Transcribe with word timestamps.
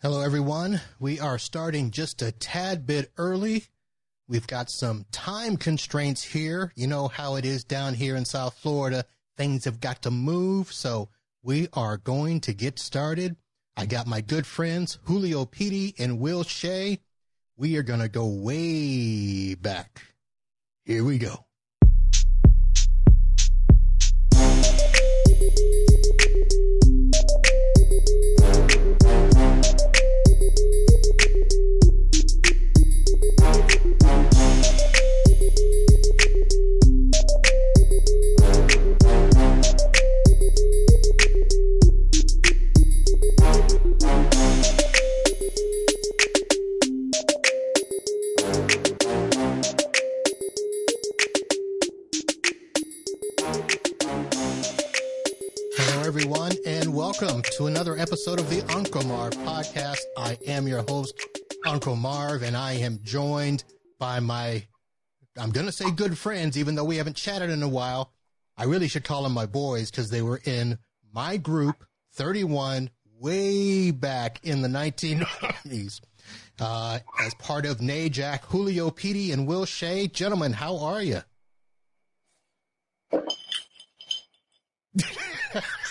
Hello, 0.00 0.20
everyone. 0.20 0.80
We 1.00 1.18
are 1.18 1.40
starting 1.40 1.90
just 1.90 2.22
a 2.22 2.30
tad 2.30 2.86
bit 2.86 3.10
early. 3.16 3.64
We've 4.28 4.46
got 4.46 4.70
some 4.70 5.06
time 5.10 5.56
constraints 5.56 6.22
here. 6.22 6.72
You 6.76 6.86
know 6.86 7.08
how 7.08 7.34
it 7.34 7.44
is 7.44 7.64
down 7.64 7.94
here 7.94 8.14
in 8.14 8.24
South 8.24 8.56
Florida. 8.56 9.06
Things 9.36 9.64
have 9.64 9.80
got 9.80 10.02
to 10.02 10.12
move. 10.12 10.72
So 10.72 11.08
we 11.42 11.66
are 11.72 11.96
going 11.96 12.38
to 12.42 12.54
get 12.54 12.78
started. 12.78 13.34
I 13.76 13.86
got 13.86 14.06
my 14.06 14.20
good 14.20 14.46
friends, 14.46 15.00
Julio 15.02 15.44
Petey 15.44 15.96
and 15.98 16.20
Will 16.20 16.44
Shea. 16.44 17.00
We 17.56 17.76
are 17.76 17.82
going 17.82 17.98
to 17.98 18.08
go 18.08 18.28
way 18.28 19.56
back. 19.56 20.00
Here 20.84 21.02
we 21.02 21.18
go. 21.18 21.47
Welcome 57.08 57.40
to 57.40 57.66
another 57.66 57.96
episode 57.96 58.38
of 58.38 58.50
the 58.50 58.60
Uncle 58.74 59.02
Marv 59.04 59.32
podcast. 59.32 60.00
I 60.18 60.36
am 60.46 60.68
your 60.68 60.82
host, 60.82 61.18
Uncle 61.64 61.96
Marv, 61.96 62.42
and 62.42 62.54
I 62.54 62.72
am 62.72 62.98
joined 63.02 63.64
by 63.98 64.20
my, 64.20 64.66
I'm 65.38 65.48
going 65.50 65.64
to 65.64 65.72
say 65.72 65.90
good 65.90 66.18
friends, 66.18 66.58
even 66.58 66.74
though 66.74 66.84
we 66.84 66.98
haven't 66.98 67.16
chatted 67.16 67.48
in 67.48 67.62
a 67.62 67.68
while. 67.68 68.12
I 68.58 68.64
really 68.64 68.88
should 68.88 69.04
call 69.04 69.22
them 69.22 69.32
my 69.32 69.46
boys 69.46 69.90
because 69.90 70.10
they 70.10 70.20
were 70.20 70.42
in 70.44 70.76
my 71.10 71.38
group, 71.38 71.82
31, 72.12 72.90
way 73.18 73.90
back 73.90 74.40
in 74.42 74.60
the 74.60 74.68
1990s. 74.68 76.02
Uh, 76.60 76.98
as 77.24 77.32
part 77.34 77.64
of 77.64 77.78
NAJAC, 77.78 78.40
Julio 78.42 78.90
Petey 78.90 79.30
and 79.32 79.46
Will 79.46 79.64
Shea. 79.64 80.08
Gentlemen, 80.08 80.52
how 80.52 80.76
are 80.78 81.02
you? 81.02 81.22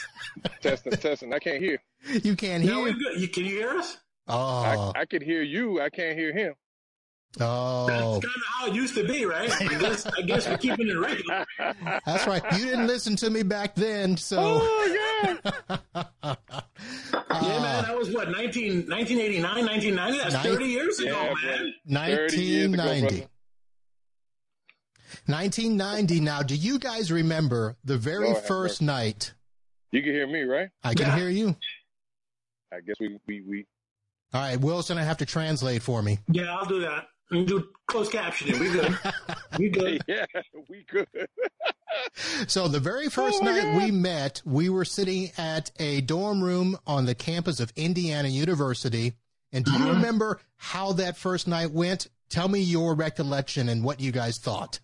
testing, 0.61 0.91
testing. 0.93 1.33
I 1.33 1.39
can't 1.39 1.61
hear. 1.61 1.79
You 2.23 2.35
can't 2.35 2.63
hear? 2.63 2.79
we 2.81 2.93
good. 2.93 3.19
You, 3.19 3.27
can 3.27 3.43
you 3.45 3.51
hear 3.55 3.69
us? 3.71 3.97
Oh, 4.27 4.91
I, 4.95 5.01
I 5.01 5.05
could 5.05 5.21
hear 5.21 5.41
you. 5.41 5.79
I 5.81 5.89
can't 5.89 6.17
hear 6.17 6.33
him. 6.33 6.53
oh. 7.39 7.87
That's 7.87 8.01
kind 8.01 8.23
of 8.25 8.41
how 8.53 8.67
it 8.67 8.73
used 8.73 8.95
to 8.95 9.07
be, 9.07 9.25
right? 9.25 9.49
I 9.61 9.77
guess, 9.79 10.05
I 10.05 10.21
guess 10.21 10.47
we're 10.47 10.57
keeping 10.57 10.87
it 10.89 10.93
regular. 10.97 11.45
That's 12.05 12.27
right. 12.27 12.43
You 12.57 12.65
didn't 12.65 12.87
listen 12.87 13.15
to 13.17 13.29
me 13.29 13.43
back 13.43 13.75
then, 13.75 14.17
so 14.17 14.37
Oh 14.61 15.31
yeah. 15.33 16.03
Uh, 17.29 17.39
yeah, 17.43 17.59
man, 17.61 17.83
that 17.83 17.97
was 17.97 18.09
what, 18.11 18.29
19, 18.31 18.87
1989, 18.89 19.65
1990? 19.65 20.17
That's 20.17 20.43
Nin- 20.43 20.53
30 20.53 20.65
years 20.65 20.99
ago, 20.99 21.33
Yeah, 21.43 21.59
man. 21.87 22.15
30 22.15 22.41
years 22.41 22.73
ago, 22.73 22.83
1990. 22.83 23.01
brother. 23.01 23.29
1990. 25.25 26.19
Now, 26.21 26.41
do 26.43 26.55
you 26.55 26.79
guys 26.79 27.11
remember 27.11 27.75
the 27.83 27.97
very 27.97 28.29
Lord 28.31 28.43
first 28.43 28.81
mercy. 28.81 28.85
night? 28.85 29.33
You 29.91 30.01
can 30.01 30.11
hear 30.11 30.27
me, 30.27 30.43
right? 30.43 30.69
I 30.83 30.93
can 30.93 31.07
Yeah. 31.07 31.15
hear 31.15 31.29
you. 31.29 31.55
I 32.73 32.81
guess 32.81 32.95
we 32.99 33.17
we 33.27 33.41
we. 33.41 33.65
All 34.33 34.41
right, 34.41 34.59
Will's 34.59 34.87
gonna 34.89 35.03
have 35.05 35.17
to 35.17 35.25
translate 35.25 35.81
for 35.81 36.01
me. 36.01 36.19
Yeah, 36.29 36.53
I'll 36.55 36.65
do 36.65 36.81
that. 36.81 37.07
And 37.31 37.47
do 37.47 37.69
closed 37.87 38.11
captioning. 38.11 38.59
We 38.59 38.69
good. 38.69 38.97
We 39.57 39.69
good. 39.69 40.03
Yeah, 40.07 40.25
we 40.69 40.85
good. 40.89 41.07
So 42.47 42.67
the 42.67 42.79
very 42.81 43.09
first 43.09 43.41
Oh, 43.41 43.45
night 43.45 43.63
God. 43.63 43.77
we 43.77 43.91
met, 43.91 44.41
we 44.45 44.69
were 44.69 44.85
sitting 44.85 45.31
at 45.37 45.71
a 45.79 46.01
dorm 46.01 46.43
room 46.43 46.77
on 46.85 47.05
the 47.05 47.15
campus 47.15 47.59
of 47.59 47.71
Indiana 47.75 48.27
University. 48.27 49.13
And 49.51 49.63
do 49.65 49.71
you 49.71 49.79
Mm-hmm. 49.79 49.89
remember 49.95 50.39
how 50.57 50.91
that 50.93 51.17
first 51.17 51.47
night 51.47 51.71
went? 51.71 52.07
Tell 52.29 52.49
me 52.49 52.59
your 52.59 52.93
recollection 52.93 53.69
and 53.69 53.83
what 53.83 53.99
you 53.99 54.11
guys 54.11 54.37
thought. 54.37 54.79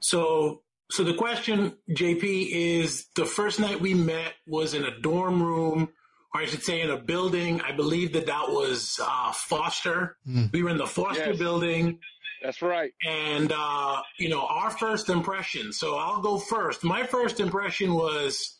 So, 0.00 0.62
so 0.94 1.04
the 1.04 1.14
question, 1.14 1.74
JP, 1.90 2.48
is 2.52 3.06
the 3.16 3.24
first 3.24 3.58
night 3.60 3.80
we 3.80 3.94
met 3.94 4.32
was 4.46 4.74
in 4.74 4.84
a 4.84 4.98
dorm 5.00 5.42
room, 5.42 5.88
or 6.34 6.40
I 6.42 6.46
should 6.46 6.62
say 6.62 6.80
in 6.80 6.90
a 6.90 6.96
building. 6.98 7.60
I 7.60 7.72
believe 7.72 8.12
that 8.12 8.26
that 8.26 8.46
was 8.50 9.00
uh, 9.02 9.32
Foster. 9.32 10.16
Hmm. 10.24 10.46
We 10.52 10.62
were 10.62 10.70
in 10.70 10.76
the 10.78 10.86
Foster 10.86 11.30
Yes. 11.30 11.38
building. 11.38 11.98
That's 12.42 12.60
right. 12.60 12.92
and 13.06 13.52
uh, 13.54 14.02
you 14.18 14.28
know 14.28 14.44
our 14.46 14.70
first 14.70 15.08
impression 15.08 15.72
so 15.72 15.94
i'll 15.96 16.20
go 16.20 16.38
first 16.38 16.82
my 16.82 17.04
first 17.06 17.38
impression 17.38 17.94
was 17.94 18.58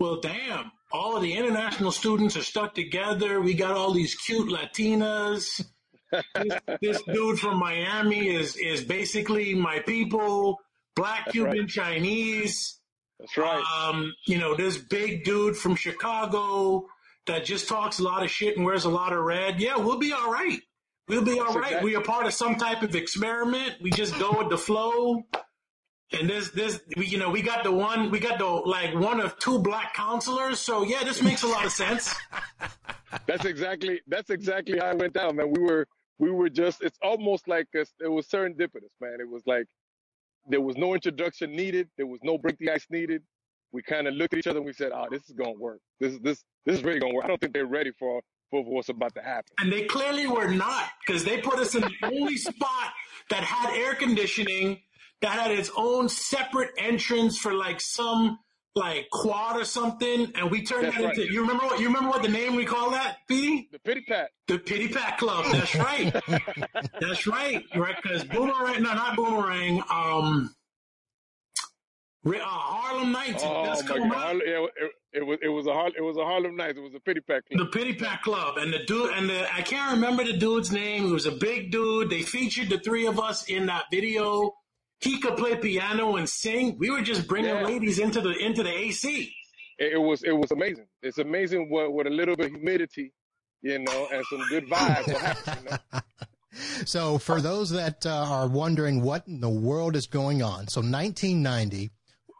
well 0.00 0.18
damn 0.20 0.72
all 0.90 1.14
of 1.16 1.22
the 1.22 1.32
international 1.34 1.92
students 1.92 2.36
are 2.36 2.42
stuck 2.42 2.74
together 2.74 3.40
we 3.40 3.54
got 3.54 3.76
all 3.76 3.92
these 3.92 4.16
cute 4.16 4.50
latinas 4.50 5.64
this, 6.42 6.54
this 6.80 7.02
dude 7.02 7.38
from 7.38 7.56
miami 7.60 8.34
is 8.34 8.56
is 8.56 8.82
basically 8.82 9.54
my 9.54 9.78
people 9.78 10.58
black 10.96 11.30
cuban 11.30 11.58
right. 11.60 11.68
chinese 11.68 12.78
That's 13.18 13.36
right. 13.36 13.62
um, 13.88 14.12
you 14.26 14.38
know, 14.38 14.54
this 14.56 14.76
big 14.78 15.24
dude 15.24 15.56
from 15.56 15.74
Chicago 15.76 16.86
that 17.26 17.44
just 17.44 17.68
talks 17.68 17.98
a 17.98 18.02
lot 18.02 18.22
of 18.22 18.30
shit 18.30 18.56
and 18.56 18.66
wears 18.66 18.84
a 18.84 18.90
lot 18.90 19.12
of 19.12 19.20
red. 19.24 19.60
Yeah, 19.60 19.76
we'll 19.76 19.98
be 19.98 20.12
all 20.12 20.30
right. 20.30 20.60
We'll 21.08 21.22
be 21.24 21.38
all 21.38 21.46
That's 21.46 21.56
right. 21.56 21.66
exact- 21.66 21.84
We 21.84 21.96
are 21.96 22.02
part 22.02 22.26
of 22.26 22.34
some 22.34 22.56
type 22.56 22.82
of 22.82 22.94
experiment. 22.94 23.74
We 23.80 23.90
just 23.90 24.18
go 24.18 24.32
with 24.38 24.50
the 24.50 24.58
flow. 24.58 25.22
And 26.12 26.28
this, 26.28 26.50
this, 26.50 26.80
we, 26.96 27.06
you 27.06 27.18
know, 27.18 27.30
we 27.30 27.42
got 27.42 27.64
the 27.64 27.72
one, 27.72 28.10
we 28.10 28.20
got 28.20 28.38
the 28.38 28.44
like 28.46 28.94
one 28.94 29.20
of 29.20 29.38
two 29.38 29.58
black 29.58 29.94
counselors. 29.94 30.60
So 30.60 30.82
yeah, 30.84 31.02
this 31.02 31.22
makes 31.22 31.42
a 31.42 31.46
lot 31.46 31.64
of 31.64 31.72
sense. 31.72 32.14
That's 33.26 33.44
exactly 33.44 34.00
that's 34.08 34.28
exactly 34.30 34.78
how 34.78 34.90
it 34.90 34.98
went 34.98 35.12
down, 35.14 35.36
man. 35.36 35.50
We 35.52 35.62
were 35.62 35.86
we 36.18 36.30
were 36.30 36.48
just. 36.48 36.82
It's 36.82 36.98
almost 37.02 37.46
like 37.48 37.68
a, 37.74 37.86
it 38.00 38.08
was 38.08 38.26
serendipitous, 38.26 38.90
man. 39.00 39.18
It 39.20 39.28
was 39.28 39.42
like 39.46 39.66
there 40.46 40.60
was 40.60 40.76
no 40.76 40.94
introduction 40.94 41.54
needed. 41.54 41.88
There 41.96 42.06
was 42.06 42.20
no 42.22 42.38
break 42.38 42.58
the 42.58 42.70
ice 42.70 42.86
needed. 42.90 43.22
We 43.72 43.82
kind 43.82 44.06
of 44.06 44.14
looked 44.14 44.34
at 44.34 44.38
each 44.38 44.46
other 44.46 44.58
and 44.58 44.66
we 44.66 44.72
said, 44.72 44.92
"Oh, 44.94 45.06
this 45.10 45.28
is 45.28 45.32
gonna 45.32 45.52
work. 45.52 45.80
This 46.00 46.12
is 46.12 46.20
this 46.20 46.44
this 46.64 46.76
is 46.76 46.84
really 46.84 47.00
gonna 47.00 47.14
work." 47.14 47.24
I 47.24 47.28
don't 47.28 47.40
think 47.40 47.52
they're 47.52 47.66
ready 47.66 47.90
for 47.98 48.22
for 48.50 48.62
what's 48.64 48.88
about 48.88 49.14
to 49.16 49.22
happen. 49.22 49.52
And 49.58 49.72
they 49.72 49.84
clearly 49.84 50.26
were 50.26 50.48
not 50.48 50.90
because 51.04 51.24
they 51.24 51.40
put 51.40 51.58
us 51.58 51.74
in 51.74 51.80
the 51.80 51.92
only 52.04 52.36
spot 52.36 52.92
that 53.30 53.42
had 53.42 53.74
air 53.74 53.94
conditioning, 53.94 54.82
that 55.22 55.32
had 55.32 55.50
its 55.50 55.70
own 55.76 56.08
separate 56.08 56.70
entrance 56.78 57.38
for 57.38 57.52
like 57.52 57.80
some 57.80 58.38
like 58.76 59.08
quad 59.10 59.56
or 59.60 59.64
something. 59.64 60.32
And 60.34 60.50
we 60.50 60.64
turned 60.64 60.86
That's 60.86 60.96
that 60.96 61.04
right. 61.04 61.18
into 61.18 61.32
you 61.32 61.40
remember 61.42 61.64
what 61.66 61.80
you 61.80 61.86
remember 61.86 62.10
what 62.10 62.22
the 62.22 62.28
name 62.28 62.56
we 62.56 62.64
call 62.64 62.90
that, 62.90 63.18
P? 63.28 63.68
The 63.72 63.78
pity 63.78 64.02
pat. 64.08 64.30
The 64.48 64.58
Pity 64.58 64.88
Pat 64.88 65.18
Club. 65.18 65.46
That's 65.52 65.74
right. 65.76 66.12
That's 67.00 67.26
right. 67.26 67.64
Right, 67.74 67.96
because 68.02 68.24
Boomerang 68.24 68.82
no 68.82 68.94
not 68.94 69.16
Boomerang, 69.16 69.82
um 69.90 70.54
Re- 72.24 72.40
uh, 72.40 72.44
Harlem 72.46 73.12
Nights. 73.12 73.42
Oh 73.46 73.64
That's 73.66 73.82
my 73.82 73.88
coming 73.88 74.08
God! 74.08 74.16
up. 74.16 74.22
Harlem- 74.22 74.40
It, 74.44 74.70
it, 74.82 74.90
it 75.12 75.26
was 75.26 75.38
it 75.42 75.48
was 75.48 75.66
a 75.66 75.72
Har- 75.72 75.92
it 75.96 76.00
was 76.02 76.16
a 76.16 76.24
Harlem 76.24 76.56
Nights. 76.56 76.78
It 76.78 76.82
was 76.82 76.94
a 76.94 77.00
pity 77.00 77.20
pat 77.20 77.42
The 77.50 77.58
club. 77.58 77.72
Pity 77.72 77.94
Pat 77.94 78.22
Club 78.22 78.56
and 78.56 78.72
the 78.72 78.80
dude 78.84 79.10
and 79.12 79.28
the 79.28 79.54
I 79.54 79.60
can't 79.62 79.92
remember 79.94 80.24
the 80.24 80.32
dude's 80.36 80.72
name. 80.72 81.06
He 81.06 81.12
was 81.12 81.26
a 81.26 81.32
big 81.32 81.70
dude. 81.70 82.10
They 82.10 82.22
featured 82.22 82.70
the 82.70 82.78
three 82.78 83.06
of 83.06 83.20
us 83.20 83.44
in 83.48 83.66
that 83.66 83.84
video. 83.90 84.54
He 85.00 85.20
could 85.20 85.36
play 85.36 85.56
piano 85.56 86.16
and 86.16 86.28
sing. 86.28 86.76
We 86.78 86.90
were 86.90 87.02
just 87.02 87.26
bringing 87.28 87.54
Yeah. 87.54 87.62
ladies 87.62 87.98
into 87.98 88.20
the 88.20 88.30
into 88.38 88.62
the 88.62 88.70
AC. 88.70 89.34
It, 89.78 89.94
it 89.94 89.98
was 89.98 90.22
it 90.22 90.32
was 90.32 90.50
amazing. 90.50 90.86
It's 91.02 91.18
amazing 91.18 91.68
what 91.70 91.92
with 91.92 92.06
a 92.06 92.10
little 92.10 92.36
bit 92.36 92.46
of 92.46 92.52
humidity, 92.52 93.12
you 93.60 93.78
know, 93.80 94.08
and 94.12 94.24
some 94.30 94.42
good 94.48 94.66
vibes. 94.66 95.06
What 95.12 95.20
happens, 95.22 95.56
you 95.64 95.70
know? 95.70 96.00
So, 96.86 97.18
for 97.18 97.40
those 97.40 97.70
that 97.70 98.06
uh, 98.06 98.10
are 98.10 98.46
wondering 98.46 99.02
what 99.02 99.26
in 99.26 99.40
the 99.40 99.50
world 99.50 99.96
is 99.96 100.06
going 100.06 100.40
on, 100.40 100.68
so 100.68 100.80
1990, 100.80 101.90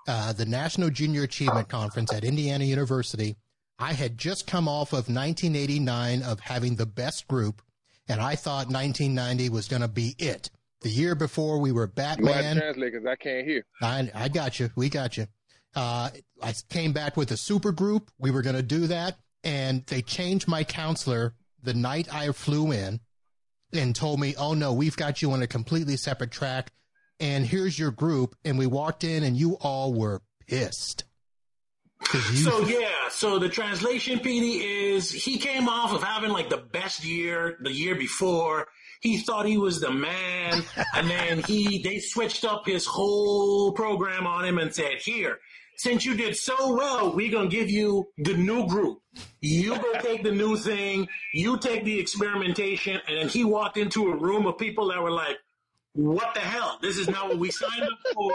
uh, 0.06 0.32
the 0.34 0.46
National 0.46 0.88
Junior 0.88 1.24
Achievement 1.24 1.68
Conference 1.68 2.12
at 2.12 2.22
Indiana 2.22 2.62
University, 2.64 3.34
I 3.76 3.92
had 3.92 4.16
just 4.16 4.46
come 4.46 4.68
off 4.68 4.92
of 4.92 5.08
1989 5.08 6.22
of 6.22 6.38
having 6.38 6.76
the 6.76 6.86
best 6.86 7.26
group, 7.26 7.60
and 8.08 8.20
I 8.20 8.36
thought 8.36 8.68
1990 8.68 9.48
was 9.48 9.66
going 9.66 9.82
to 9.82 9.88
be 9.88 10.14
it. 10.18 10.48
The 10.84 10.90
year 10.90 11.14
before, 11.14 11.60
we 11.60 11.72
were 11.72 11.90
You 11.96 12.02
have 12.04 12.16
Batman. 12.18 12.56
translate 12.58 12.92
because 12.92 13.06
I 13.06 13.16
can't 13.16 13.46
hear. 13.46 13.64
I, 13.80 14.10
I 14.14 14.28
got 14.28 14.60
you. 14.60 14.68
We 14.76 14.90
got 14.90 15.16
you. 15.16 15.26
Uh, 15.74 16.10
I 16.42 16.54
came 16.68 16.92
back 16.92 17.16
with 17.16 17.30
a 17.30 17.38
super 17.38 17.72
group. 17.72 18.10
We 18.18 18.30
were 18.30 18.42
going 18.42 18.56
to 18.56 18.62
do 18.62 18.86
that. 18.88 19.16
And 19.42 19.86
they 19.86 20.02
changed 20.02 20.46
my 20.46 20.62
counselor 20.62 21.34
the 21.62 21.72
night 21.72 22.12
I 22.12 22.30
flew 22.32 22.70
in 22.70 23.00
and 23.72 23.96
told 23.96 24.20
me, 24.20 24.34
oh 24.38 24.52
no, 24.52 24.74
we've 24.74 24.96
got 24.96 25.22
you 25.22 25.32
on 25.32 25.40
a 25.40 25.46
completely 25.46 25.96
separate 25.96 26.30
track. 26.30 26.70
And 27.18 27.46
here's 27.46 27.78
your 27.78 27.90
group. 27.90 28.36
And 28.44 28.58
we 28.58 28.66
walked 28.66 29.04
in 29.04 29.22
and 29.22 29.38
you 29.38 29.56
all 29.62 29.94
were 29.94 30.20
pissed. 30.46 31.04
So 32.12 32.66
yeah, 32.66 33.08
so 33.08 33.38
the 33.38 33.48
translation, 33.48 34.18
PD, 34.18 34.60
is 34.62 35.10
he 35.10 35.38
came 35.38 35.70
off 35.70 35.94
of 35.94 36.02
having 36.02 36.28
like 36.28 36.50
the 36.50 36.58
best 36.58 37.02
year 37.06 37.56
the 37.62 37.72
year 37.72 37.94
before. 37.94 38.66
He 39.04 39.18
thought 39.18 39.44
he 39.44 39.58
was 39.58 39.80
the 39.80 39.90
man, 39.90 40.64
and 40.94 41.10
then 41.10 41.42
he 41.42 41.78
they 41.82 41.98
switched 41.98 42.42
up 42.44 42.64
his 42.66 42.86
whole 42.86 43.70
program 43.72 44.26
on 44.26 44.46
him 44.46 44.56
and 44.56 44.74
said, 44.74 44.94
"Here, 45.04 45.40
since 45.76 46.06
you 46.06 46.14
did 46.14 46.34
so 46.36 46.74
well, 46.74 47.14
we're 47.14 47.30
gonna 47.30 47.48
give 47.50 47.68
you 47.70 48.08
the 48.16 48.32
new 48.34 48.66
group. 48.66 49.00
You 49.42 49.76
go 49.76 49.92
take 50.00 50.22
the 50.22 50.32
new 50.32 50.56
thing. 50.56 51.06
You 51.34 51.58
take 51.58 51.84
the 51.84 52.00
experimentation." 52.00 52.98
And 53.06 53.18
then 53.18 53.28
he 53.28 53.44
walked 53.44 53.76
into 53.76 54.08
a 54.10 54.16
room 54.16 54.46
of 54.46 54.56
people 54.56 54.88
that 54.88 55.02
were 55.02 55.10
like, 55.10 55.36
"What 55.92 56.32
the 56.32 56.40
hell? 56.40 56.78
This 56.80 56.96
is 56.96 57.06
not 57.06 57.28
what 57.28 57.36
we 57.38 57.50
signed 57.50 57.82
up 57.82 57.98
for." 58.14 58.32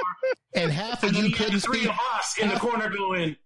And 0.53 0.71
half 0.71 1.01
of 1.03 1.09
And 1.15 1.17
you 1.17 1.31
couldn't 1.35 1.61
three 1.61 1.79
speak. 1.79 1.89
of 1.89 1.95
us 2.15 2.37
in 2.39 2.47
the 2.47 2.59
corner 2.59 2.89
going, 2.95 3.37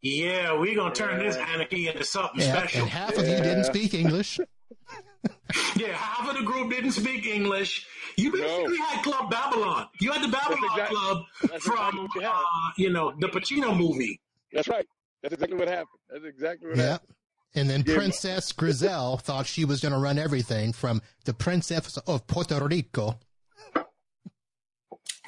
"Yeah, 0.00 0.54
we're 0.58 0.74
gonna 0.74 0.94
turn 0.94 1.18
this 1.18 1.36
anarchy 1.36 1.88
into 1.88 2.04
something 2.04 2.40
Yeah, 2.40 2.56
special." 2.56 2.80
and 2.80 2.90
half 2.90 3.10
of 3.18 3.28
you 3.28 3.36
didn't 3.36 3.64
speak 3.64 3.92
English. 3.92 4.40
Yeah, 5.76 5.88
half 5.94 6.28
of 6.28 6.36
the 6.36 6.42
group 6.42 6.70
didn't 6.70 6.92
speak 6.92 7.26
English. 7.26 7.86
You 8.16 8.32
basically 8.32 8.76
had 8.78 9.02
Club 9.02 9.30
Babylon. 9.30 9.86
You 10.00 10.12
had 10.12 10.22
the 10.22 10.28
Babylon 10.32 10.58
exact- 10.70 10.90
Club 10.92 11.22
that's 11.42 11.66
exactly 11.66 12.06
from, 12.08 12.08
you 12.22 12.28
uh, 12.28 12.38
you 12.76 12.90
know, 12.90 13.12
the 13.18 13.28
Pacino 13.28 13.76
movie. 13.76 14.20
That's 14.52 14.68
right. 14.68 14.86
That's 15.22 15.34
exactly 15.34 15.58
what 15.58 15.68
happened. 15.68 15.88
That's 16.10 16.24
exactly 16.24 16.68
what 16.68 16.76
Yeah. 16.78 16.90
happened. 16.92 17.14
And 17.54 17.68
then 17.70 17.84
Yeah. 17.86 17.94
Princess 17.96 18.52
Griselle 18.52 19.16
thought 19.22 19.46
she 19.46 19.64
was 19.64 19.80
going 19.80 19.92
to 19.92 19.98
run 19.98 20.18
everything 20.18 20.72
from 20.72 21.02
the 21.24 21.34
Princess 21.34 21.96
of 21.98 22.26
Puerto 22.26 22.58
Rico. 22.64 23.18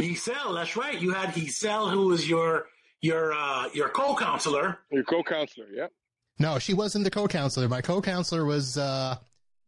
Giselle, 0.01 0.55
that's 0.55 0.77
right. 0.77 1.01
You 1.01 1.13
had 1.13 1.35
Giselle, 1.35 1.89
who 1.91 2.07
was 2.07 2.29
your 2.29 2.67
your 3.01 3.33
uh, 3.33 3.69
your 3.75 3.89
co-counselor. 3.91 4.79
Your 4.91 5.05
co-counselor. 5.05 5.67
Yeah. 5.73 5.87
No, 6.39 6.59
she 6.59 6.75
wasn't 6.75 7.05
the 7.05 7.11
co-counselor. 7.11 7.69
My 7.69 7.81
co-counselor 7.81 8.45
was 8.45 8.77
uh 8.77 9.17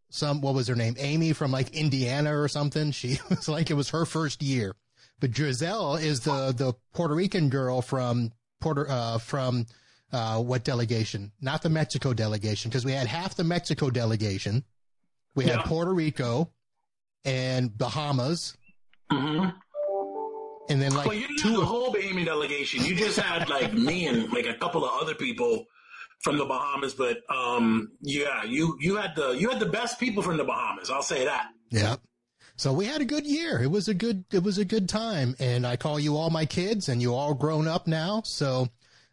some 0.08 0.40
what 0.40 0.54
was 0.54 0.68
her 0.68 0.74
name? 0.74 0.94
Amy 0.98 1.32
from 1.32 1.50
like 1.50 1.74
Indiana 1.74 2.38
or 2.38 2.48
something. 2.48 2.90
She 2.92 3.18
was 3.30 3.48
like 3.48 3.70
it 3.70 3.74
was 3.74 3.90
her 3.90 4.04
first 4.06 4.42
year. 4.42 4.74
But 5.20 5.34
Giselle 5.34 5.96
is 5.96 6.20
the 6.20 6.52
the 6.56 6.74
Puerto 6.94 7.14
Rican 7.14 7.48
girl 7.48 7.82
from 7.82 8.32
Puerto 8.60 8.86
uh 8.88 9.18
from 9.18 9.66
uh 10.12 10.40
what 10.42 10.64
delegation? 10.64 11.32
Not 11.40 11.62
the 11.62 11.70
Mexico 11.70 12.12
delegation 12.12 12.70
because 12.70 12.84
we 12.84 12.92
had 12.92 13.06
half 13.06 13.34
the 13.34 13.44
Mexico 13.44 13.90
delegation. 13.90 14.64
We 15.34 15.44
had 15.44 15.60
Puerto 15.64 15.92
Rico 15.92 16.50
and 17.24 17.76
Bahamas 17.76 18.56
Mm-hmm. 19.12 19.50
and 20.68 20.82
then 20.82 20.92
like 20.94 21.06
Well, 21.06 21.16
you 21.16 21.28
didn't 21.28 21.38
two 21.38 21.48
have 21.50 21.60
the 21.60 21.64
whole 21.66 21.92
Bahamian 21.94 22.24
delegation. 22.24 22.84
You 22.84 22.96
just 22.96 23.18
had 23.18 23.48
like 23.48 23.72
me 23.72 24.06
and 24.06 24.32
like 24.32 24.46
a 24.46 24.54
couple 24.54 24.84
of 24.84 24.90
other 25.00 25.14
people 25.14 25.64
from 26.20 26.38
the 26.38 26.44
Bahamas. 26.44 26.94
But 26.94 27.18
um, 27.34 27.92
yeah, 28.00 28.44
you 28.44 28.76
you 28.80 28.96
had 28.96 29.14
the 29.16 29.30
you 29.30 29.50
had 29.50 29.60
the 29.60 29.66
best 29.66 29.98
people 30.00 30.22
from 30.22 30.36
the 30.36 30.44
Bahamas. 30.44 30.90
I'll 30.90 31.02
say 31.02 31.24
that. 31.24 31.48
Yeah. 31.70 31.96
So 32.56 32.72
we 32.72 32.86
had 32.86 33.02
a 33.02 33.04
good 33.04 33.26
year. 33.26 33.62
It 33.62 33.70
was 33.70 33.88
a 33.88 33.94
good 33.94 34.24
it 34.32 34.42
was 34.42 34.58
a 34.58 34.64
good 34.64 34.88
time. 34.88 35.36
And 35.38 35.66
I 35.66 35.76
call 35.76 36.00
you 36.00 36.16
all 36.16 36.30
my 36.30 36.46
kids 36.46 36.88
and 36.88 37.02
you 37.02 37.14
all 37.14 37.34
grown 37.34 37.68
up 37.68 37.86
now. 37.86 38.22
So 38.24 38.68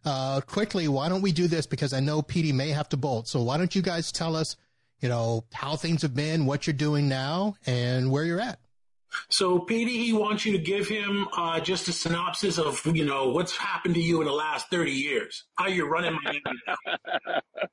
uh 0.06 0.42
quickly, 0.42 0.88
why 0.88 1.10
don't 1.10 1.22
we 1.22 1.32
do 1.32 1.48
this 1.48 1.66
because 1.66 1.94
I 1.94 2.00
know 2.00 2.22
Petey 2.22 2.54
may 2.54 2.70
have 2.70 2.90
to 2.90 2.98
bolt. 2.98 3.28
So 3.28 3.44
why 3.44 3.58
don't 3.58 3.76
you 3.76 3.82
guys 3.82 4.12
tell 4.12 4.36
us, 4.36 4.56
you 5.02 5.10
know, 5.10 5.44
how 5.54 5.76
things 5.76 6.04
have 6.04 6.16
been, 6.16 6.46
what 6.46 6.66
you're 6.66 6.74
doing 6.74 7.10
now, 7.10 7.56
and 7.66 8.12
where 8.12 8.24
you're 8.24 8.40
at. 8.40 8.60
So, 9.30 9.60
Petey, 9.60 9.98
he 10.04 10.14
wants 10.14 10.46
you 10.46 10.52
to 10.54 10.58
give 10.58 10.88
him 10.88 11.28
uh, 11.36 11.60
just 11.60 11.88
a 11.88 11.94
synopsis 11.94 12.58
of 12.58 12.86
you 12.86 13.06
know 13.06 13.30
what's 13.30 13.56
happened 13.56 13.96
to 13.96 14.02
you 14.02 14.22
in 14.22 14.28
the 14.28 14.34
last 14.34 14.70
thirty 14.70 14.92
years. 14.92 15.46
How 15.56 15.68
you're 15.68 15.90
running 15.90 16.18
Miami. 16.24 16.42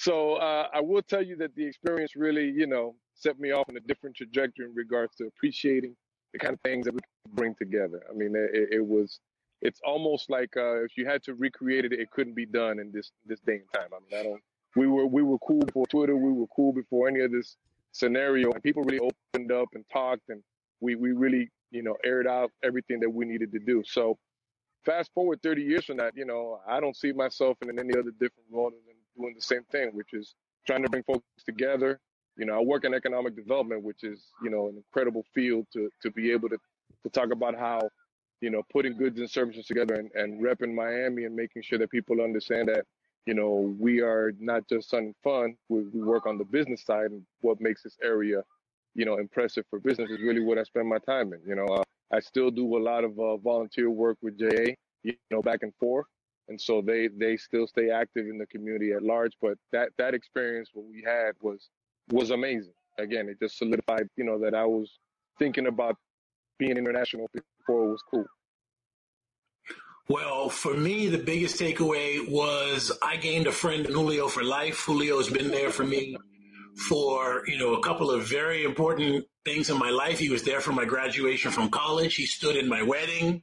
So 0.00 0.36
uh, 0.36 0.66
I 0.72 0.80
will 0.80 1.02
tell 1.02 1.22
you 1.22 1.36
that 1.36 1.54
the 1.54 1.66
experience 1.66 2.16
really, 2.16 2.46
you 2.46 2.66
know, 2.66 2.94
set 3.12 3.38
me 3.38 3.52
off 3.52 3.68
on 3.68 3.76
a 3.76 3.80
different 3.80 4.16
trajectory 4.16 4.64
in 4.64 4.74
regards 4.74 5.14
to 5.16 5.26
appreciating 5.26 5.94
the 6.32 6.38
kind 6.38 6.54
of 6.54 6.60
things 6.62 6.86
that 6.86 6.94
we 6.94 7.00
bring 7.34 7.54
together. 7.58 8.02
I 8.08 8.14
mean, 8.14 8.34
it, 8.34 8.68
it 8.72 8.86
was, 8.86 9.20
it's 9.60 9.78
almost 9.84 10.30
like 10.30 10.56
uh, 10.56 10.84
if 10.84 10.96
you 10.96 11.04
had 11.06 11.22
to 11.24 11.34
recreate 11.34 11.84
it, 11.84 11.92
it 11.92 12.10
couldn't 12.12 12.34
be 12.34 12.46
done 12.46 12.78
in 12.78 12.90
this 12.92 13.12
this 13.26 13.40
day 13.40 13.56
and 13.56 13.72
time. 13.74 13.90
I 13.92 13.98
mean, 14.10 14.20
I 14.20 14.22
don't. 14.22 14.42
We 14.74 14.86
were 14.86 15.06
we 15.06 15.22
were 15.22 15.38
cool 15.40 15.60
before 15.60 15.86
Twitter. 15.86 16.16
We 16.16 16.32
were 16.32 16.46
cool 16.56 16.72
before 16.72 17.06
any 17.06 17.20
of 17.20 17.30
this 17.30 17.58
scenario, 17.92 18.52
and 18.52 18.62
people 18.62 18.82
really 18.84 19.00
opened 19.00 19.52
up 19.52 19.68
and 19.74 19.84
talked, 19.92 20.30
and 20.30 20.42
we 20.80 20.94
we 20.94 21.12
really 21.12 21.50
you 21.70 21.82
know 21.82 21.96
aired 22.04 22.26
out 22.26 22.50
everything 22.64 23.00
that 23.00 23.10
we 23.10 23.24
needed 23.24 23.52
to 23.52 23.58
do. 23.58 23.82
So 23.86 24.18
fast 24.84 25.10
forward 25.14 25.40
30 25.42 25.62
years 25.62 25.84
from 25.84 25.98
that, 25.98 26.16
you 26.16 26.24
know, 26.24 26.60
I 26.66 26.80
don't 26.80 26.96
see 26.96 27.12
myself 27.12 27.58
in 27.62 27.78
any 27.78 27.92
other 27.92 28.10
different 28.12 28.46
role 28.50 28.70
than 28.70 28.80
doing 29.16 29.34
the 29.34 29.42
same 29.42 29.64
thing, 29.70 29.90
which 29.92 30.12
is 30.12 30.34
trying 30.66 30.82
to 30.82 30.88
bring 30.88 31.02
folks 31.02 31.24
together. 31.46 32.00
You 32.36 32.46
know, 32.46 32.58
I 32.58 32.62
work 32.62 32.84
in 32.84 32.94
economic 32.94 33.36
development, 33.36 33.82
which 33.82 34.04
is, 34.04 34.28
you 34.42 34.50
know, 34.50 34.68
an 34.68 34.76
incredible 34.76 35.24
field 35.34 35.66
to, 35.72 35.90
to 36.02 36.10
be 36.10 36.30
able 36.32 36.48
to, 36.48 36.56
to 37.02 37.10
talk 37.10 37.32
about 37.32 37.58
how, 37.58 37.90
you 38.40 38.50
know, 38.50 38.62
putting 38.72 38.96
goods 38.96 39.18
and 39.20 39.30
services 39.30 39.66
together 39.66 39.94
and, 39.94 40.10
and 40.14 40.42
repping 40.42 40.74
Miami 40.74 41.24
and 41.24 41.34
making 41.34 41.62
sure 41.62 41.78
that 41.78 41.90
people 41.90 42.22
understand 42.22 42.68
that, 42.68 42.84
you 43.26 43.34
know, 43.34 43.74
we 43.78 44.00
are 44.00 44.32
not 44.38 44.66
just 44.68 44.88
sun 44.88 45.14
fun. 45.22 45.54
We, 45.68 45.82
we 45.92 46.02
work 46.02 46.26
on 46.26 46.38
the 46.38 46.44
business 46.44 46.84
side 46.84 47.10
and 47.10 47.22
what 47.42 47.60
makes 47.60 47.82
this 47.82 47.96
area, 48.02 48.42
you 48.94 49.04
know, 49.04 49.18
impressive 49.18 49.64
for 49.70 49.78
business 49.78 50.10
is 50.10 50.20
really 50.20 50.40
what 50.40 50.58
I 50.58 50.62
spend 50.64 50.88
my 50.88 50.98
time 50.98 51.32
in. 51.32 51.40
You 51.46 51.54
know, 51.54 51.66
uh, 51.66 51.82
I 52.12 52.20
still 52.20 52.50
do 52.50 52.76
a 52.76 52.82
lot 52.82 53.04
of 53.04 53.18
uh, 53.18 53.36
volunteer 53.36 53.90
work 53.90 54.18
with 54.22 54.38
JA, 54.38 54.74
you 55.02 55.14
know, 55.30 55.42
back 55.42 55.60
and 55.62 55.72
forth. 55.78 56.06
And 56.48 56.60
so 56.60 56.82
they, 56.82 57.08
they 57.08 57.36
still 57.36 57.66
stay 57.66 57.90
active 57.90 58.26
in 58.26 58.38
the 58.38 58.46
community 58.46 58.92
at 58.92 59.02
large. 59.02 59.32
But 59.40 59.56
that, 59.72 59.90
that 59.98 60.14
experience, 60.14 60.70
what 60.72 60.86
we 60.86 61.02
had 61.06 61.32
was, 61.40 61.68
was 62.10 62.30
amazing. 62.30 62.72
Again, 62.98 63.28
it 63.28 63.38
just 63.40 63.56
solidified, 63.56 64.08
you 64.16 64.24
know, 64.24 64.38
that 64.40 64.54
I 64.54 64.66
was 64.66 64.98
thinking 65.38 65.68
about 65.68 65.96
being 66.58 66.76
international 66.76 67.30
before 67.32 67.86
it 67.86 67.90
was 67.90 68.02
cool. 68.10 68.26
Well, 70.08 70.48
for 70.48 70.74
me, 70.74 71.06
the 71.06 71.18
biggest 71.18 71.60
takeaway 71.60 72.28
was 72.28 72.90
I 73.00 73.16
gained 73.16 73.46
a 73.46 73.52
friend 73.52 73.86
in 73.86 73.92
Julio 73.92 74.26
for 74.26 74.42
life. 74.42 74.84
Julio's 74.84 75.30
been 75.30 75.52
there 75.52 75.70
for 75.70 75.84
me 75.84 76.16
for, 76.76 77.42
you 77.46 77.58
know, 77.58 77.74
a 77.74 77.82
couple 77.82 78.10
of 78.10 78.26
very 78.26 78.64
important 78.64 79.24
things 79.44 79.70
in 79.70 79.78
my 79.78 79.90
life. 79.90 80.18
He 80.18 80.30
was 80.30 80.42
there 80.42 80.60
for 80.60 80.72
my 80.72 80.84
graduation 80.84 81.50
from 81.50 81.70
college. 81.70 82.14
He 82.14 82.26
stood 82.26 82.56
in 82.56 82.68
my 82.68 82.82
wedding. 82.82 83.42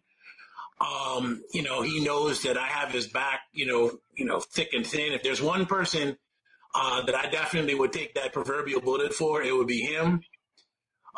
Um, 0.80 1.42
you 1.54 1.64
know, 1.64 1.82
he 1.82 2.04
knows 2.04 2.44
that 2.44 2.58
I 2.58 2.68
have 2.68 2.92
his 2.92 3.08
back, 3.08 3.42
you 3.52 3.66
know, 3.66 3.98
you 4.16 4.26
know, 4.26 4.40
thick 4.40 4.74
and 4.74 4.86
thin. 4.86 5.14
If 5.14 5.24
there's 5.24 5.42
one 5.42 5.66
person 5.66 6.18
uh, 6.76 7.02
that 7.04 7.16
I 7.16 7.30
definitely 7.30 7.74
would 7.76 7.92
take 7.92 8.14
that 8.14 8.34
proverbial 8.34 8.82
bullet 8.82 9.14
for, 9.14 9.42
it 9.42 9.56
would 9.56 9.68
be 9.68 9.82
him. 9.82 10.22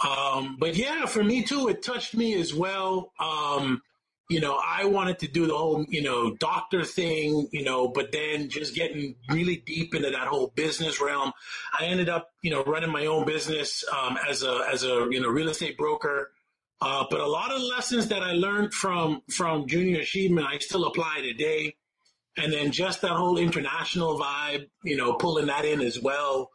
Um, 0.02 0.56
but 0.58 0.78
yeah, 0.78 1.06
for 1.06 1.24
me 1.24 1.44
too, 1.44 1.68
it 1.68 1.84
touched 1.84 2.16
me 2.16 2.40
as 2.40 2.54
well. 2.54 3.12
Um, 3.20 3.82
you 4.30 4.40
know, 4.40 4.62
I 4.64 4.86
wanted 4.86 5.18
to 5.20 5.28
do 5.28 5.48
the 5.48 5.58
whole, 5.58 5.84
you 5.90 6.04
know, 6.04 6.36
doctor 6.36 6.84
thing, 6.84 7.50
you 7.52 7.64
know, 7.64 7.88
but 7.88 8.12
then 8.12 8.48
just 8.48 8.76
getting 8.76 9.16
really 9.28 9.58
deep 9.58 9.96
into 9.96 10.12
that 10.12 10.28
whole 10.28 10.54
business 10.56 11.02
realm. 11.02 11.34
I 11.78 11.86
ended 11.86 12.10
up, 12.10 12.30
you 12.44 12.52
know, 12.52 12.64
running 12.64 12.92
my 12.92 13.08
own 13.08 13.26
business 13.26 13.84
um, 13.92 14.20
as 14.30 14.44
a 14.44 14.68
as 14.72 14.84
a 14.84 15.08
you 15.10 15.20
know 15.20 15.30
real 15.30 15.50
estate 15.50 15.78
broker. 15.78 16.32
Uh, 16.80 17.06
but 17.10 17.20
a 17.20 17.28
lot 17.28 17.52
of 17.52 17.60
lessons 17.60 18.08
that 18.10 18.22
I 18.22 18.34
learned 18.34 18.72
from 18.72 19.24
from 19.32 19.68
junior 19.68 20.00
achievement, 20.00 20.48
I 20.48 20.60
still 20.60 20.86
apply 20.86 21.22
today. 21.22 21.76
And 22.38 22.54
then 22.54 22.72
just 22.72 23.02
that 23.02 23.12
whole 23.12 23.38
international 23.38 24.18
vibe, 24.18 24.68
you 24.84 24.96
know, 24.96 25.14
pulling 25.14 25.48
that 25.48 25.66
in 25.66 25.82
as 25.82 26.00
well. 26.00 26.52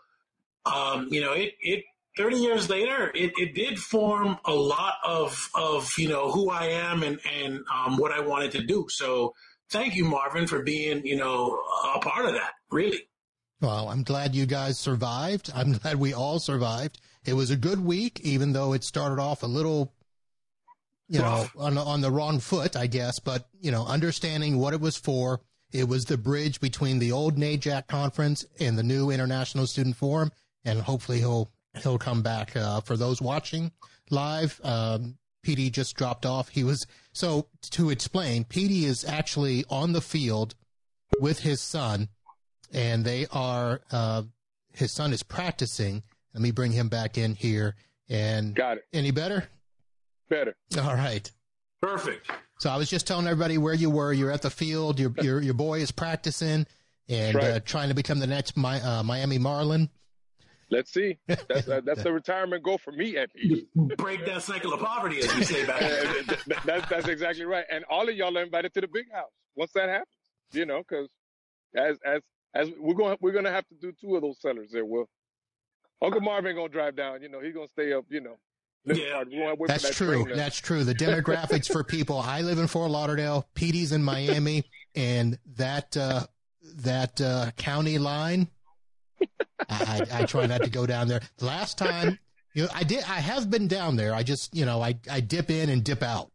Um, 0.64 1.08
you 1.10 1.20
know, 1.20 1.32
it 1.32 1.54
it 1.60 1.84
30 2.16 2.36
years 2.36 2.70
later, 2.70 3.10
it, 3.14 3.32
it 3.36 3.54
did 3.54 3.78
form 3.78 4.38
a 4.44 4.54
lot 4.54 4.94
of, 5.04 5.50
of, 5.54 5.92
you 5.98 6.08
know, 6.08 6.30
who 6.30 6.50
I 6.50 6.66
am 6.66 7.02
and, 7.02 7.18
and 7.40 7.60
um, 7.74 7.96
what 7.96 8.12
I 8.12 8.20
wanted 8.20 8.52
to 8.52 8.62
do. 8.64 8.86
So 8.88 9.34
thank 9.70 9.96
you, 9.96 10.04
Marvin, 10.04 10.46
for 10.46 10.62
being, 10.62 11.04
you 11.04 11.16
know, 11.16 11.60
a 11.94 11.98
part 11.98 12.26
of 12.26 12.32
that, 12.34 12.52
really. 12.70 13.08
Well, 13.60 13.88
I'm 13.88 14.02
glad 14.02 14.34
you 14.34 14.46
guys 14.46 14.78
survived. 14.78 15.50
I'm 15.54 15.72
glad 15.72 15.96
we 15.96 16.12
all 16.12 16.38
survived. 16.38 17.00
It 17.24 17.32
was 17.34 17.50
a 17.50 17.56
good 17.56 17.84
week, 17.84 18.20
even 18.20 18.52
though 18.52 18.74
it 18.74 18.84
started 18.84 19.20
off 19.20 19.42
a 19.42 19.46
little, 19.46 19.92
you 21.08 21.20
know, 21.20 21.48
on, 21.56 21.78
on 21.78 22.00
the 22.00 22.10
wrong 22.10 22.38
foot, 22.38 22.76
I 22.76 22.86
guess. 22.86 23.18
But, 23.18 23.48
you 23.60 23.70
know, 23.70 23.86
understanding 23.86 24.58
what 24.58 24.74
it 24.74 24.80
was 24.80 24.96
for, 24.96 25.40
it 25.72 25.88
was 25.88 26.04
the 26.04 26.18
bridge 26.18 26.60
between 26.60 26.98
the 26.98 27.12
old 27.12 27.36
NAJAC 27.36 27.88
conference 27.88 28.44
and 28.60 28.78
the 28.78 28.82
new 28.82 29.10
International 29.10 29.66
Student 29.66 29.96
Forum. 29.96 30.30
And 30.64 30.80
hopefully 30.80 31.18
he'll, 31.18 31.50
he'll 31.82 31.98
come 31.98 32.22
back. 32.22 32.56
Uh, 32.56 32.80
for 32.80 32.96
those 32.96 33.20
watching 33.22 33.72
live, 34.10 34.60
um, 34.64 35.16
PD 35.46 35.70
just 35.70 35.96
dropped 35.96 36.24
off. 36.26 36.48
He 36.48 36.64
was, 36.64 36.86
so 37.12 37.48
to 37.72 37.90
explain, 37.90 38.44
PD 38.44 38.82
is 38.84 39.04
actually 39.04 39.64
on 39.68 39.92
the 39.92 40.00
field 40.00 40.54
with 41.20 41.40
his 41.40 41.60
son 41.60 42.08
and 42.72 43.04
they 43.04 43.26
are 43.30 43.80
uh, 43.92 44.22
his 44.72 44.90
son 44.92 45.12
is 45.12 45.22
practicing. 45.22 46.02
Let 46.32 46.42
me 46.42 46.50
bring 46.50 46.72
him 46.72 46.88
back 46.88 47.16
in 47.18 47.34
here. 47.34 47.76
And 48.08 48.54
Got 48.54 48.78
it. 48.78 48.84
any 48.92 49.10
better? 49.12 49.44
Better. 50.28 50.56
All 50.78 50.94
right. 50.94 51.30
Perfect. 51.80 52.30
So 52.58 52.70
I 52.70 52.76
was 52.76 52.88
just 52.90 53.06
telling 53.06 53.26
everybody 53.26 53.58
where 53.58 53.74
you 53.74 53.90
were. 53.90 54.12
You're 54.12 54.30
at 54.32 54.42
the 54.42 54.50
field. 54.50 54.98
Your 54.98 55.12
your 55.22 55.40
your 55.42 55.54
boy 55.54 55.80
is 55.80 55.92
practicing 55.92 56.66
and 57.08 57.34
Right. 57.36 57.44
uh, 57.44 57.60
trying 57.60 57.88
to 57.90 57.94
become 57.94 58.18
the 58.18 58.26
next 58.26 58.56
Mi- 58.56 58.80
uh, 58.80 59.02
Miami 59.02 59.38
Marlin. 59.38 59.88
Let's 60.74 60.92
see. 60.92 61.18
That's 61.28 61.68
uh, 61.68 61.80
that's 61.84 62.02
the 62.02 62.12
retirement 62.20 62.62
goal 62.64 62.78
for 62.78 62.92
me 62.92 63.16
at 63.16 63.30
least. 63.36 63.66
Break 63.96 64.26
that 64.26 64.42
cycle 64.42 64.72
of 64.74 64.80
poverty, 64.80 65.20
as 65.20 65.34
we 65.34 65.44
say 65.44 65.64
back 65.66 65.82
Uh, 65.82 65.88
then. 65.88 66.24
th- 66.24 66.44
th- 66.44 66.58
that's 66.64 66.88
that's 66.88 67.08
exactly 67.08 67.44
right. 67.44 67.64
And 67.70 67.84
all 67.90 68.08
of 68.08 68.14
y'all 68.16 68.36
are 68.36 68.42
invited 68.42 68.74
to 68.74 68.80
the 68.80 68.88
big 68.88 69.10
house 69.12 69.30
once 69.56 69.70
that 69.74 69.88
happens. 69.88 70.08
You 70.52 70.66
know, 70.66 70.78
because 70.86 71.08
as 71.76 71.98
as 72.04 72.20
as 72.54 72.70
we're 72.78 72.94
going 72.94 73.16
we're 73.20 73.32
gonna 73.32 73.50
have 73.52 73.66
to 73.68 73.74
do 73.80 73.92
two 74.00 74.16
of 74.16 74.22
those 74.22 74.40
sellers 74.40 74.70
there. 74.72 74.84
Will 74.84 75.08
Uncle 76.02 76.20
Marvin 76.20 76.54
gonna 76.56 76.68
drive 76.68 76.96
down? 76.96 77.22
You 77.22 77.28
know, 77.28 77.40
he's 77.40 77.54
gonna 77.54 77.68
stay 77.68 77.92
up. 77.92 78.04
You 78.08 78.20
know, 78.20 78.36
Yeah. 78.84 79.14
part. 79.14 79.28
We 79.30 79.38
wanna 79.38 79.54
wait 79.54 79.58
for 79.58 79.68
That's 79.68 79.82
that 79.84 79.92
true. 79.94 80.24
train 80.24 80.36
That's 80.36 80.58
true. 80.58 80.84
The 80.84 80.94
demographics 80.94 81.70
for 81.70 81.84
people. 81.84 82.18
I 82.18 82.40
live 82.42 82.58
in 82.58 82.66
Fort 82.66 82.90
Lauderdale. 82.90 83.48
Petey's 83.54 83.92
in 83.92 84.02
Miami, 84.02 84.64
and 84.94 85.38
that 85.56 85.96
uh, 85.96 86.26
that 86.76 87.20
uh, 87.20 87.50
county 87.56 87.98
line. 87.98 88.48
I, 89.68 90.06
I, 90.10 90.20
I 90.20 90.24
try 90.24 90.46
not 90.46 90.62
to 90.62 90.70
go 90.70 90.86
down 90.86 91.08
there. 91.08 91.20
The 91.38 91.46
last 91.46 91.78
time, 91.78 92.18
you 92.54 92.62
know, 92.64 92.68
I 92.74 92.82
did. 92.84 92.98
I 93.04 93.20
have 93.20 93.50
been 93.50 93.68
down 93.68 93.96
there. 93.96 94.14
I 94.14 94.22
just, 94.22 94.54
you 94.54 94.64
know, 94.64 94.80
I 94.82 94.96
I 95.10 95.20
dip 95.20 95.50
in 95.50 95.68
and 95.70 95.82
dip 95.84 96.02
out. 96.02 96.30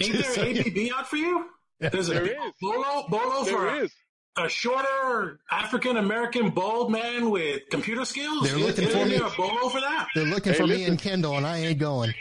Ain't 0.00 0.12
there 0.14 0.22
So, 0.34 0.42
yeah. 0.42 0.62
APB 0.62 0.92
out 0.92 1.08
for 1.08 1.16
you? 1.16 1.46
There's 1.80 2.08
a 2.08 2.14
There 2.14 2.26
is. 2.26 2.52
bolo 2.60 3.06
bolo 3.08 3.44
for 3.44 3.60
There 3.60 3.80
a, 3.80 3.84
is. 3.84 3.92
a 4.38 4.48
shorter 4.48 5.38
African 5.50 5.96
American 5.96 6.50
bald 6.50 6.90
man 6.90 7.30
with 7.30 7.62
computer 7.70 8.04
skills. 8.04 8.42
They're 8.48 8.58
looking 8.58 8.84
isn't 8.88 9.00
for 9.00 9.06
me. 9.08 9.16
a 9.16 9.30
bolo 9.36 9.68
for 9.68 9.80
that? 9.80 10.08
They're 10.14 10.24
looking 10.24 10.52
Hey, 10.52 10.58
for 10.58 10.66
me 10.66 10.84
and 10.84 10.98
Kendall, 10.98 11.36
and 11.36 11.46
I 11.46 11.58
ain't 11.58 11.78
going. 11.78 12.14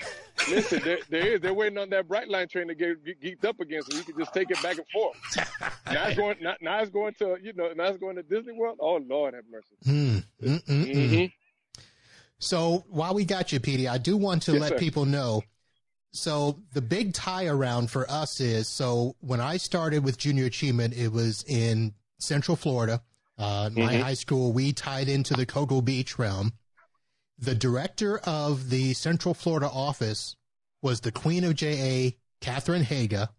Listen, 0.49 0.81
there, 0.83 0.97
there 1.09 1.27
is. 1.27 1.41
They're 1.41 1.53
waiting 1.53 1.77
on 1.77 1.89
that 1.91 2.07
Brightline 2.07 2.49
train 2.49 2.67
to 2.67 2.75
get, 2.75 3.03
get 3.05 3.21
geeked 3.21 3.45
up 3.45 3.59
again, 3.59 3.81
so 3.83 3.95
you 3.97 4.03
can 4.03 4.17
just 4.17 4.33
take 4.33 4.49
it 4.51 4.61
back 4.61 4.77
and 4.77 4.87
forth. 4.89 5.15
Now 5.85 6.07
it's 6.07 6.17
going. 6.17 6.37
Now, 6.41 6.55
now 6.61 6.79
it's 6.79 6.91
going 6.91 7.13
to 7.19 7.37
you 7.41 7.53
know. 7.53 7.71
Now 7.73 7.85
it's 7.85 7.97
going 7.97 8.15
to 8.17 8.23
Disney 8.23 8.53
World. 8.53 8.77
Oh 8.81 8.97
Lord, 9.07 9.33
have 9.35 9.43
mercy. 9.49 9.75
Hmm. 9.85 10.17
Mm-mm-mm. 10.45 10.95
Mhm. 10.95 11.31
So 12.39 12.83
while 12.89 13.13
we 13.13 13.25
got 13.25 13.51
you, 13.51 13.59
Petey, 13.59 13.87
I 13.87 13.97
do 13.97 14.17
want 14.17 14.43
to 14.43 14.53
Yes, 14.53 14.61
let 14.61 14.69
sir. 14.73 14.77
people 14.77 15.05
know. 15.05 15.43
So 16.11 16.59
the 16.73 16.81
big 16.81 17.13
tie 17.13 17.45
around 17.47 17.89
for 17.89 18.09
us 18.09 18.39
is 18.41 18.67
so 18.67 19.15
when 19.21 19.39
I 19.39 19.57
started 19.57 20.03
with 20.03 20.17
junior 20.17 20.45
achievement, 20.45 20.93
it 20.93 21.11
was 21.11 21.43
in 21.47 21.93
Central 22.19 22.55
Florida. 22.57 23.01
Uh, 23.37 23.69
My 23.73 23.93
Mhm. 23.95 24.01
high 24.01 24.13
school, 24.13 24.51
we 24.53 24.73
tied 24.73 25.09
into 25.09 25.33
the 25.33 25.45
Cocoa 25.45 25.81
Beach 25.81 26.19
realm. 26.19 26.53
The 27.37 27.55
director 27.55 28.19
of 28.19 28.69
the 28.69 28.93
Central 28.93 29.33
Florida 29.33 29.69
office 29.69 30.35
was 30.81 31.01
the 31.01 31.11
Queen 31.11 31.43
of 31.43 31.55
JA, 31.55 32.11
Catherine 32.41 32.83
Haga, 32.83 33.29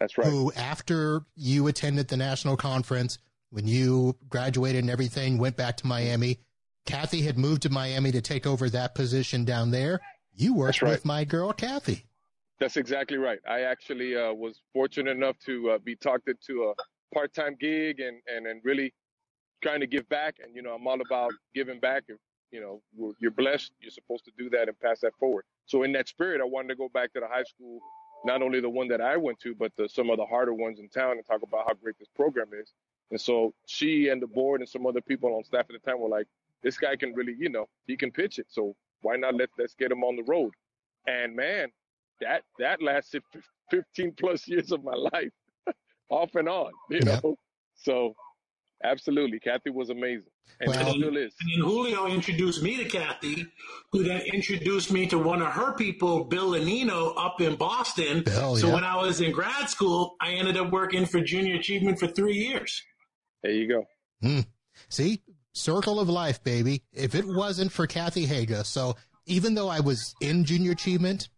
That's 0.00 0.16
right. 0.16 0.26
who, 0.26 0.52
after 0.52 1.22
you 1.34 1.66
attended 1.66 2.08
the 2.08 2.16
national 2.16 2.56
conference, 2.56 3.18
when 3.50 3.66
you 3.66 4.16
graduated 4.28 4.82
and 4.82 4.90
everything, 4.90 5.36
went 5.36 5.56
back 5.56 5.76
to 5.78 5.86
Miami. 5.86 6.38
Kathy 6.86 7.22
had 7.22 7.38
moved 7.38 7.62
to 7.62 7.70
Miami 7.70 8.10
to 8.12 8.22
take 8.22 8.46
over 8.46 8.70
that 8.70 8.94
position 8.94 9.44
down 9.44 9.70
there. 9.70 10.00
You 10.34 10.54
worked 10.54 10.82
right. 10.82 10.90
with 10.90 11.04
my 11.04 11.24
girl, 11.24 11.52
Kathy. 11.52 12.06
That's 12.58 12.76
exactly 12.76 13.18
right. 13.18 13.40
I 13.48 13.62
actually 13.62 14.16
uh, 14.16 14.32
was 14.32 14.60
fortunate 14.72 15.10
enough 15.10 15.36
to 15.46 15.72
uh, 15.72 15.78
be 15.78 15.96
talked 15.96 16.28
into 16.28 16.64
a 16.64 16.74
part-time 17.12 17.56
gig 17.60 18.00
and, 18.00 18.20
and 18.26 18.46
and 18.46 18.60
really 18.64 18.94
trying 19.62 19.80
to 19.80 19.86
give 19.86 20.08
back. 20.08 20.36
And 20.42 20.54
you 20.54 20.62
know, 20.62 20.74
I'm 20.74 20.86
all 20.86 21.00
about 21.00 21.32
giving 21.54 21.80
back. 21.80 22.04
If 22.08 22.18
you 22.52 22.60
know 22.60 22.82
we're- 22.96 23.14
you're 23.20 23.30
blessed, 23.32 23.72
you're 23.80 23.90
supposed 23.90 24.24
to 24.26 24.32
do 24.38 24.50
that 24.50 24.68
and 24.68 24.78
pass 24.80 25.00
that 25.00 25.14
forward. 25.16 25.44
So 25.66 25.82
in 25.84 25.92
that 25.92 26.08
spirit, 26.08 26.40
I 26.40 26.44
wanted 26.44 26.68
to 26.68 26.76
go 26.76 26.88
back 26.88 27.12
to 27.14 27.20
the 27.20 27.28
high 27.28 27.44
school, 27.44 27.80
not 28.24 28.42
only 28.42 28.60
the 28.60 28.70
one 28.70 28.88
that 28.88 29.00
I 29.00 29.16
went 29.16 29.40
to, 29.40 29.54
but 29.54 29.72
the, 29.76 29.88
some 29.88 30.10
of 30.10 30.18
the 30.18 30.26
harder 30.26 30.54
ones 30.54 30.78
in 30.80 30.88
town, 30.88 31.12
and 31.12 31.26
talk 31.26 31.42
about 31.42 31.66
how 31.66 31.74
great 31.74 31.98
this 31.98 32.08
program 32.14 32.48
is. 32.54 32.72
And 33.10 33.20
so 33.20 33.54
she 33.66 34.08
and 34.08 34.22
the 34.22 34.26
board 34.28 34.60
and 34.60 34.68
some 34.68 34.86
other 34.86 35.00
people 35.00 35.34
on 35.34 35.44
staff 35.44 35.66
at 35.68 35.72
the 35.72 35.78
time 35.90 36.00
were 36.00 36.08
like, 36.08 36.26
"This 36.62 36.78
guy 36.78 36.96
can 36.96 37.14
really, 37.14 37.34
you 37.38 37.48
know, 37.48 37.68
he 37.86 37.96
can 37.96 38.10
pitch 38.12 38.38
it. 38.38 38.46
So 38.50 38.76
why 39.02 39.16
not 39.16 39.34
let 39.34 39.50
let's 39.58 39.74
get 39.74 39.90
him 39.92 40.04
on 40.04 40.16
the 40.16 40.24
road?" 40.24 40.52
And 41.06 41.34
man, 41.36 41.70
that 42.20 42.44
that 42.58 42.82
lasted 42.82 43.22
15 43.70 44.12
plus 44.12 44.46
years 44.48 44.72
of 44.72 44.84
my 44.84 44.94
life 45.12 45.30
off 46.10 46.34
and 46.34 46.48
on 46.48 46.70
you 46.90 47.00
know 47.00 47.36
so 47.74 48.14
absolutely 48.84 49.38
kathy 49.40 49.70
was 49.70 49.90
amazing 49.90 50.30
and 50.60 50.70
Well- 50.70 50.92
she 50.92 50.98
still 51.00 51.16
is 51.16 51.32
And 51.40 51.52
then 51.52 51.68
Julio 51.68 52.06
introduced 52.06 52.62
me 52.62 52.76
to 52.76 52.84
Kathy, 52.84 53.46
who 53.90 54.04
then 54.04 54.20
introduced 54.32 54.92
me 54.92 55.06
to 55.08 55.18
one 55.18 55.40
of 55.42 55.48
her 55.48 55.72
people, 55.72 56.24
Bill 56.24 56.50
Lanino, 56.50 57.14
up 57.16 57.40
in 57.40 57.56
Boston. 57.56 58.22
Bill, 58.22 58.56
so 58.56 58.68
yeah. 58.68 58.74
when 58.74 58.84
I 58.84 58.96
was 58.96 59.20
in 59.20 59.32
grad 59.32 59.68
school, 59.70 60.14
I 60.20 60.32
ended 60.34 60.56
up 60.56 60.70
working 60.70 61.06
for 61.06 61.20
Junior 61.20 61.56
Achievement 61.56 61.98
for 61.98 62.06
three 62.06 62.34
years. 62.36 62.82
there 63.42 63.52
you 63.52 63.68
go 63.68 64.44
See, 64.88 65.22
circle 65.52 65.98
of 66.00 66.08
life, 66.08 66.42
baby. 66.44 66.82
If 66.92 67.14
it 67.14 67.26
wasn't 67.26 67.72
for 67.72 67.86
Kathy 67.86 68.26
Haga, 68.26 68.64
so 68.64 68.96
even 69.26 69.54
though 69.54 69.68
I 69.68 69.80
was 69.80 70.14
in 70.20 70.44
junior 70.44 70.72
achievement, 70.72 71.28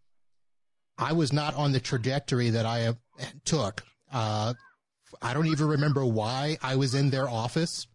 I 0.97 1.13
was 1.13 1.33
not 1.33 1.55
on 1.55 1.71
the 1.71 1.79
trajectory 1.79 2.49
that 2.51 2.65
I 2.65 2.93
took. 3.43 3.83
Uh, 4.11 4.53
I 5.21 5.33
don't 5.33 5.47
even 5.47 5.67
remember 5.67 6.05
why 6.05 6.57
I 6.61 6.75
was 6.75 6.93
in 6.95 7.09
their 7.09 7.29
office, 7.29 7.87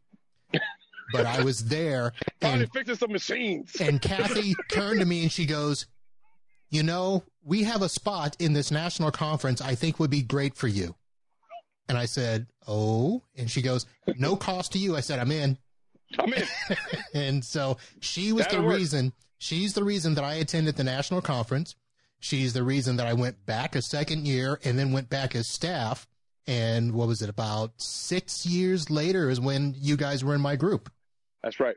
but 1.12 1.26
I 1.26 1.42
was 1.42 1.64
there. 1.66 2.12
probably 2.40 2.62
And, 2.62 2.72
fixing 2.72 2.96
some 2.96 3.12
machines 3.12 3.76
and 3.80 4.00
Kathy 4.00 4.54
turned 4.70 5.00
to 5.00 5.06
me 5.06 5.22
and 5.22 5.32
she 5.32 5.46
goes, 5.46 5.86
You 6.70 6.82
know, 6.82 7.24
we 7.44 7.64
have 7.64 7.82
a 7.82 7.88
spot 7.88 8.36
in 8.38 8.52
this 8.52 8.70
national 8.70 9.10
conference 9.10 9.60
I 9.60 9.74
think 9.74 9.98
would 9.98 10.10
be 10.10 10.22
great 10.22 10.56
for 10.56 10.68
you. 10.68 10.94
And 11.88 11.98
I 11.98 12.06
said, 12.06 12.46
Oh, 12.68 13.22
and 13.36 13.50
she 13.50 13.62
goes, 13.62 13.86
No 14.16 14.36
cost 14.36 14.72
to 14.72 14.78
you. 14.78 14.96
I 14.96 15.00
said, 15.00 15.18
I'm 15.18 15.32
in. 15.32 15.58
i'm 16.18 16.32
in 16.32 16.44
And 17.14 17.44
so 17.44 17.76
she 18.00 18.32
was 18.32 18.44
That'll 18.46 18.62
the 18.62 18.66
work. 18.68 18.76
reason, 18.76 19.12
she's 19.38 19.74
the 19.74 19.84
reason 19.84 20.14
that 20.14 20.24
I 20.24 20.34
attended 20.34 20.76
the 20.76 20.84
national 20.84 21.22
conference. 21.22 21.74
She's 22.22 22.52
the 22.52 22.62
reason 22.62 22.96
that 22.96 23.06
I 23.06 23.14
went 23.14 23.46
back 23.46 23.74
a 23.74 23.80
second 23.82 24.26
year 24.28 24.60
and 24.62 24.78
then 24.78 24.92
went 24.92 25.08
back 25.08 25.34
as 25.34 25.48
staff. 25.48 26.06
And 26.50 26.95
what 26.95 27.07
was 27.07 27.23
it? 27.23 27.28
About 27.28 27.75
six 27.76 28.45
years 28.45 28.90
later 28.90 29.30
is 29.30 29.38
when 29.40 29.73
you 29.78 29.97
guys 29.97 30.25
were 30.25 30.35
in 30.35 30.40
my 30.40 30.57
group. 30.57 30.90
that's 31.45 31.61
right 31.61 31.76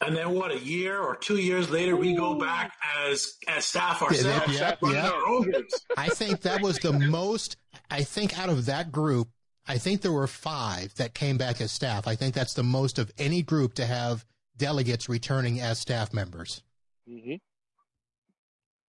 And 0.00 0.16
then 0.16 0.30
what, 0.30 0.52
a 0.52 0.58
year 0.60 1.00
or 1.00 1.16
two 1.16 1.38
years 1.38 1.70
later, 1.70 1.96
we 1.96 2.14
go 2.14 2.34
back 2.38 2.72
as 2.96 3.34
as 3.48 3.64
staff 3.64 4.00
ourselves, 4.00 4.54
yeah, 4.54 4.76
running 4.80 4.96
yeah. 4.96 5.10
our 5.10 5.26
own 5.26 5.42
groups. 5.42 5.84
I 5.96 6.08
think 6.08 6.42
that 6.42 6.62
was 6.62 6.78
the 6.78 6.92
most, 6.92 7.56
I 7.90 8.04
think 8.04 8.38
out 8.38 8.48
of 8.48 8.66
that 8.66 8.92
group, 8.92 9.28
I 9.66 9.78
think 9.78 10.02
there 10.02 10.12
were 10.12 10.28
five 10.28 10.94
that 10.94 11.12
came 11.14 11.36
back 11.36 11.60
as 11.60 11.72
staff. 11.72 12.06
I 12.06 12.14
think 12.14 12.32
that's 12.32 12.54
the 12.54 12.62
most 12.62 12.96
of 13.00 13.10
any 13.18 13.42
group 13.42 13.74
to 13.74 13.86
have 13.86 14.24
delegates 14.56 15.08
returning 15.08 15.60
as 15.60 15.80
staff 15.80 16.14
members. 16.14 16.62
hmm 17.08 17.34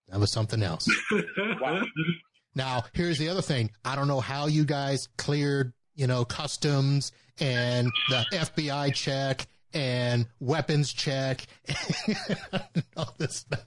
That 0.10 0.20
was 0.20 0.32
something 0.32 0.62
else. 0.62 0.88
Wow. 1.60 1.84
Now, 2.56 2.84
here's 2.94 3.18
the 3.18 3.30
other 3.30 3.42
thing. 3.42 3.72
I 3.86 3.96
don't 3.96 4.08
know 4.08 4.20
how 4.20 4.48
you 4.48 4.66
guys 4.66 5.08
cleared, 5.18 5.74
you 5.96 6.08
know, 6.08 6.26
customs 6.26 7.12
and 7.40 7.90
the 8.10 8.26
FBI 8.32 8.94
check 8.94 9.48
and 9.74 10.28
weapons 10.40 10.92
check 10.92 11.46
and 11.66 12.84
all 12.98 13.14
this 13.18 13.38
stuff. 13.38 13.66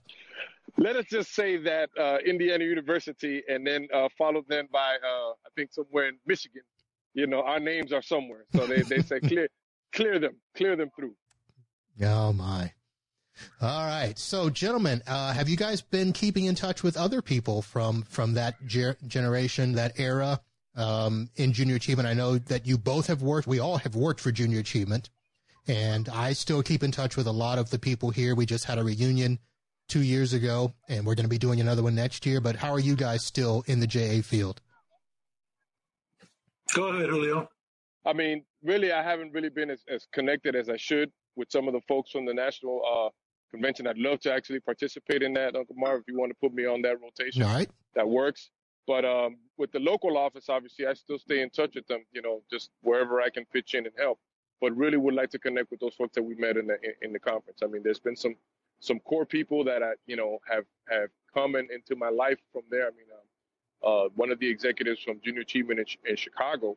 let 0.76 0.96
us 0.96 1.06
just 1.10 1.34
say 1.34 1.56
that 1.56 1.88
uh, 1.98 2.18
indiana 2.26 2.62
university 2.64 3.42
and 3.48 3.66
then 3.66 3.88
uh, 3.94 4.08
followed 4.18 4.44
then 4.48 4.68
by 4.72 4.96
uh, 5.02 5.30
i 5.30 5.48
think 5.56 5.72
somewhere 5.72 6.08
in 6.08 6.18
michigan 6.26 6.60
you 7.14 7.26
know 7.26 7.40
our 7.42 7.58
names 7.58 7.90
are 7.90 8.02
somewhere 8.02 8.44
so 8.54 8.66
they, 8.66 8.82
they 8.82 9.00
say 9.00 9.18
clear 9.20 9.48
clear 9.94 10.18
them 10.18 10.34
clear 10.56 10.76
them 10.76 10.90
through 10.94 11.14
Oh 12.02 12.32
my. 12.32 12.72
All 13.60 13.86
right. 13.86 14.18
So, 14.18 14.50
gentlemen, 14.50 15.02
uh, 15.06 15.32
have 15.32 15.48
you 15.48 15.56
guys 15.56 15.80
been 15.80 16.12
keeping 16.12 16.44
in 16.44 16.54
touch 16.54 16.82
with 16.82 16.96
other 16.96 17.22
people 17.22 17.62
from 17.62 18.02
from 18.02 18.34
that 18.34 18.64
ger- 18.66 18.96
generation, 19.06 19.72
that 19.72 19.98
era 19.98 20.40
um, 20.76 21.28
in 21.36 21.52
junior 21.52 21.76
achievement? 21.76 22.08
I 22.08 22.14
know 22.14 22.38
that 22.38 22.66
you 22.66 22.78
both 22.78 23.06
have 23.08 23.22
worked. 23.22 23.46
We 23.46 23.58
all 23.58 23.78
have 23.78 23.96
worked 23.96 24.20
for 24.20 24.30
junior 24.32 24.60
achievement, 24.60 25.10
and 25.66 26.08
I 26.08 26.32
still 26.32 26.62
keep 26.62 26.82
in 26.82 26.92
touch 26.92 27.16
with 27.16 27.26
a 27.26 27.32
lot 27.32 27.58
of 27.58 27.70
the 27.70 27.78
people 27.78 28.10
here. 28.10 28.34
We 28.34 28.46
just 28.46 28.64
had 28.64 28.78
a 28.78 28.84
reunion 28.84 29.38
two 29.88 30.02
years 30.02 30.32
ago, 30.32 30.72
and 30.88 31.04
we're 31.04 31.14
going 31.14 31.24
to 31.24 31.30
be 31.30 31.38
doing 31.38 31.60
another 31.60 31.82
one 31.82 31.94
next 31.94 32.26
year. 32.26 32.40
But 32.40 32.56
how 32.56 32.72
are 32.72 32.80
you 32.80 32.96
guys 32.96 33.24
still 33.24 33.64
in 33.66 33.80
the 33.80 33.86
JA 33.86 34.22
field? 34.22 34.60
Go 36.74 36.88
ahead, 36.88 37.08
Julio. 37.08 37.48
I 38.06 38.12
mean, 38.12 38.44
really, 38.62 38.92
I 38.92 39.02
haven't 39.02 39.32
really 39.32 39.48
been 39.48 39.70
as, 39.70 39.82
as 39.88 40.06
connected 40.12 40.54
as 40.54 40.68
I 40.68 40.76
should 40.76 41.10
with 41.36 41.50
some 41.50 41.68
of 41.68 41.74
the 41.74 41.80
folks 41.88 42.10
from 42.10 42.26
the 42.26 42.34
national 42.34 42.82
uh, 42.84 43.10
convention. 43.54 43.86
I'd 43.86 43.98
love 43.98 44.20
to 44.20 44.32
actually 44.32 44.60
participate 44.60 45.22
in 45.22 45.32
that, 45.34 45.54
Uncle 45.54 45.76
Marv. 45.76 46.00
If 46.00 46.08
you 46.08 46.18
want 46.18 46.30
to 46.30 46.38
put 46.40 46.52
me 46.52 46.66
on 46.66 46.82
that 46.82 47.00
rotation, 47.00 47.42
All 47.42 47.54
right. 47.54 47.70
that 47.94 48.08
works. 48.08 48.50
But 48.86 49.04
um, 49.04 49.36
with 49.56 49.72
the 49.72 49.78
local 49.78 50.18
office, 50.18 50.48
obviously, 50.48 50.86
I 50.86 50.94
still 50.94 51.18
stay 51.18 51.40
in 51.40 51.50
touch 51.50 51.74
with 51.74 51.86
them. 51.86 52.04
You 52.12 52.22
know, 52.22 52.42
just 52.50 52.70
wherever 52.82 53.20
I 53.22 53.30
can 53.30 53.44
pitch 53.46 53.74
in 53.74 53.86
and 53.86 53.94
help. 53.98 54.18
But 54.60 54.76
really, 54.76 54.96
would 54.96 55.14
like 55.14 55.30
to 55.30 55.38
connect 55.38 55.70
with 55.70 55.80
those 55.80 55.94
folks 55.94 56.14
that 56.16 56.22
we 56.22 56.34
met 56.34 56.56
in 56.56 56.66
the 56.66 56.76
in, 57.02 57.12
the 57.12 57.18
conference. 57.18 57.60
I 57.62 57.66
mean, 57.66 57.82
there's 57.82 58.00
been 58.00 58.16
some 58.16 58.36
some 58.80 58.98
core 59.00 59.26
people 59.26 59.64
that 59.64 59.82
I, 59.82 59.92
you 60.06 60.16
know, 60.16 60.38
have 60.50 60.64
have 60.88 61.10
come 61.32 61.56
in, 61.56 61.68
into 61.72 61.96
my 61.96 62.10
life 62.10 62.38
from 62.52 62.62
there. 62.70 62.86
I 62.86 62.90
mean, 62.90 63.10
um, 63.18 63.26
uh, 63.90 64.08
one 64.14 64.30
of 64.30 64.38
the 64.38 64.48
executives 64.48 65.00
from 65.00 65.20
Junior 65.24 65.42
Achievement 65.42 65.80
in, 65.80 66.10
in 66.10 66.16
Chicago 66.16 66.76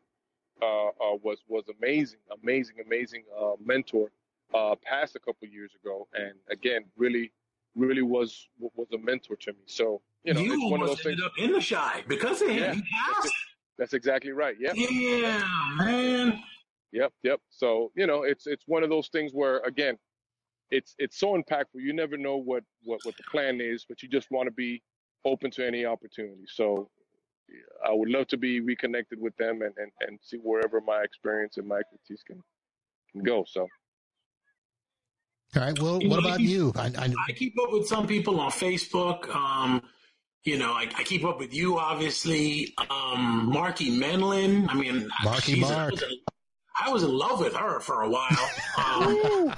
uh, 0.61 0.87
uh, 0.87 1.17
was 1.23 1.39
was 1.47 1.65
amazing, 1.77 2.19
amazing, 2.41 2.77
amazing 2.85 3.23
uh, 3.39 3.53
mentor. 3.63 4.11
Uh, 4.53 4.75
passed 4.83 5.15
a 5.15 5.19
couple 5.19 5.47
years 5.47 5.71
ago, 5.81 6.07
and 6.13 6.33
again, 6.49 6.85
really, 6.95 7.31
really 7.75 8.01
was 8.01 8.47
was 8.59 8.87
a 8.93 8.97
mentor 8.97 9.35
to 9.35 9.51
me. 9.51 9.59
So 9.65 10.01
you 10.23 10.33
know, 10.33 10.39
you 10.39 10.53
it's 10.53 10.71
one 10.71 10.81
of 10.81 10.87
those 10.87 11.05
ended 11.05 11.19
things. 11.19 11.25
up 11.25 11.31
in 11.37 11.51
the 11.51 11.61
shy 11.61 12.03
because 12.07 12.41
of 12.41 12.49
him. 12.49 12.57
Yeah, 12.57 12.73
he 12.73 12.81
passed. 12.81 13.33
That's 13.77 13.93
exactly 13.93 14.31
right. 14.31 14.55
Yep. 14.59 14.75
Yeah, 14.77 15.75
man. 15.77 16.41
Yep, 16.91 17.13
yep. 17.23 17.41
So 17.49 17.91
you 17.95 18.07
know, 18.07 18.23
it's 18.23 18.47
it's 18.47 18.63
one 18.67 18.83
of 18.83 18.89
those 18.89 19.09
things 19.09 19.31
where 19.33 19.59
again, 19.59 19.97
it's 20.71 20.95
it's 20.97 21.19
so 21.19 21.37
impactful. 21.37 21.75
You 21.75 21.93
never 21.93 22.17
know 22.17 22.37
what 22.37 22.63
what 22.83 23.01
what 23.03 23.17
the 23.17 23.23
plan 23.29 23.59
is, 23.61 23.85
but 23.87 24.01
you 24.01 24.09
just 24.09 24.31
want 24.31 24.47
to 24.47 24.51
be 24.51 24.81
open 25.25 25.51
to 25.51 25.67
any 25.67 25.85
opportunity. 25.85 26.45
So 26.47 26.89
I 27.85 27.91
would 27.91 28.09
love 28.09 28.27
to 28.27 28.37
be 28.37 28.61
reconnected 28.61 29.19
with 29.21 29.35
them 29.37 29.61
and 29.61 29.73
and 29.77 29.91
and 30.01 30.19
see 30.21 30.37
wherever 30.37 30.81
my 30.81 31.01
experience 31.01 31.57
and 31.57 31.67
my 31.67 31.77
expertise 31.77 32.23
can 32.25 32.41
can 33.11 33.23
go. 33.23 33.45
So 33.47 33.67
All 35.55 35.63
right. 35.63 35.79
Well, 35.79 35.99
what 36.01 36.19
about 36.19 36.39
you? 36.39 36.71
I, 36.75 36.91
I, 36.97 37.13
I 37.29 37.31
keep 37.33 37.55
up 37.61 37.71
with 37.71 37.87
some 37.87 38.05
people 38.07 38.39
on 38.39 38.51
Facebook. 38.51 39.33
Um, 39.33 39.81
you 40.43 40.57
know, 40.57 40.71
I, 40.71 40.87
I 40.97 41.03
keep 41.03 41.23
up 41.25 41.39
with 41.39 41.53
you, 41.53 41.77
obviously. 41.77 42.73
Um, 42.89 43.49
Marky 43.51 43.91
Menlin. 43.91 44.67
I 44.69 44.75
mean, 44.75 45.09
Marky 45.23 45.59
Mark. 45.59 45.73
I 45.73 45.89
was, 45.91 46.01
in, 46.03 46.09
I 46.85 46.89
was 46.89 47.03
in 47.03 47.17
love 47.17 47.39
with 47.39 47.55
her 47.55 47.79
for 47.79 48.01
a 48.01 48.09
while. 48.09 48.29
Um, 48.77 49.53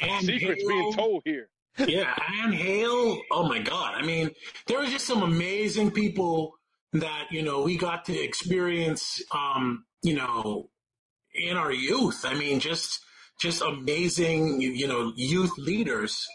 and 0.00 0.24
secrets 0.26 0.62
Hale- 0.62 0.68
being 0.68 0.92
told 0.94 1.22
here. 1.24 1.48
yeah, 1.86 2.14
Anne 2.42 2.52
Hale. 2.52 3.20
Oh 3.30 3.46
my 3.46 3.58
God! 3.60 3.94
I 3.94 4.02
mean, 4.02 4.30
there 4.66 4.80
was 4.80 4.90
just 4.90 5.06
some 5.06 5.22
amazing 5.22 5.90
people 5.90 6.54
that 6.94 7.26
you 7.30 7.42
know 7.42 7.62
we 7.62 7.76
got 7.76 8.06
to 8.06 8.18
experience. 8.18 9.22
Um, 9.30 9.84
you 10.02 10.14
know, 10.14 10.70
in 11.34 11.56
our 11.56 11.72
youth. 11.72 12.24
I 12.24 12.34
mean, 12.34 12.60
just 12.60 13.00
just 13.42 13.62
amazing. 13.62 14.60
You, 14.60 14.86
know, 14.88 15.12
youth 15.16 15.52
leaders 15.58 16.26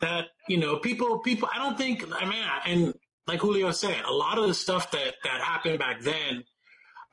that 0.00 0.26
you 0.48 0.58
know 0.58 0.76
people 0.78 1.20
people. 1.20 1.48
I 1.54 1.58
don't 1.58 1.78
think. 1.78 2.04
I 2.12 2.24
mean, 2.24 2.44
and 2.66 2.94
like 3.26 3.40
Julio 3.40 3.70
said, 3.70 4.02
a 4.04 4.12
lot 4.12 4.38
of 4.38 4.46
the 4.46 4.54
stuff 4.54 4.90
that 4.90 5.14
that 5.24 5.40
happened 5.40 5.78
back 5.78 6.02
then, 6.02 6.44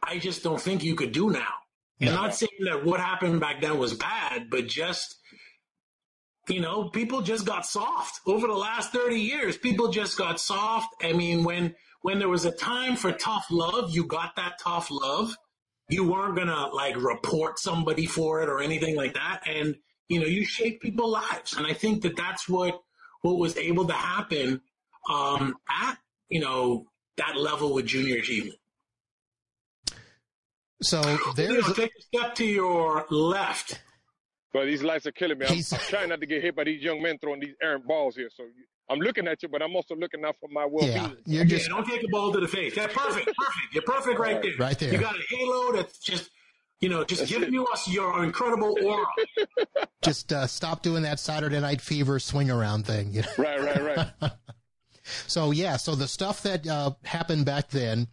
I 0.04 0.20
just 0.20 0.44
don't 0.44 0.60
think 0.60 0.84
you 0.84 0.96
could 0.96 1.12
do 1.12 1.30
now. 1.30 1.54
And 2.02 2.10
No. 2.10 2.16
not 2.24 2.36
saying 2.36 2.66
that 2.66 2.84
what 2.84 3.00
happened 3.00 3.40
back 3.40 3.62
then 3.62 3.78
was 3.78 3.94
bad, 3.94 4.50
but 4.50 4.68
just 4.68 5.16
you 6.48 6.62
know, 6.62 6.90
people 6.90 7.22
just 7.22 7.46
got 7.46 7.66
soft 7.66 8.20
over 8.28 8.48
the 8.48 8.54
last 8.54 8.92
30 8.92 9.20
years. 9.20 9.58
People 9.58 9.90
just 9.90 10.18
got 10.18 10.40
soft. 10.40 10.88
I 11.02 11.14
mean, 11.14 11.44
when, 11.44 11.76
when 12.02 12.20
there 12.20 12.30
was 12.30 12.46
a 12.46 12.52
time 12.52 12.96
for 12.96 13.12
tough 13.12 13.48
love, 13.50 13.90
you 13.90 14.06
got 14.06 14.36
that 14.36 14.60
tough 14.60 14.90
love. 14.92 15.36
You 15.90 16.10
weren't 16.12 16.36
going 16.36 16.48
to 16.48 16.68
like 16.68 16.96
report 16.98 17.60
somebody 17.60 18.06
for 18.06 18.42
it 18.42 18.50
or 18.50 18.62
anything 18.62 18.96
like 18.96 19.14
that. 19.14 19.42
And, 19.46 19.76
you 20.10 20.20
know, 20.20 20.26
you 20.26 20.44
shaped 20.46 20.82
people's 20.82 21.14
lives. 21.14 21.54
And 21.56 21.68
I 21.68 21.74
think 21.74 22.02
that 22.04 22.16
that's 22.16 22.50
what, 22.50 22.82
what 23.22 23.38
was 23.38 23.56
able 23.58 23.86
to 23.88 23.94
happen, 23.94 24.62
um, 25.12 25.56
at, 25.70 25.98
you 26.30 26.40
know, 26.40 26.88
that 27.18 27.36
level 27.38 27.74
with 27.74 27.86
junior 27.86 28.18
achievement. 28.18 28.58
so 30.82 31.02
Julio, 31.02 31.34
there's 31.62 31.74
take 31.74 31.92
a 31.98 32.02
step 32.02 32.36
to 32.36 32.46
your 32.46 33.06
left. 33.10 33.80
But 34.54 34.66
these 34.66 34.84
lights 34.84 35.06
are 35.06 35.12
killing 35.12 35.38
me. 35.38 35.46
I'm, 35.46 35.54
He's- 35.54 35.74
I'm 35.74 35.80
trying 35.80 36.10
not 36.10 36.22
to 36.22 36.26
get 36.26 36.42
hit 36.42 36.56
by 36.56 36.64
these 36.64 36.82
young 36.82 37.02
men 37.02 37.18
throwing 37.20 37.42
these 37.42 37.56
errant 37.62 37.86
balls 37.86 38.16
here. 38.16 38.30
So 38.36 38.44
you, 38.44 38.66
I'm 38.90 39.00
looking 39.00 39.28
at 39.28 39.42
you, 39.42 39.50
but 39.50 39.62
I'm 39.62 39.76
also 39.76 39.96
looking 39.96 40.24
out 40.24 40.36
for 40.40 40.48
my 40.50 40.66
well-being. 40.66 40.94
yeah. 40.96 41.10
You're 41.26 41.46
just 41.46 41.70
don't 41.70 41.86
take 41.88 42.04
a 42.04 42.08
ball 42.10 42.32
to 42.34 42.40
the 42.40 42.48
face. 42.48 42.76
That's 42.76 42.94
perfect. 42.94 43.26
Perfect. 43.26 43.74
You're 43.74 43.84
perfect 43.84 44.20
right 44.20 44.42
there. 44.42 44.52
Right 44.60 44.78
there. 44.78 44.92
You 44.94 45.00
got 45.00 45.16
a 45.16 45.24
halo 45.36 45.72
that's 45.74 45.98
just, 45.98 46.30
you 46.82 46.90
know, 46.90 47.04
just 47.04 47.22
That's 47.22 47.32
giving 47.32 47.48
it. 47.50 47.54
you 47.54 47.66
us 47.68 47.88
your 47.88 48.24
incredible 48.24 48.78
aura. 48.84 49.06
just 50.04 50.32
uh, 50.32 50.46
stop 50.46 50.84
doing 50.84 51.02
that 51.04 51.20
Saturday 51.20 51.60
Night 51.60 51.82
Fever 51.82 52.20
swing 52.20 52.52
around 52.52 52.86
thing. 52.86 53.12
You 53.12 53.22
know? 53.24 53.28
Right, 53.38 53.62
right, 53.62 54.12
right. 54.22 54.32
So 55.28 55.52
yeah, 55.52 55.78
so 55.78 55.94
the 55.94 56.08
stuff 56.08 56.42
that 56.44 56.66
uh, 56.68 56.92
happened 57.04 57.46
back 57.46 57.70
then, 57.70 58.08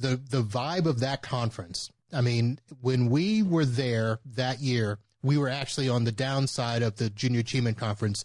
the 0.00 0.20
the 0.30 0.42
vibe 0.42 0.86
of 0.86 0.98
that 1.00 1.22
conference. 1.22 1.90
I 2.12 2.22
mean, 2.22 2.58
when 2.80 3.08
we 3.08 3.42
were 3.44 3.64
there 3.64 4.18
that 4.34 4.60
year, 4.60 4.98
we 5.22 5.38
were 5.38 5.48
actually 5.48 5.88
on 5.88 6.02
the 6.02 6.10
downside 6.12 6.82
of 6.82 6.96
the 6.96 7.08
Junior 7.10 7.38
Achievement 7.40 7.78
Conference. 7.78 8.24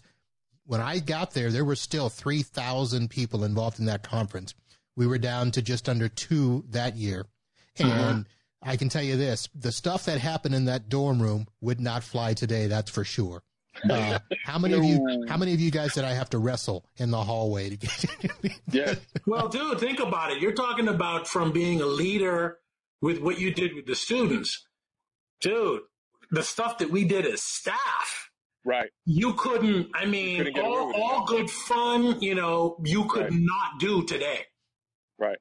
When 0.70 0.80
I 0.80 1.00
got 1.00 1.32
there, 1.32 1.50
there 1.50 1.64
were 1.64 1.74
still 1.74 2.08
three 2.08 2.42
thousand 2.44 3.10
people 3.10 3.42
involved 3.42 3.80
in 3.80 3.86
that 3.86 4.04
conference. 4.04 4.54
We 4.94 5.04
were 5.04 5.18
down 5.18 5.50
to 5.50 5.62
just 5.62 5.88
under 5.88 6.08
two 6.08 6.64
that 6.70 6.94
year, 6.94 7.26
and 7.76 8.24
I 8.62 8.76
can 8.76 8.88
tell 8.88 9.02
you 9.02 9.16
this: 9.16 9.48
the 9.52 9.72
stuff 9.72 10.04
that 10.04 10.20
happened 10.20 10.54
in 10.54 10.66
that 10.66 10.88
dorm 10.88 11.20
room 11.20 11.48
would 11.60 11.80
not 11.80 12.04
fly 12.04 12.34
today. 12.34 12.68
That's 12.68 12.88
for 12.88 13.02
sure. 13.02 13.42
Uh, 13.90 14.20
how 14.44 14.60
many 14.60 14.74
of 14.74 14.84
you? 14.84 15.24
How 15.28 15.36
many 15.36 15.54
of 15.54 15.58
you 15.58 15.72
guys 15.72 15.94
did 15.94 16.04
I 16.04 16.12
have 16.12 16.30
to 16.30 16.38
wrestle 16.38 16.84
in 16.98 17.10
the 17.10 17.24
hallway 17.24 17.70
to 17.70 17.76
get? 17.76 18.06
Yeah. 18.70 18.94
Well, 19.26 19.48
dude, 19.48 19.80
think 19.80 19.98
about 19.98 20.30
it. 20.30 20.40
You're 20.40 20.52
talking 20.52 20.86
about 20.86 21.26
from 21.26 21.50
being 21.50 21.80
a 21.80 21.86
leader 21.86 22.58
with 23.02 23.18
what 23.18 23.40
you 23.40 23.52
did 23.52 23.74
with 23.74 23.86
the 23.86 23.96
students. 23.96 24.64
Dude, 25.40 25.80
the 26.30 26.44
stuff 26.44 26.78
that 26.78 26.92
we 26.92 27.04
did 27.04 27.26
as 27.26 27.42
staff. 27.42 28.29
Right. 28.64 28.90
You 29.06 29.32
couldn't, 29.34 29.88
I 29.94 30.04
mean, 30.04 30.44
couldn't 30.44 30.58
all, 30.58 30.92
all 30.94 31.24
good 31.26 31.48
fun, 31.50 32.20
you 32.20 32.34
know, 32.34 32.76
you 32.84 33.06
could 33.06 33.22
Right. 33.24 33.32
not 33.32 33.78
do 33.80 34.04
today. 34.04 34.40
Right. 35.18 35.38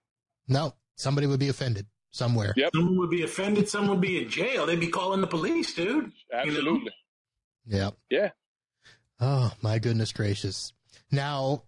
No, 0.47 0.73
somebody 0.95 1.27
would 1.27 1.39
be 1.39 1.49
offended 1.49 1.85
somewhere. 2.11 2.53
Yep. 2.55 2.71
Someone 2.75 2.97
would 2.97 3.09
be 3.09 3.23
offended, 3.23 3.67
someone 3.69 3.91
would 3.91 4.01
be 4.01 4.21
in 4.23 4.29
jail. 4.29 4.65
They'd 4.65 4.79
be 4.79 4.87
calling 4.87 5.21
the 5.21 5.27
police, 5.27 5.73
dude. 5.73 6.11
Absolutely. 6.33 6.91
Yeah. 7.67 7.91
Yeah. 8.09 8.29
Oh 9.19 9.51
my 9.61 9.79
goodness 9.79 10.13
gracious! 10.13 10.71
Now, 11.11 11.63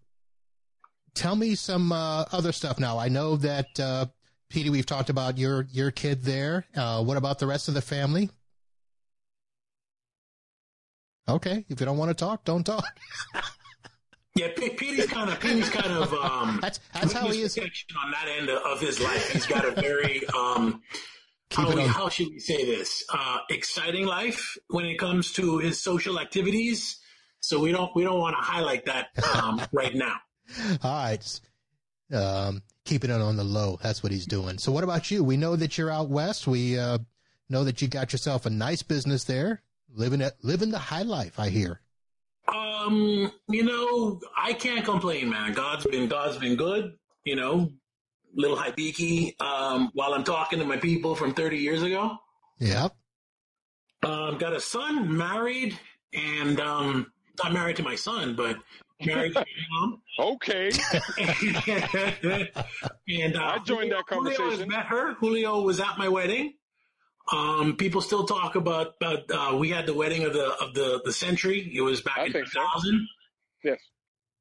tell 1.13 1.35
me 1.35 1.55
some 1.55 1.91
uh, 1.91 2.23
other 2.31 2.53
stuff. 2.53 2.79
Now 2.79 2.97
I 2.97 3.09
know 3.09 3.35
that 3.35 3.77
uh, 3.77 4.05
Petey, 4.49 4.69
we've 4.69 4.85
talked 4.85 5.09
about 5.09 5.37
your 5.37 5.67
your 5.69 5.91
kid 5.91 6.23
there. 6.23 6.65
Uh, 6.75 7.03
what 7.03 7.17
about 7.17 7.39
the 7.39 7.47
rest 7.47 7.67
of 7.67 7.73
the 7.73 7.81
family? 7.81 8.29
Okay, 11.29 11.65
if 11.69 11.79
you 11.79 11.85
don't 11.85 11.97
want 11.97 12.09
to 12.09 12.15
talk, 12.15 12.43
don't 12.43 12.63
talk. 12.63 12.85
Yeah, 14.33 14.47
P- 14.55 14.69
Petey's 14.69 15.07
kind 15.07 15.29
of, 15.29 15.41
Petey's 15.41 15.69
kind 15.69 15.91
of, 15.91 16.13
um, 16.13 16.59
That's 16.61 16.79
that's 16.93 17.11
how 17.11 17.27
he 17.27 17.41
is. 17.41 17.57
on 17.57 18.11
that 18.11 18.29
end 18.29 18.49
of 18.49 18.79
his 18.79 19.01
life. 19.01 19.29
He's 19.29 19.45
got 19.45 19.65
a 19.65 19.71
very 19.71 20.25
um, 20.29 20.81
how, 21.51 21.75
we, 21.75 21.81
how 21.81 22.09
should 22.09 22.29
we 22.29 22.39
say 22.39 22.65
this? 22.65 23.03
Uh, 23.13 23.39
exciting 23.49 24.05
life 24.05 24.57
when 24.69 24.85
it 24.85 24.97
comes 24.97 25.33
to 25.33 25.57
his 25.57 25.81
social 25.81 26.19
activities. 26.19 26.97
So 27.41 27.59
we 27.59 27.71
don't 27.71 27.93
we 27.95 28.03
don't 28.03 28.19
want 28.19 28.35
to 28.37 28.41
highlight 28.41 28.85
that 28.85 29.07
um, 29.35 29.61
right 29.73 29.93
now. 29.93 30.13
All 30.83 30.93
right, 31.03 31.39
um, 32.13 32.61
keeping 32.85 33.09
it 33.09 33.19
on 33.19 33.35
the 33.35 33.43
low. 33.43 33.79
That's 33.81 34.01
what 34.01 34.11
he's 34.11 34.25
doing. 34.25 34.59
So, 34.59 34.71
what 34.71 34.83
about 34.83 35.11
you? 35.11 35.23
We 35.23 35.37
know 35.37 35.55
that 35.55 35.77
you're 35.77 35.89
out 35.91 36.09
west. 36.09 36.47
We 36.47 36.77
uh, 36.77 36.99
know 37.49 37.63
that 37.63 37.81
you 37.81 37.87
got 37.87 38.13
yourself 38.13 38.45
a 38.45 38.49
nice 38.49 38.81
business 38.83 39.23
there, 39.25 39.61
living 39.93 40.21
it, 40.21 40.33
living 40.41 40.71
the 40.71 40.79
high 40.79 41.03
life. 41.03 41.39
I 41.39 41.49
hear. 41.49 41.81
Um, 42.47 43.31
you 43.47 43.63
know, 43.63 44.19
I 44.35 44.53
can't 44.53 44.83
complain, 44.83 45.29
man. 45.29 45.53
God's 45.53 45.85
been 45.85 46.07
God's 46.07 46.37
been 46.37 46.55
good. 46.55 46.93
You 47.23 47.35
know, 47.35 47.71
little 48.35 48.57
Hibiki. 48.57 49.39
Um, 49.41 49.91
while 49.93 50.13
I'm 50.13 50.23
talking 50.23 50.59
to 50.59 50.65
my 50.65 50.77
people 50.77 51.15
from 51.15 51.33
30 51.33 51.57
years 51.57 51.83
ago. 51.83 52.17
Yeah. 52.59 52.89
Um, 54.03 54.37
got 54.37 54.53
a 54.53 54.59
son, 54.59 55.15
married, 55.15 55.77
and 56.13 56.59
um, 56.59 57.11
not 57.43 57.53
married 57.53 57.75
to 57.77 57.83
my 57.83 57.95
son, 57.95 58.35
but 58.35 58.57
married 59.05 59.33
to 59.33 59.39
my 59.39 59.45
mom. 59.71 60.01
Okay. 60.19 60.69
and 63.07 63.35
uh, 63.35 63.43
I 63.43 63.59
joined 63.63 63.91
that 63.91 64.03
Julio 64.07 64.29
has 64.29 64.37
conversation. 64.37 64.69
met 64.69 64.85
her. 64.85 65.13
Julio 65.15 65.61
was 65.61 65.79
at 65.79 65.97
my 65.97 66.07
wedding. 66.07 66.53
Um, 67.31 67.77
people 67.77 68.01
still 68.01 68.25
talk 68.25 68.55
about, 68.55 68.95
about 69.01 69.31
uh, 69.33 69.57
we 69.57 69.69
had 69.69 69.85
the 69.85 69.93
wedding 69.93 70.23
of 70.25 70.33
the 70.33 70.53
of 70.61 70.73
the 70.73 71.01
the 71.05 71.13
century. 71.13 71.71
It 71.73 71.81
was 71.81 72.01
back 72.01 72.19
I 72.19 72.25
in 72.25 72.33
think 72.33 72.47
so. 72.47 72.59
2000. 72.59 73.07
Yes. 73.63 73.79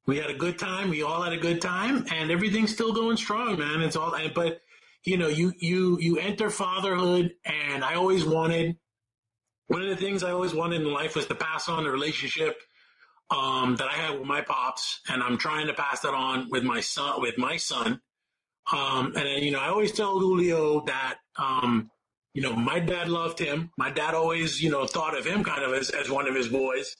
We 0.07 0.17
had 0.17 0.29
a 0.29 0.33
good 0.33 0.57
time. 0.57 0.89
We 0.89 1.03
all 1.03 1.21
had 1.21 1.33
a 1.33 1.37
good 1.37 1.61
time, 1.61 2.05
and 2.11 2.31
everything's 2.31 2.73
still 2.73 2.91
going 2.91 3.17
strong, 3.17 3.57
man. 3.59 3.81
It's 3.81 3.95
all, 3.95 4.17
but 4.33 4.61
you 5.03 5.17
know, 5.17 5.27
you 5.27 5.53
you 5.57 5.99
you 5.99 6.17
enter 6.17 6.49
fatherhood, 6.49 7.31
and 7.45 7.83
I 7.83 7.95
always 7.95 8.25
wanted 8.25 8.77
one 9.67 9.83
of 9.83 9.89
the 9.89 9.95
things 9.95 10.23
I 10.23 10.31
always 10.31 10.53
wanted 10.53 10.81
in 10.81 10.91
life 10.91 11.15
was 11.15 11.27
to 11.27 11.35
pass 11.35 11.69
on 11.69 11.83
the 11.83 11.91
relationship 11.91 12.57
um, 13.29 13.77
that 13.77 13.87
I 13.87 13.93
had 13.93 14.19
with 14.19 14.27
my 14.27 14.41
pops, 14.41 14.99
and 15.07 15.23
I'm 15.23 15.37
trying 15.37 15.67
to 15.67 15.73
pass 15.73 16.01
that 16.01 16.13
on 16.13 16.49
with 16.49 16.63
my 16.63 16.81
son. 16.81 17.21
With 17.21 17.37
my 17.37 17.57
son, 17.57 18.01
um, 18.71 19.07
and 19.15 19.25
then, 19.25 19.43
you 19.43 19.51
know, 19.51 19.59
I 19.59 19.67
always 19.67 19.91
tell 19.91 20.19
Julio 20.19 20.85
that 20.85 21.15
um, 21.37 21.89
you 22.33 22.41
know 22.41 22.53
my 22.53 22.79
dad 22.79 23.09
loved 23.09 23.39
him. 23.39 23.71
My 23.77 23.91
dad 23.91 24.13
always 24.13 24.61
you 24.61 24.69
know 24.69 24.85
thought 24.87 25.17
of 25.17 25.25
him 25.25 25.43
kind 25.43 25.63
of 25.63 25.73
as 25.73 25.89
as 25.89 26.09
one 26.09 26.27
of 26.27 26.35
his 26.35 26.47
boys. 26.47 26.95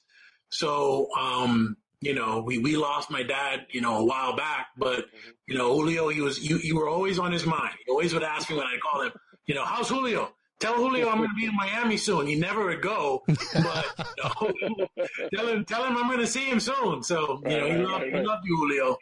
So 0.50 1.10
um, 1.18 1.78
you 2.02 2.16
know, 2.16 2.42
we, 2.42 2.58
we 2.58 2.76
lost 2.76 3.12
my 3.12 3.22
dad, 3.22 3.68
you 3.70 3.80
know, 3.80 4.00
a 4.00 4.04
while 4.04 4.36
back, 4.36 4.70
but, 4.76 5.06
you 5.48 5.56
know, 5.56 5.72
Julio, 5.76 6.10
he 6.10 6.20
was, 6.20 6.40
you, 6.40 6.58
you 6.58 6.76
were 6.76 6.90
always 6.90 7.20
on 7.20 7.32
his 7.32 7.46
mind. 7.46 7.76
He 7.86 7.92
always 7.92 8.12
would 8.14 8.24
ask 8.24 8.50
me 8.50 8.58
when 8.58 8.66
I 8.66 8.78
called 8.82 9.06
him, 9.06 9.12
you 9.46 9.54
know, 9.54 9.64
how's 9.64 9.88
Julio? 9.88 10.34
Tell 10.60 10.76
Julio 10.76 11.10
I'm 11.10 11.18
going 11.18 11.30
to 11.30 11.36
be 11.36 11.46
in 11.46 11.56
Miami 11.56 11.98
soon. 11.98 12.28
He 12.28 12.36
never 12.36 12.66
would 12.66 12.82
go, 12.82 13.24
but 13.28 13.86
you 13.98 14.24
know, 14.24 15.06
tell 15.36 15.48
him, 15.48 15.66
tell 15.66 15.84
him 15.86 15.98
I'm 15.98 16.08
going 16.08 16.20
to 16.20 16.28
see 16.28 16.46
him 16.46 16.60
soon. 16.60 17.04
So, 17.04 17.42
you 17.46 17.58
know, 17.58 17.68
he 17.68 17.78
loved, 17.78 18.06
he 18.06 18.20
loved 18.20 18.46
you, 18.46 18.58
Julio. 18.58 18.98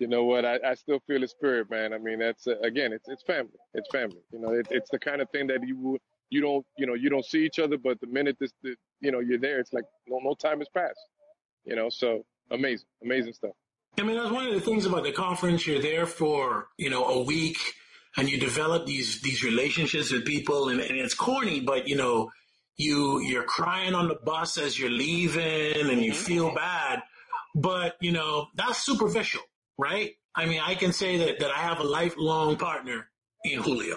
You 0.00 0.08
know 0.08 0.24
what? 0.24 0.44
I, 0.44 0.58
I 0.66 0.74
still 0.74 1.00
feel 1.06 1.20
his 1.20 1.30
spirit, 1.30 1.70
man. 1.70 1.92
I 1.92 1.98
mean, 1.98 2.18
that's 2.18 2.46
uh, 2.46 2.58
again, 2.60 2.92
it's 2.92 3.08
it's 3.08 3.22
family. 3.22 3.58
It's 3.74 3.88
family. 3.90 4.22
You 4.32 4.40
know, 4.40 4.52
it, 4.52 4.66
it's 4.70 4.90
the 4.90 4.98
kind 4.98 5.20
of 5.20 5.30
thing 5.30 5.46
that 5.48 5.60
you 5.66 5.98
you 6.30 6.40
don't 6.40 6.64
you 6.76 6.86
know 6.86 6.94
you 6.94 7.10
don't 7.10 7.24
see 7.24 7.44
each 7.44 7.58
other, 7.58 7.76
but 7.76 8.00
the 8.00 8.06
minute 8.06 8.36
this 8.40 8.52
the, 8.62 8.74
you 9.00 9.12
know 9.12 9.20
you're 9.20 9.38
there, 9.38 9.60
it's 9.60 9.72
like 9.72 9.84
no 10.08 10.18
no 10.22 10.34
time 10.34 10.58
has 10.58 10.68
passed. 10.74 10.98
You 11.64 11.76
know, 11.76 11.90
so 11.90 12.24
amazing, 12.50 12.86
amazing 13.04 13.34
stuff. 13.34 13.52
I 13.98 14.02
mean, 14.02 14.16
that's 14.16 14.30
one 14.30 14.46
of 14.46 14.54
the 14.54 14.60
things 14.60 14.86
about 14.86 15.04
the 15.04 15.12
conference. 15.12 15.66
You're 15.66 15.82
there 15.82 16.06
for 16.06 16.68
you 16.78 16.90
know 16.90 17.04
a 17.04 17.22
week 17.22 17.58
and 18.16 18.28
you 18.28 18.38
develop 18.38 18.86
these 18.86 19.20
these 19.22 19.42
relationships 19.42 20.12
with 20.12 20.24
people 20.24 20.68
and, 20.68 20.80
and 20.80 20.98
it's 20.98 21.14
corny 21.14 21.60
but 21.60 21.88
you 21.88 21.96
know 21.96 22.30
you 22.76 23.20
you're 23.20 23.44
crying 23.44 23.94
on 23.94 24.08
the 24.08 24.18
bus 24.24 24.58
as 24.58 24.78
you're 24.78 24.90
leaving 24.90 25.90
and 25.90 26.02
you 26.02 26.12
feel 26.12 26.54
bad 26.54 27.02
but 27.54 27.94
you 28.00 28.12
know 28.12 28.46
that's 28.56 28.84
superficial 28.84 29.42
right? 29.80 30.12
I 30.34 30.46
mean 30.46 30.60
i 30.64 30.74
can 30.74 30.92
say 30.92 31.16
that 31.18 31.40
that 31.40 31.50
i 31.50 31.58
have 31.58 31.80
a 31.80 31.84
lifelong 31.84 32.56
partner 32.56 33.08
in 33.44 33.60
julio. 33.60 33.96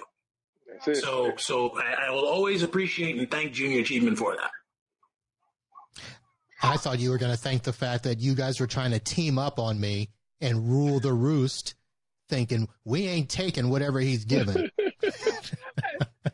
So 0.94 1.34
so 1.38 1.78
I, 1.78 2.08
I 2.08 2.10
will 2.10 2.26
always 2.26 2.64
appreciate 2.64 3.18
and 3.18 3.30
thank 3.30 3.54
junior 3.54 3.82
achievement 3.82 4.18
for 4.18 4.36
that. 4.36 4.52
I 6.64 6.78
thought 6.78 7.00
you 7.00 7.10
were 7.10 7.18
going 7.18 7.32
to 7.32 7.38
thank 7.38 7.64
the 7.64 7.74
fact 7.74 8.06
that 8.06 8.20
you 8.20 8.36
guys 8.36 8.60
were 8.60 8.68
trying 8.68 8.92
to 8.92 9.00
team 9.00 9.38
up 9.38 9.60
on 9.60 9.80
me 9.80 10.10
and 10.40 10.70
rule 10.70 11.00
the 11.02 11.12
roost 11.12 11.76
thinking 12.30 12.70
we 12.86 13.08
ain't 13.08 13.30
taking 13.30 13.70
whatever 13.70 14.00
he's 14.00 14.24
given. 14.26 14.72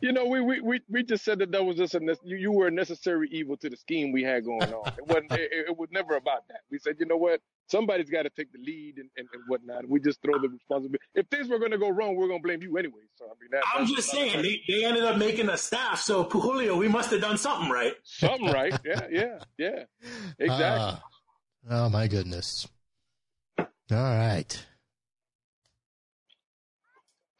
you 0.02 0.12
know, 0.12 0.26
we, 0.26 0.40
we, 0.40 0.60
we, 0.60 0.80
we 0.88 1.02
just 1.02 1.24
said 1.24 1.38
that 1.40 1.52
that 1.52 1.64
was 1.64 1.76
just 1.76 1.94
a 1.94 2.00
you, 2.24 2.36
you 2.36 2.52
were 2.52 2.68
a 2.68 2.70
necessary 2.70 3.28
evil 3.32 3.56
to 3.58 3.68
the 3.68 3.76
scheme 3.76 4.12
we 4.12 4.22
had 4.22 4.44
going 4.44 4.72
on. 4.72 4.88
It 4.88 5.06
wasn't. 5.06 5.32
it, 5.32 5.50
it 5.68 5.76
was 5.76 5.88
never 5.92 6.16
about 6.16 6.46
that. 6.48 6.60
We 6.70 6.78
said, 6.78 6.96
you 6.98 7.06
know 7.06 7.16
what? 7.16 7.40
Somebody's 7.68 8.10
got 8.10 8.22
to 8.22 8.30
take 8.30 8.52
the 8.52 8.58
lead 8.58 8.96
and, 8.96 9.08
and, 9.16 9.28
and 9.32 9.42
whatnot. 9.46 9.88
We 9.88 10.00
just 10.00 10.20
throw 10.22 10.38
the 10.40 10.48
responsibility. 10.48 11.04
If 11.14 11.26
things 11.28 11.48
were 11.48 11.58
going 11.58 11.70
to 11.70 11.78
go 11.78 11.90
wrong, 11.90 12.16
we're 12.16 12.28
going 12.28 12.40
to 12.40 12.46
blame 12.46 12.62
you 12.62 12.76
anyway. 12.76 13.02
So 13.16 13.26
I 13.26 13.34
mean, 13.40 13.50
that, 13.52 13.62
I'm 13.74 13.86
just 13.86 14.10
saying 14.10 14.42
they, 14.42 14.60
they 14.66 14.84
ended 14.84 15.04
up 15.04 15.18
making 15.18 15.48
a 15.48 15.56
staff. 15.56 16.00
So 16.00 16.24
Julio, 16.24 16.76
we 16.76 16.88
must 16.88 17.10
have 17.10 17.20
done 17.20 17.38
something 17.38 17.70
right. 17.70 17.92
Something 18.04 18.46
right. 18.52 18.76
Yeah, 18.84 19.06
yeah, 19.10 19.38
yeah. 19.58 19.84
Exactly. 20.38 20.58
Uh, 20.58 20.96
oh 21.70 21.88
my 21.88 22.06
goodness. 22.06 22.66
All 23.58 23.68
right. 23.90 24.66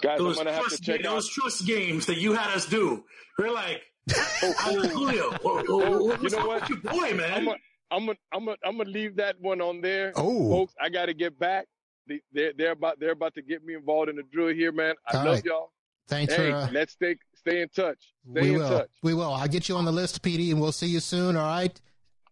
Guys, 0.03 0.19
those 0.19 0.39
I'm 0.39 0.45
gonna 0.45 0.57
have 0.57 0.69
to 0.69 0.81
check 0.81 1.03
those 1.03 1.29
trust 1.29 1.67
games 1.67 2.07
that 2.07 2.19
you 2.19 2.33
had 2.33 2.55
us 2.55 2.67
do. 2.67 3.05
We're 3.39 3.53
like, 3.53 3.83
oh, 4.43 4.89
Julio, 4.89 5.37
oh, 5.45 5.65
oh, 5.69 6.19
you 6.21 6.31
know 6.31 6.47
what, 6.47 6.69
you 6.69 6.77
boy, 6.77 7.15
man. 7.15 7.33
I'm 7.33 7.45
gonna, 7.45 7.57
I'm 7.91 8.07
gonna, 8.07 8.19
I'm 8.33 8.45
gonna, 8.45 8.57
I'm 8.65 8.77
gonna 8.79 8.91
leave 8.91 9.17
that 9.17 9.37
one 9.41 9.61
on 9.61 9.81
there. 9.81 10.13
Oh, 10.17 10.49
folks, 10.51 10.75
I 10.81 10.89
got 10.89 11.07
to 11.07 11.15
get 11.15 11.39
back. 11.39 11.67
They're, 12.33 12.53
they're 12.57 12.73
about, 12.73 12.99
they're 12.99 13.13
about 13.13 13.35
to 13.35 13.43
get 13.43 13.65
me 13.65 13.75
involved 13.75 14.09
in 14.09 14.17
the 14.17 14.23
drill 14.23 14.55
here, 14.55 14.73
man. 14.73 14.95
I 15.07 15.19
All 15.19 15.25
love 15.25 15.35
right. 15.35 15.45
y'all. 15.45 15.73
Thanks 16.09 16.35
hey, 16.35 16.51
for. 16.51 16.57
Uh, 16.57 16.69
let's 16.73 16.93
stay, 16.93 17.17
stay 17.37 17.63
in 17.63 17.69
touch. 17.69 17.99
Stay 18.31 18.41
we 18.41 18.49
in 18.55 18.59
will. 18.59 18.69
touch. 18.69 18.91
We 19.03 19.15
will. 19.15 19.33
I'll 19.33 19.47
get 19.49 19.69
you 19.69 19.77
on 19.77 19.85
the 19.85 19.93
list, 19.93 20.23
PD, 20.23 20.51
and 20.51 20.61
we'll 20.61 20.73
see 20.73 20.89
you 20.89 21.01
soon. 21.01 21.37
All 21.37 21.47
right, 21.47 21.81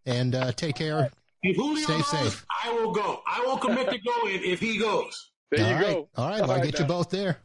and 0.04 0.34
uh, 0.34 0.52
take 0.52 0.76
care. 0.76 1.10
If 1.42 1.56
Julio 1.56 1.84
Stay 1.84 1.96
goes, 1.96 2.08
safe. 2.08 2.46
I 2.64 2.72
will 2.72 2.90
go. 2.90 3.20
I 3.26 3.44
will 3.46 3.58
commit 3.58 3.90
to 3.90 3.98
go 4.04 4.12
if, 4.24 4.42
if 4.42 4.60
he 4.60 4.78
goes. 4.78 5.30
There 5.52 5.64
All 5.64 5.70
you 5.70 5.76
right. 5.76 5.94
go. 5.94 6.08
All 6.16 6.28
right. 6.28 6.40
Well, 6.40 6.50
I'll 6.50 6.64
get 6.64 6.74
now. 6.74 6.80
you 6.80 6.86
both 6.86 7.10
there. 7.10 7.38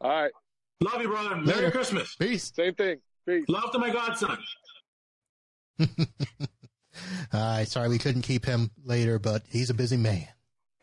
All 0.00 0.10
right. 0.10 0.30
Love 0.80 1.02
you, 1.02 1.08
brother. 1.08 1.36
Later. 1.36 1.60
Merry 1.60 1.70
Christmas. 1.70 2.14
Peace. 2.14 2.52
Same 2.54 2.74
thing. 2.74 2.98
Peace. 3.26 3.44
Love 3.48 3.72
to 3.72 3.78
my 3.78 3.90
godson. 3.90 4.38
All 5.80 5.86
right. 7.32 7.66
Sorry 7.66 7.88
we 7.88 7.98
couldn't 7.98 8.22
keep 8.22 8.44
him 8.44 8.70
later, 8.84 9.18
but 9.18 9.42
he's 9.50 9.70
a 9.70 9.74
busy 9.74 9.96
man. 9.96 10.26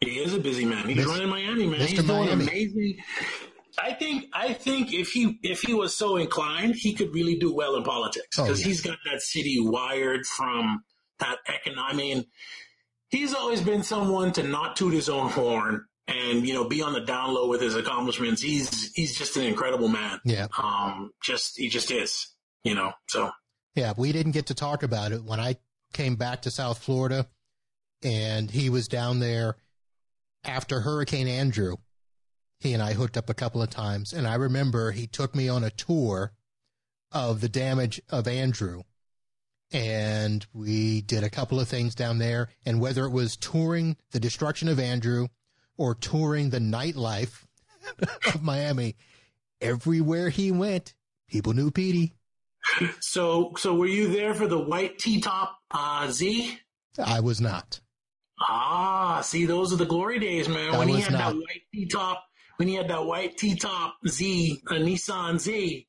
He 0.01 0.19
is 0.19 0.33
a 0.33 0.39
busy 0.39 0.65
man. 0.65 0.87
He's 0.87 0.97
Mr. 0.97 1.07
running 1.07 1.29
Miami, 1.29 1.67
man. 1.67 1.79
Mr. 1.79 1.85
He's 1.85 2.03
doing 2.03 2.25
Miami. 2.25 2.43
amazing. 2.43 2.97
I 3.77 3.93
think 3.93 4.25
I 4.33 4.53
think 4.53 4.93
if 4.93 5.11
he 5.11 5.37
if 5.43 5.61
he 5.61 5.73
was 5.73 5.95
so 5.95 6.17
inclined, 6.17 6.75
he 6.75 6.93
could 6.93 7.13
really 7.13 7.35
do 7.35 7.53
well 7.53 7.75
in 7.75 7.83
politics 7.83 8.37
because 8.37 8.59
oh, 8.59 8.61
yeah. 8.61 8.67
he's 8.67 8.81
got 8.81 8.97
that 9.11 9.21
city 9.21 9.57
wired 9.59 10.25
from 10.25 10.83
that 11.19 11.37
economic. 11.47 11.93
I 11.93 11.95
mean, 11.95 12.25
he's 13.09 13.33
always 13.33 13.61
been 13.61 13.83
someone 13.83 14.31
to 14.33 14.43
not 14.43 14.75
toot 14.75 14.93
his 14.93 15.09
own 15.09 15.29
horn 15.29 15.85
and 16.07 16.47
you 16.47 16.53
know 16.53 16.67
be 16.67 16.81
on 16.81 16.93
the 16.93 17.01
down 17.01 17.33
low 17.33 17.47
with 17.47 17.61
his 17.61 17.75
accomplishments. 17.75 18.41
He's 18.41 18.91
he's 18.93 19.17
just 19.17 19.37
an 19.37 19.43
incredible 19.43 19.87
man. 19.87 20.19
Yeah. 20.23 20.47
Um. 20.57 21.11
Just 21.21 21.57
he 21.57 21.69
just 21.69 21.91
is. 21.91 22.27
You 22.63 22.75
know. 22.75 22.93
So. 23.07 23.31
Yeah, 23.75 23.93
we 23.97 24.13
didn't 24.13 24.31
get 24.31 24.45
to 24.47 24.53
talk 24.53 24.83
about 24.83 25.11
it 25.11 25.23
when 25.23 25.39
I 25.39 25.57
came 25.91 26.15
back 26.15 26.43
to 26.43 26.51
South 26.51 26.77
Florida, 26.77 27.27
and 28.03 28.49
he 28.49 28.69
was 28.69 28.87
down 28.87 29.19
there 29.19 29.57
after 30.45 30.79
Hurricane 30.81 31.27
Andrew. 31.27 31.75
He 32.59 32.73
and 32.73 32.81
I 32.81 32.93
hooked 32.93 33.17
up 33.17 33.29
a 33.29 33.33
couple 33.33 33.61
of 33.61 33.69
times, 33.69 34.13
and 34.13 34.25
I 34.25 34.35
remember 34.35 34.91
he 34.91 35.07
took 35.07 35.35
me 35.35 35.49
on 35.49 35.63
a 35.63 35.69
tour 35.69 36.31
of 37.11 37.41
the 37.41 37.49
damage 37.49 38.01
of 38.09 38.27
Andrew. 38.27 38.83
And 39.71 40.45
we 40.53 41.01
did 41.01 41.23
a 41.23 41.29
couple 41.29 41.59
of 41.59 41.67
things 41.67 41.95
down 41.95 42.17
there. 42.17 42.49
And 42.65 42.79
whether 42.79 43.05
it 43.05 43.11
was 43.11 43.35
touring 43.35 43.97
the 44.11 44.19
destruction 44.19 44.67
of 44.67 44.79
Andrew 44.79 45.27
or 45.77 45.95
touring 45.95 46.49
the 46.49 46.59
nightlife 46.59 47.45
of 48.33 48.41
Miami. 48.41 48.95
Everywhere 49.61 50.29
he 50.29 50.51
went, 50.51 50.93
people 51.27 51.53
knew 51.53 51.71
Petey. 51.71 52.13
So, 52.99 53.53
so 53.57 53.75
were 53.75 53.87
you 53.87 54.07
there 54.09 54.33
for 54.33 54.47
the 54.47 54.59
white 54.59 54.97
T-top 54.99 55.57
uh, 55.71 56.09
Z? 56.11 56.59
I 57.03 57.19
was 57.19 57.39
not. 57.39 57.79
Ah, 58.41 59.21
see, 59.21 59.45
those 59.45 59.71
are 59.71 59.77
the 59.77 59.85
glory 59.85 60.19
days, 60.19 60.49
man. 60.49 60.77
When 60.77 60.87
he 60.87 60.99
had 60.99 61.13
not. 61.13 61.33
that 61.33 61.35
white 61.35 61.61
T-top, 61.73 62.23
when 62.57 62.67
he 62.67 62.75
had 62.75 62.89
that 62.89 63.05
white 63.05 63.37
T-top 63.37 63.95
Z, 64.07 64.61
a 64.67 64.73
Nissan 64.73 65.39
Z. 65.39 65.87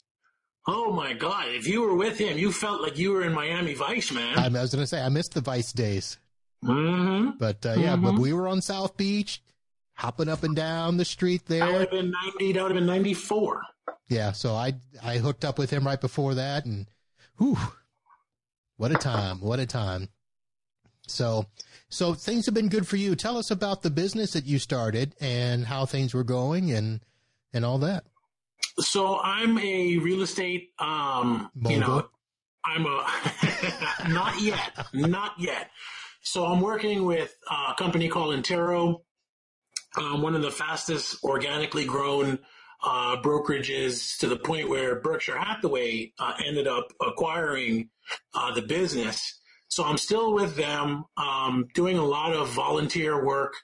Oh 0.69 0.93
my 0.93 1.13
God! 1.13 1.47
If 1.49 1.69
you 1.69 1.81
were 1.83 1.95
with 1.95 2.19
him, 2.19 2.39
you 2.39 2.51
felt 2.51 2.83
like 2.83 2.99
you 2.99 3.13
were 3.13 3.23
in 3.23 3.33
Miami 3.33 3.75
Vice, 3.75 4.11
man. 4.11 4.37
I 4.37 4.49
was 4.49 4.75
going 4.75 4.83
to 4.83 4.87
say 4.87 5.01
I 5.01 5.09
missed 5.09 5.35
the 5.35 5.41
Vice 5.41 5.73
days. 5.73 6.19
Mm-hmm. 6.65 7.39
But 7.39 7.65
uh, 7.65 7.75
yeah, 7.77 7.95
mm-hmm. 7.95 8.05
but 8.05 8.15
we 8.19 8.33
were 8.33 8.49
on 8.49 8.61
South 8.61 8.97
Beach 8.97 9.41
hopping 9.97 10.29
up 10.29 10.45
and 10.45 10.55
down 10.55 10.97
the 10.97 11.05
street 11.05 11.47
there. 11.47 11.61
That 11.61 11.73
would 11.73 11.81
have 11.81 11.91
been 11.91 12.13
90, 12.39 12.53
that 12.53 12.63
would 12.63 12.73
have 12.73 12.79
been 12.79 12.87
94. 12.87 13.63
Yeah, 14.09 14.33
so 14.33 14.55
I 14.55 14.75
I 15.03 15.19
hooked 15.19 15.45
up 15.45 15.59
with 15.59 15.71
him 15.71 15.85
right 15.85 16.01
before 16.01 16.35
that, 16.35 16.65
and 16.65 16.87
whew, 17.39 17.59
what 18.77 18.93
a 18.93 18.95
time, 18.95 19.41
what 19.41 19.59
a 19.59 19.67
time. 19.67 20.11
So, 21.09 21.47
so 21.89 22.15
things 22.15 22.47
have 22.47 22.55
been 22.55 22.69
good 22.69 22.87
for 22.87 22.97
you. 22.97 23.17
Tell 23.17 23.37
us 23.37 23.51
about 23.51 23.83
the 23.83 23.91
business 23.91 24.33
that 24.33 24.45
you 24.45 24.59
started 24.59 25.15
and 25.21 25.67
how 25.67 25.87
things 25.87 26.15
were 26.15 26.25
going 26.25 26.71
and 26.73 27.01
and 27.53 27.65
all 27.65 27.79
that. 27.79 28.05
So 28.79 29.19
I'm 29.21 29.59
a 29.59 29.99
real 29.99 30.23
estate, 30.23 30.71
um, 30.79 31.51
Mogul. 31.55 31.73
you 31.73 31.81
know, 31.81 32.09
I'm 32.65 32.87
a 32.87 33.07
not 34.09 34.41
yet, 34.41 34.87
not 34.93 35.33
yet. 35.39 35.71
So 36.23 36.45
I'm 36.45 36.61
working 36.61 37.05
with 37.05 37.35
a 37.51 37.75
company 37.75 38.09
called 38.09 38.35
Intero 38.35 39.03
um, 39.97 40.23
one 40.23 40.35
of 40.35 40.43
the 40.43 40.51
fastest 40.51 41.23
organically 41.25 41.85
grown 41.85 42.39
uh, 42.85 43.17
brokerages 43.23 44.19
to 44.19 44.29
the 44.29 44.37
point 44.37 44.69
where 44.69 45.01
Berkshire 45.01 45.39
Hathaway 45.39 46.13
uh, 46.19 46.35
ended 46.45 46.67
up 46.67 46.93
acquiring 47.01 47.89
uh, 48.35 48.53
the 48.55 48.63
business. 48.63 49.41
So 49.69 49.85
I'm 49.85 49.99
still 49.99 50.33
with 50.33 50.57
them, 50.57 51.05
um, 51.17 51.67
doing 51.75 51.99
a 51.99 52.05
lot 52.05 52.33
of 52.33 52.51
volunteer 52.51 53.25
work 53.25 53.55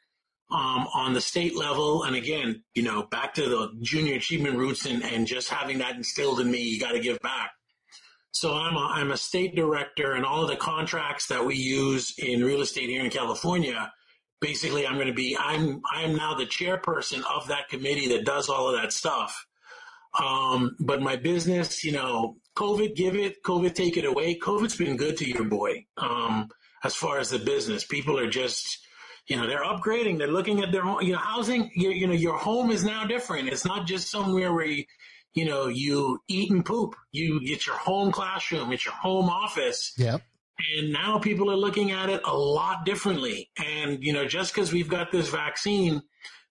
um, 0.51 0.87
on 0.95 1.15
the 1.15 1.21
state 1.21 1.57
level. 1.57 2.03
And 2.03 2.17
again, 2.17 2.63
you 2.75 2.83
know, 2.83 3.05
back 3.05 3.35
to 3.35 3.49
the 3.49 3.73
junior 3.81 4.17
achievement 4.17 4.57
roots 4.57 4.87
and, 4.87 5.03
and 5.03 5.27
just 5.27 5.49
having 5.49 5.79
that 5.79 5.97
instilled 5.97 6.41
in 6.41 6.51
me, 6.51 6.63
you 6.63 6.81
got 6.81 6.93
to 6.93 7.01
give 7.01 7.21
back. 7.21 7.53
So 8.33 8.55
I'm 8.55 8.77
a, 8.77 8.89
I'm 8.93 9.13
a 9.13 9.17
state 9.17 9.55
director 9.55 10.13
and 10.13 10.25
all 10.25 10.43
of 10.43 10.49
the 10.49 10.57
contracts 10.57 11.27
that 11.29 11.45
we 11.45 11.55
use 11.55 12.15
in 12.19 12.43
real 12.43 12.63
estate 12.63 12.89
here 12.89 13.05
in 13.05 13.11
California 13.11 13.93
basically 14.43 14.87
I'm 14.87 14.97
going 14.97 15.07
to 15.07 15.15
be 15.15 15.39
I'm 15.41 15.81
I'm 15.91 16.15
now 16.17 16.35
the 16.35 16.45
chairperson 16.45 17.23
of 17.35 17.49
that 17.49 17.71
committee 17.71 18.09
that 18.09 18.27
does 18.27 18.51
all 18.51 18.69
of 18.69 18.83
that 18.83 18.93
stuff. 18.93 19.47
Um, 20.21 20.77
but 20.79 21.01
my 21.01 21.17
business, 21.17 21.85
you 21.85 21.93
know, 21.93 22.37
COVID 22.55 22.95
give 22.95 23.17
it, 23.17 23.43
COVID 23.43 23.75
take 23.75 23.97
it 23.97 24.05
away. 24.05 24.39
COVID's 24.39 24.77
been 24.77 24.99
good 24.99 25.17
to 25.19 25.27
your 25.27 25.45
boy. 25.45 25.87
Um, 25.97 26.51
as 26.85 26.95
far 26.95 27.19
as 27.19 27.31
the 27.31 27.39
business, 27.39 27.85
people 27.85 28.19
are 28.19 28.29
just, 28.29 28.79
you 29.27 29.37
know, 29.37 29.47
they're 29.47 29.65
upgrading. 29.65 30.19
They're 30.19 30.27
looking 30.27 30.63
at 30.63 30.71
their 30.71 30.85
you 31.01 31.13
know, 31.13 31.19
housing. 31.19 31.71
You, 31.75 31.91
you 31.91 32.07
know, 32.07 32.13
your 32.13 32.37
home 32.37 32.71
is 32.71 32.85
now 32.85 33.07
different. 33.07 33.49
It's 33.49 33.65
not 33.65 33.87
just 33.87 34.11
somewhere 34.11 34.53
where 34.53 34.67
you, 34.67 34.85
you 35.33 35.47
know, 35.47 35.69
you 35.69 36.19
eat 36.29 36.51
and 36.51 36.63
poop. 36.63 36.95
You 37.11 37.41
get 37.41 37.67
your 37.67 37.77
home 37.77 38.13
classroom. 38.13 38.71
It's 38.71 38.85
your 38.85 38.95
home 38.95 39.31
office. 39.31 39.95
Yep 39.97 40.21
And 40.77 40.93
now 40.93 41.19
people 41.19 41.51
are 41.51 41.57
looking 41.57 41.91
at 41.91 42.09
it 42.09 42.21
a 42.25 42.37
lot 42.37 42.85
differently. 42.85 43.51
And, 43.57 44.03
you 44.03 44.13
know, 44.13 44.27
just 44.27 44.55
because 44.55 44.73
we've 44.73 44.89
got 44.89 45.11
this 45.11 45.29
vaccine 45.29 46.03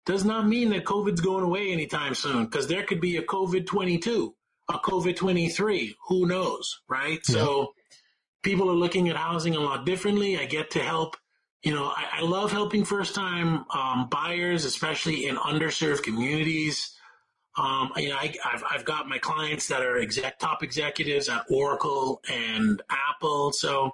does 0.05 0.25
not 0.25 0.47
mean 0.47 0.69
that 0.71 0.85
COVID's 0.85 1.21
going 1.21 1.43
away 1.43 1.71
anytime 1.71 2.15
soon 2.15 2.45
because 2.45 2.67
there 2.67 2.83
could 2.83 2.99
be 2.99 3.17
a 3.17 3.21
COVID 3.21 3.67
22, 3.67 4.35
a 4.69 4.79
COVID 4.79 5.15
23. 5.15 5.95
Who 6.07 6.25
knows, 6.25 6.81
right? 6.89 7.19
Yeah. 7.29 7.35
So 7.35 7.73
people 8.43 8.69
are 8.69 8.75
looking 8.75 9.09
at 9.09 9.15
housing 9.15 9.55
a 9.55 9.59
lot 9.59 9.85
differently. 9.85 10.37
I 10.37 10.45
get 10.45 10.71
to 10.71 10.79
help. 10.79 11.15
You 11.63 11.75
know, 11.75 11.85
I, 11.85 12.19
I 12.19 12.21
love 12.21 12.51
helping 12.51 12.83
first 12.83 13.13
time 13.13 13.65
um, 13.69 14.09
buyers, 14.09 14.65
especially 14.65 15.27
in 15.27 15.35
underserved 15.35 16.01
communities. 16.01 16.97
Um, 17.57 17.91
you 17.97 18.09
know, 18.09 18.15
I, 18.15 18.33
have 18.43 18.63
I've 18.69 18.85
got 18.85 19.09
my 19.09 19.17
clients 19.17 19.67
that 19.67 19.81
are 19.81 19.97
exec 19.97 20.39
top 20.39 20.63
executives 20.63 21.27
at 21.27 21.43
Oracle 21.49 22.21
and 22.31 22.81
Apple. 22.89 23.51
So, 23.51 23.91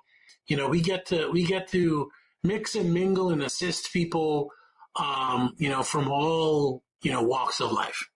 you 0.48 0.56
know, 0.58 0.68
we 0.68 0.82
get 0.82 1.08
to 1.08 1.30
we 1.32 1.44
get 1.44 1.68
to 1.70 2.12
mix 2.44 2.76
and 2.76 2.94
mingle 2.94 3.30
and 3.30 3.42
assist 3.42 3.92
people, 3.92 4.52
um, 4.96 5.54
you 5.58 5.70
know, 5.70 5.84
from 5.84 6.08
all 6.08 6.84
you 7.02 7.12
know 7.12 7.24
walks 7.24 7.60
of 7.60 7.72
life. 7.72 8.08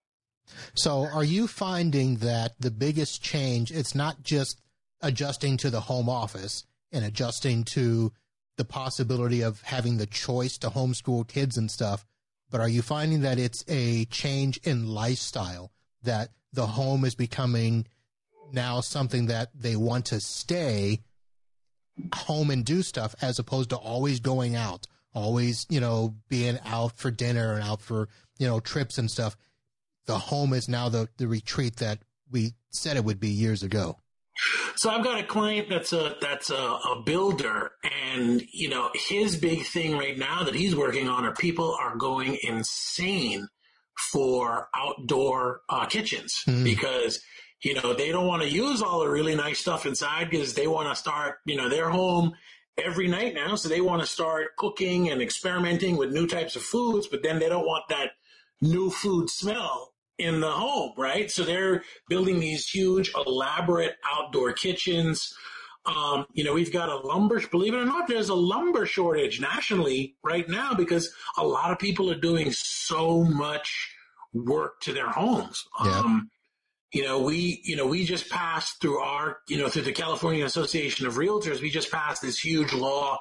So, 0.75 1.07
are 1.11 1.23
you 1.23 1.47
finding 1.47 2.17
that 2.17 2.53
the 2.59 2.71
biggest 2.71 3.23
change? 3.23 3.71
It's 3.71 3.95
not 3.95 4.23
just 4.23 4.61
adjusting 5.01 5.57
to 5.57 5.69
the 5.69 5.81
home 5.81 6.09
office 6.09 6.65
and 6.91 7.03
adjusting 7.03 7.63
to 7.63 8.11
the 8.57 8.65
possibility 8.65 9.41
of 9.41 9.61
having 9.61 9.97
the 9.97 10.05
choice 10.05 10.57
to 10.59 10.69
homeschool 10.69 11.27
kids 11.27 11.57
and 11.57 11.71
stuff, 11.71 12.05
but 12.51 12.61
are 12.61 12.69
you 12.69 12.81
finding 12.81 13.21
that 13.21 13.39
it's 13.39 13.63
a 13.67 14.05
change 14.05 14.57
in 14.63 14.93
lifestyle 14.93 15.71
that 16.03 16.29
the 16.53 16.67
home 16.67 17.05
is 17.05 17.15
becoming 17.15 17.87
now 18.51 18.81
something 18.81 19.27
that 19.27 19.49
they 19.55 19.75
want 19.75 20.05
to 20.07 20.19
stay 20.19 20.99
home 22.13 22.49
and 22.49 22.65
do 22.65 22.81
stuff 22.81 23.15
as 23.21 23.39
opposed 23.39 23.69
to 23.69 23.77
always 23.77 24.19
going 24.19 24.55
out, 24.55 24.85
always, 25.13 25.65
you 25.69 25.79
know, 25.79 26.15
being 26.29 26.59
out 26.65 26.97
for 26.97 27.09
dinner 27.09 27.53
and 27.53 27.63
out 27.63 27.81
for, 27.81 28.09
you 28.37 28.47
know, 28.47 28.59
trips 28.59 28.97
and 28.97 29.09
stuff. 29.09 29.37
The 30.05 30.17
home 30.17 30.53
is 30.53 30.67
now 30.67 30.89
the, 30.89 31.07
the 31.17 31.27
retreat 31.27 31.77
that 31.77 31.99
we 32.29 32.53
said 32.69 32.97
it 32.97 33.05
would 33.05 33.19
be 33.19 33.29
years 33.29 33.63
ago. 33.63 33.97
So 34.75 34.89
I've 34.89 35.03
got 35.03 35.19
a 35.19 35.23
client 35.23 35.69
that's 35.69 35.93
a 35.93 36.15
that's 36.21 36.49
a, 36.49 36.55
a, 36.55 37.03
builder, 37.05 37.71
and 37.83 38.41
you 38.51 38.69
know 38.69 38.89
his 38.93 39.37
big 39.37 39.63
thing 39.65 39.97
right 39.97 40.17
now 40.17 40.43
that 40.43 40.55
he's 40.55 40.75
working 40.75 41.07
on 41.07 41.25
are 41.25 41.33
people 41.33 41.77
are 41.79 41.95
going 41.95 42.37
insane 42.43 43.47
for 44.11 44.69
outdoor 44.75 45.61
uh, 45.69 45.85
kitchens 45.85 46.43
mm. 46.47 46.63
because 46.63 47.21
you 47.63 47.75
know 47.75 47.93
they 47.93 48.11
don't 48.11 48.27
want 48.27 48.41
to 48.41 48.49
use 48.49 48.81
all 48.81 49.01
the 49.01 49.09
really 49.09 49.35
nice 49.35 49.59
stuff 49.59 49.85
inside 49.85 50.29
because 50.29 50.53
they 50.53 50.67
want 50.67 50.89
to 50.89 50.95
start 50.95 51.35
you 51.45 51.55
know 51.55 51.69
their 51.69 51.89
home 51.89 52.33
every 52.77 53.07
night 53.07 53.33
now, 53.33 53.55
so 53.55 53.69
they 53.69 53.81
want 53.81 54.01
to 54.01 54.07
start 54.07 54.55
cooking 54.57 55.09
and 55.09 55.21
experimenting 55.21 55.97
with 55.97 56.11
new 56.11 56.25
types 56.25 56.55
of 56.55 56.63
foods, 56.63 57.07
but 57.07 57.21
then 57.21 57.39
they 57.39 57.49
don't 57.49 57.65
want 57.65 57.83
that 57.89 58.11
new 58.61 58.89
food 58.89 59.29
smell 59.29 59.90
in 60.21 60.39
the 60.39 60.51
home, 60.51 60.93
right? 60.97 61.29
So 61.31 61.43
they're 61.43 61.83
building 62.07 62.39
these 62.39 62.67
huge, 62.67 63.11
elaborate 63.15 63.95
outdoor 64.09 64.53
kitchens. 64.53 65.33
Um, 65.85 66.27
you 66.33 66.43
know, 66.43 66.53
we've 66.53 66.71
got 66.71 66.89
a 66.89 66.95
lumber, 66.95 67.41
believe 67.47 67.73
it 67.73 67.77
or 67.77 67.85
not, 67.85 68.07
there's 68.07 68.29
a 68.29 68.35
lumber 68.35 68.85
shortage 68.85 69.41
nationally 69.41 70.15
right 70.23 70.47
now 70.47 70.73
because 70.75 71.11
a 71.37 71.45
lot 71.45 71.71
of 71.71 71.79
people 71.79 72.11
are 72.11 72.19
doing 72.19 72.51
so 72.51 73.23
much 73.23 73.89
work 74.33 74.79
to 74.81 74.93
their 74.93 75.09
homes. 75.09 75.65
Yeah. 75.83 75.99
Um, 75.99 76.29
you 76.93 77.03
know, 77.03 77.21
we, 77.21 77.61
you 77.63 77.75
know, 77.75 77.87
we 77.87 78.03
just 78.03 78.29
passed 78.29 78.81
through 78.81 78.99
our, 78.99 79.37
you 79.47 79.57
know, 79.57 79.69
through 79.69 79.83
the 79.83 79.93
California 79.93 80.45
Association 80.45 81.07
of 81.07 81.15
Realtors, 81.15 81.61
we 81.61 81.69
just 81.69 81.91
passed 81.91 82.21
this 82.21 82.37
huge 82.37 82.73
law 82.73 83.17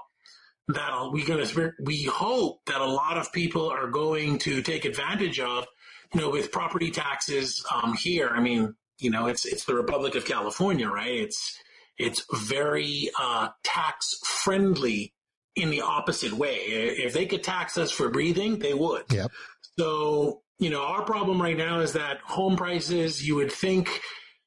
that 0.69 1.11
we 1.13 1.25
gonna, 1.25 1.47
we 1.81 2.05
hope 2.05 2.61
that 2.67 2.81
a 2.81 2.85
lot 2.85 3.17
of 3.17 3.33
people 3.33 3.71
are 3.71 3.89
going 3.89 4.39
to 4.39 4.61
take 4.63 4.85
advantage 4.85 5.41
of 5.41 5.67
you 6.15 6.21
know, 6.21 6.31
with 6.31 6.51
property 6.51 6.91
taxes 6.91 7.65
um, 7.73 7.95
here, 7.95 8.29
I 8.29 8.41
mean, 8.41 8.75
you 8.99 9.11
know, 9.11 9.27
it's 9.27 9.45
it's 9.45 9.65
the 9.65 9.75
Republic 9.75 10.15
of 10.15 10.25
California, 10.25 10.89
right? 10.89 11.15
It's 11.15 11.59
it's 11.99 12.25
very 12.49 13.11
uh, 13.19 13.49
tax 13.63 14.19
friendly 14.25 15.15
in 15.57 15.71
the 15.71 15.83
opposite 15.83 16.33
way. 16.33 16.57
If 16.57 17.13
they 17.13 17.27
could 17.27 17.43
tax 17.43 17.79
us 17.79 17.91
for 17.91 18.09
breathing, 18.09 18.59
they 18.59 18.75
would. 18.75 19.05
Yep. 19.11 19.31
So 19.79 20.43
you 20.59 20.69
know, 20.69 20.83
our 20.83 21.03
problem 21.03 21.41
right 21.41 21.57
now 21.57 21.81
is 21.81 21.95
that 21.95 22.19
home 22.21 22.57
prices. 22.57 23.27
You 23.27 23.37
would 23.37 23.53
think, 23.53 24.01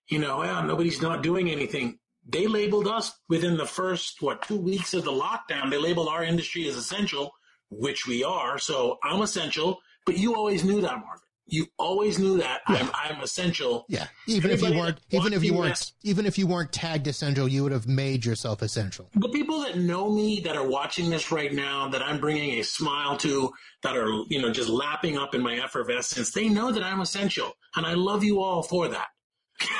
you 0.09 0.19
know, 0.19 0.39
well, 0.39 0.63
nobody's 0.63 1.01
not 1.01 1.23
doing 1.23 1.49
anything. 1.49 1.97
They 2.25 2.47
labeled 2.47 2.87
us 2.87 3.11
within 3.27 3.57
the 3.57 3.65
first 3.65 4.21
what 4.21 4.43
two 4.43 4.57
weeks 4.57 4.93
of 4.93 5.03
the 5.03 5.11
lockdown. 5.11 5.69
They 5.69 5.77
labeled 5.77 6.09
our 6.09 6.23
industry 6.23 6.67
as 6.69 6.75
essential, 6.75 7.31
which 7.69 8.05
we 8.05 8.23
are. 8.23 8.59
So 8.59 8.99
I'm 9.03 9.21
essential, 9.21 9.79
but 10.05 10.17
you 10.17 10.35
always 10.35 10.63
knew 10.63 10.81
that, 10.81 10.99
Marvin 10.99 11.22
you 11.45 11.67
always 11.77 12.19
knew 12.19 12.37
that 12.37 12.61
yeah. 12.69 12.75
I'm, 12.93 13.15
I'm, 13.17 13.21
essential. 13.21 13.85
Yeah. 13.89 14.07
Even 14.27 14.51
if 14.51 14.61
you 14.61 14.73
weren't, 14.73 14.99
even 15.11 15.33
if 15.33 15.43
you 15.43 15.53
weren't, 15.53 15.75
that, 15.75 15.91
even 16.03 16.25
if 16.25 16.37
you 16.37 16.47
weren't 16.47 16.71
tagged 16.71 17.07
essential, 17.07 17.47
you 17.47 17.63
would 17.63 17.71
have 17.71 17.87
made 17.87 18.25
yourself 18.25 18.61
essential. 18.61 19.09
The 19.15 19.29
people 19.29 19.61
that 19.61 19.77
know 19.77 20.09
me 20.09 20.41
that 20.41 20.55
are 20.55 20.67
watching 20.67 21.09
this 21.09 21.31
right 21.31 21.53
now, 21.53 21.89
that 21.89 22.01
I'm 22.01 22.19
bringing 22.19 22.59
a 22.59 22.63
smile 22.63 23.17
to, 23.17 23.51
that 23.83 23.97
are, 23.97 24.09
you 24.29 24.41
know, 24.41 24.51
just 24.51 24.69
lapping 24.69 25.17
up 25.17 25.35
in 25.35 25.41
my 25.41 25.57
effervescence, 25.59 26.31
they 26.31 26.47
know 26.47 26.71
that 26.71 26.83
I'm 26.83 27.01
essential. 27.01 27.53
And 27.75 27.85
I 27.85 27.93
love 27.93 28.23
you 28.23 28.41
all 28.41 28.63
for 28.63 28.87
that. 28.89 29.07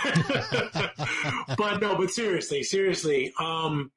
but 1.58 1.82
no, 1.82 1.96
but 1.96 2.10
seriously, 2.10 2.64
seriously, 2.64 3.34
um, 3.40 3.92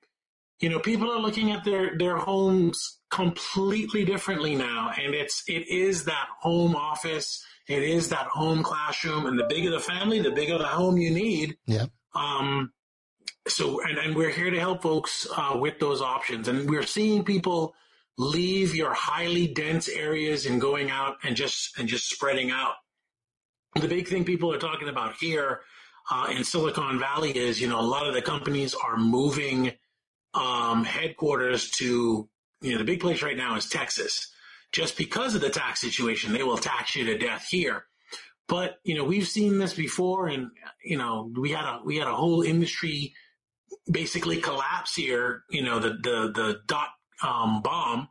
you 0.61 0.69
know, 0.69 0.79
people 0.79 1.11
are 1.11 1.21
looking 1.21 1.53
at 1.53 1.65
their, 1.65 1.97
their 1.99 2.17
homes 2.17 2.99
completely 3.11 4.05
differently 4.05 4.55
now. 4.55 4.93
And 4.97 5.15
it's, 5.15 5.43
it 5.47 5.69
is 5.69 6.05
that 6.05 6.27
home 6.41 6.75
office 6.75 7.45
it 7.69 7.83
is 7.83 8.11
that 8.11 8.27
home 8.27 8.63
classroom, 8.63 9.27
and 9.27 9.39
the 9.39 9.45
bigger 9.45 9.71
the 9.71 9.81
family, 9.81 10.21
the 10.21 10.31
bigger 10.31 10.59
the 10.59 10.67
home 10.67 10.99
you 10.99 11.11
need. 11.11 11.57
Yeah. 11.67 11.87
Um, 12.15 12.73
so, 13.49 13.83
and, 13.83 13.99
and 13.99 14.15
we're 14.15 14.31
here 14.31 14.51
to 14.51 14.61
help 14.61 14.83
folks 14.83 15.27
uh, 15.37 15.57
with 15.61 15.81
those 15.81 16.01
options. 16.01 16.49
And 16.49 16.71
we're 16.71 16.87
seeing 16.87 17.25
people 17.25 17.75
leave 18.19 18.75
your 18.75 18.95
highly 18.95 19.49
dense 19.49 19.89
areas 19.89 20.47
and 20.47 20.61
going 20.61 20.91
out 20.91 21.17
and 21.23 21.37
just 21.37 21.77
and 21.79 21.89
just 21.89 22.09
spreading 22.09 22.51
out. 22.51 22.75
The 23.75 23.89
big 23.89 24.09
thing 24.09 24.25
people 24.25 24.53
are 24.55 24.59
talking 24.59 24.89
about 24.89 25.17
here 25.21 25.61
uh, 26.11 26.29
in 26.31 26.45
Silicon 26.45 26.99
Valley 26.99 27.37
is, 27.37 27.61
you 27.61 27.69
know, 27.69 27.81
a 27.81 27.83
lot 27.83 28.07
of 28.07 28.15
the 28.15 28.23
companies 28.23 28.75
are 28.75 28.97
moving 28.97 29.73
um, 30.37 30.85
headquarters 30.85 31.71
to, 31.71 32.29
you 32.61 32.73
know, 32.73 32.79
the 32.79 32.85
big 32.85 33.01
place 33.01 33.23
right 33.23 33.37
now 33.37 33.57
is 33.57 33.69
Texas 33.69 34.31
just 34.73 34.97
because 34.97 35.35
of 35.35 35.41
the 35.41 35.51
tax 35.51 35.81
situation. 35.81 36.33
They 36.33 36.43
will 36.43 36.59
tax 36.59 36.95
you 36.95 37.05
to 37.07 37.19
death 37.19 37.47
here. 37.51 37.87
But, 38.49 38.79
you 38.85 38.95
know, 38.95 39.05
we've 39.05 39.27
seen 39.27 39.59
this 39.59 39.75
before 39.75 40.29
and, 40.29 40.51
you 40.85 40.99
know, 40.99 41.33
we 41.37 41.51
had 41.51 41.65
a, 41.65 41.81
we 41.85 41.97
had 41.97 42.07
a 42.07 42.15
whole 42.15 42.43
industry 42.43 43.15
basically 43.91 44.37
collapse 44.37 44.95
here, 44.95 45.43
you 45.51 45.63
know, 45.63 45.81
the, 45.81 45.91
the, 45.91 46.33
the 46.33 46.61
dot 46.67 46.91
um, 47.23 47.63
bomb, 47.63 48.09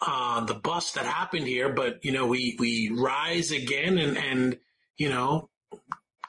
uh, 0.00 0.44
the 0.44 0.54
bust 0.54 0.94
that 0.94 1.06
happened 1.06 1.46
here. 1.48 1.72
But, 1.72 2.04
you 2.04 2.12
know, 2.12 2.26
we, 2.26 2.56
we 2.60 2.90
rise 2.92 3.50
again 3.50 3.98
and, 3.98 4.16
and, 4.16 4.58
you 4.98 5.08
know, 5.08 5.48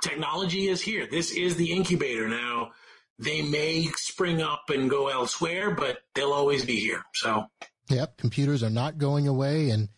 technology 0.02 0.68
is 0.68 0.82
here. 0.82 1.08
This 1.10 1.32
is 1.32 1.58
the 1.58 1.72
incubator 1.74 2.28
now. 2.28 2.72
They 3.20 3.42
may 3.42 3.88
spring 3.96 4.42
up 4.42 4.70
and 4.70 4.90
go 4.90 5.08
elsewhere, 5.08 5.72
but 5.72 6.00
they'll 6.14 6.34
always 6.34 6.66
be 6.66 6.80
here. 6.80 7.04
So 7.16 7.48
Yep, 7.90 8.18
computers 8.18 8.64
are 8.64 8.70
not 8.70 8.98
going 8.98 9.28
away, 9.28 9.70
and 9.70 9.90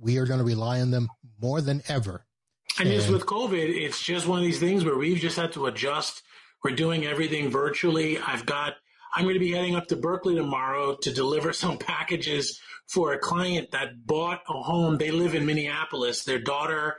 we 0.00 0.18
are 0.18 0.26
going 0.26 0.38
to 0.38 0.44
rely 0.44 0.80
on 0.80 0.90
them 0.90 1.08
more 1.40 1.60
than 1.60 1.82
ever. 1.88 2.24
And, 2.78 2.88
and 2.88 2.96
just 2.96 3.10
with 3.10 3.26
COVID, 3.26 3.54
it's 3.54 4.02
just 4.02 4.26
one 4.26 4.38
of 4.38 4.44
these 4.44 4.60
things 4.60 4.84
where 4.84 4.96
we've 4.96 5.18
just 5.18 5.36
had 5.36 5.52
to 5.54 5.66
adjust. 5.66 6.22
We're 6.62 6.76
doing 6.76 7.04
everything 7.04 7.50
virtually. 7.50 8.18
I've 8.18 8.46
got, 8.46 8.74
I'm 9.14 9.24
going 9.24 9.34
to 9.34 9.40
be 9.40 9.52
heading 9.52 9.74
up 9.74 9.86
to 9.88 9.96
Berkeley 9.96 10.34
tomorrow 10.34 10.96
to 11.02 11.12
deliver 11.12 11.52
some 11.52 11.78
packages 11.78 12.60
for 12.86 13.12
a 13.12 13.18
client 13.18 13.72
that 13.72 14.06
bought 14.06 14.42
a 14.48 14.52
home. 14.52 14.98
They 14.98 15.10
live 15.10 15.34
in 15.34 15.46
Minneapolis. 15.46 16.24
Their 16.24 16.38
daughter 16.38 16.98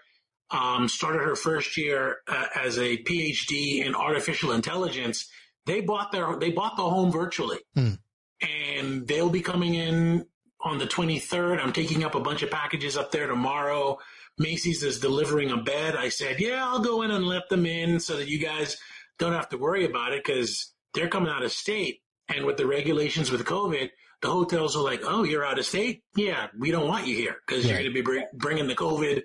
um, 0.52 0.90
started 0.90 1.20
her 1.20 1.36
first 1.36 1.78
year 1.78 2.18
uh, 2.28 2.48
as 2.56 2.78
a 2.78 2.98
PhD 3.04 3.86
in 3.86 3.96
artificial 3.96 4.52
intelligence. 4.52 5.30
They 5.68 5.82
bought 5.82 6.12
their, 6.12 6.36
they 6.38 6.52
bought 6.52 6.78
the 6.78 6.84
home 6.84 7.12
virtually. 7.12 7.60
Hmm 7.76 7.96
and 8.42 9.08
they'll 9.08 9.30
be 9.30 9.42
coming 9.42 9.76
in 9.76 10.26
on 10.62 10.78
the 10.78 10.86
23rd. 10.86 11.64
I'm 11.64 11.74
taking 11.74 12.04
up 12.04 12.16
a 12.16 12.20
bunch 12.20 12.44
of 12.44 12.52
packages 12.52 12.98
up 12.98 13.12
there 13.12 13.28
tomorrow. 13.28 13.98
Macy's 14.38 14.84
is 14.84 15.00
delivering 15.00 15.52
a 15.52 15.58
bed. 15.58 15.96
I 15.96 16.10
said, 16.10 16.40
yeah, 16.40 16.64
I'll 16.66 16.80
go 16.80 17.02
in 17.02 17.12
and 17.12 17.26
let 17.26 17.50
them 17.50 17.66
in 17.66 18.00
so 18.00 18.18
that 18.18 18.28
you 18.28 18.40
guys 18.40 18.78
don't 19.18 19.34
have 19.34 19.50
to 19.50 19.58
worry 19.58 19.86
about 19.86 20.14
it 20.14 20.24
because 20.24 20.74
they're 20.94 21.10
coming 21.10 21.32
out 21.32 21.44
of 21.44 21.52
state. 21.52 22.02
And 22.30 22.46
with 22.46 22.58
the 22.58 22.68
regulations 22.68 23.32
with 23.32 23.46
COVID, 23.46 23.90
the 24.22 24.30
hotels 24.30 24.76
are 24.76 24.84
like, 24.84 25.02
oh, 25.04 25.24
you're 25.24 25.46
out 25.46 25.60
of 25.60 25.66
state? 25.66 26.04
Yeah, 26.16 26.48
we 26.58 26.72
don't 26.72 26.88
want 26.88 27.08
you 27.08 27.16
here 27.16 27.38
because 27.48 27.64
yeah. 27.64 27.72
you're 27.72 27.84
going 27.84 27.96
to 27.96 28.04
be 28.04 28.26
bringing 28.34 28.68
the 28.68 28.76
COVID 28.76 29.24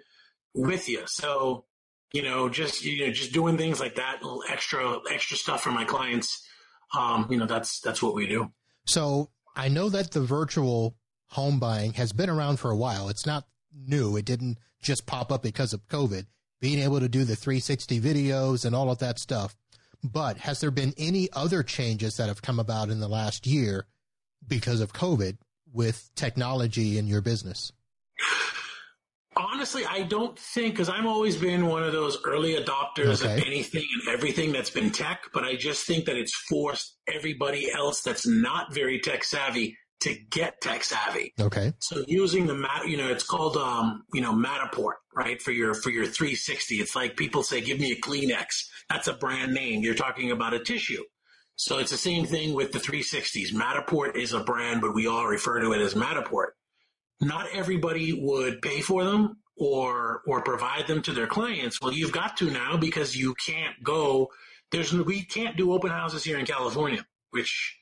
with 0.55 0.89
you. 0.89 1.03
So, 1.07 1.65
you 2.13 2.23
know, 2.23 2.49
just, 2.49 2.85
you 2.85 3.07
know, 3.07 3.13
just 3.13 3.33
doing 3.33 3.57
things 3.57 3.81
like 3.81 3.97
that, 3.97 4.23
little 4.23 4.45
extra, 4.49 4.99
extra 5.11 5.37
stuff 5.37 5.63
for 5.63 5.71
my 5.71 5.85
clients 5.85 6.47
um, 6.97 7.27
you 7.31 7.39
know, 7.39 7.47
that's, 7.47 7.81
that's 7.81 8.03
what 8.03 8.15
we 8.15 8.27
do. 8.27 8.53
So 8.87 9.31
I 9.57 9.69
know 9.69 9.89
that 9.89 10.11
the 10.11 10.21
virtual 10.21 10.97
home 11.29 11.59
buying 11.59 11.95
has 11.95 12.13
been 12.13 12.31
around 12.31 12.59
for 12.59 12.71
a 12.71 12.77
while. 12.77 13.09
It's 13.09 13.27
not 13.27 13.47
new. 13.75 14.17
It 14.17 14.25
didn't 14.25 14.59
just 14.83 15.07
pop 15.07 15.33
up 15.33 15.43
because 15.43 15.73
of 15.73 15.87
COVID, 15.89 16.27
being 16.61 16.79
able 16.79 17.01
to 17.01 17.09
do 17.09 17.25
the 17.25 17.37
360 17.37 18.01
videos 18.01 18.65
and 18.65 18.75
all 18.75 18.91
of 18.91 18.99
that 18.99 19.19
stuff. 19.19 19.55
But 20.05 20.39
has 20.39 20.61
there 20.61 20.73
been 20.73 20.95
any 20.99 21.29
other 21.33 21.63
changes 21.63 22.17
that 22.17 22.29
have 22.29 22.43
come 22.43 22.59
about 22.59 22.91
in 22.91 23.01
the 23.01 23.09
last 23.09 23.47
year 23.47 23.87
because 24.47 24.81
of 24.81 24.93
COVID 24.93 25.39
with 25.73 26.11
technology 26.17 26.99
in 26.99 27.07
your 27.07 27.21
business? 27.21 27.73
Honestly, 29.37 29.85
I 29.87 30.03
don't 30.03 30.39
think 30.39 30.75
because 30.75 30.89
I've 30.89 31.07
always 31.07 31.37
been 31.37 31.67
one 31.67 31.83
of 31.83 31.93
those 31.93 32.19
early 32.25 32.55
adopters 32.55 33.23
okay. 33.23 33.35
of 33.35 33.47
anything 33.47 33.87
and 33.93 34.15
everything 34.15 34.53
that's 34.53 34.71
been 34.71 34.91
tech, 34.91 35.23
but 35.33 35.45
I 35.45 35.57
just 35.57 35.87
think 35.87 36.05
that 36.05 36.17
it's 36.17 36.35
forced 36.35 36.99
everybody 37.09 37.71
else 37.71 38.03
that's 38.03 38.27
not 38.27 38.75
very 38.75 39.01
tech 39.01 39.25
savvy 39.25 39.77
to 40.03 40.15
get 40.31 40.61
tech 40.61 40.85
savvy. 40.85 41.33
Okay. 41.41 41.73
So 41.79 42.05
using 42.09 42.47
the 42.47 42.55
mat, 42.55 42.89
you 42.89 42.97
know, 42.97 43.09
it's 43.09 43.25
called 43.25 43.57
um, 43.57 44.03
you 44.13 44.21
know, 44.21 44.33
Matterport, 44.33 44.95
right? 45.15 45.41
For 45.41 45.53
your 45.53 45.75
for 45.75 45.91
your 45.91 46.05
360. 46.05 46.77
It's 46.77 46.95
like 46.95 47.17
people 47.17 47.43
say, 47.43 47.61
give 47.61 47.79
me 47.79 47.93
a 47.93 47.97
Kleenex. 47.97 48.67
That's 48.91 49.09
a 49.09 49.15
brand 49.15 49.55
name. 49.55 49.83
You're 49.83 49.95
talking 49.95 50.31
about 50.31 50.55
a 50.55 50.59
tissue. 50.59 51.03
So 51.57 51.79
it's 51.79 51.91
the 51.91 51.97
same 51.97 52.27
thing 52.27 52.55
with 52.55 52.73
the 52.73 52.79
360s. 52.79 53.53
Matterport 53.53 54.17
is 54.17 54.33
a 54.33 54.41
brand, 54.41 54.81
but 54.81 54.95
we 54.95 55.07
all 55.07 55.27
refer 55.27 55.61
to 55.61 55.73
it 55.73 55.81
as 55.81 55.95
Matterport. 55.95 56.49
Not 57.23 57.47
everybody 57.53 58.13
would 58.13 58.61
pay 58.61 58.81
for 58.81 59.05
them 59.05 59.39
or 59.57 60.23
or 60.27 60.43
provide 60.43 60.87
them 60.89 61.03
to 61.03 61.13
their 61.13 61.27
clients. 61.27 61.81
Well, 61.81 61.93
you've 61.93 62.13
got 62.13 62.37
to 62.39 62.51
now 62.51 62.77
because 62.77 63.17
you 63.17 63.35
can't 63.47 63.83
go. 63.83 64.31
There's 64.71 64.93
we 64.93 65.23
can't 65.25 65.57
do 65.57 65.73
open 65.73 65.91
houses 65.91 66.25
here 66.25 66.39
in 66.39 66.47
California, 66.47 67.07
which, 67.31 67.79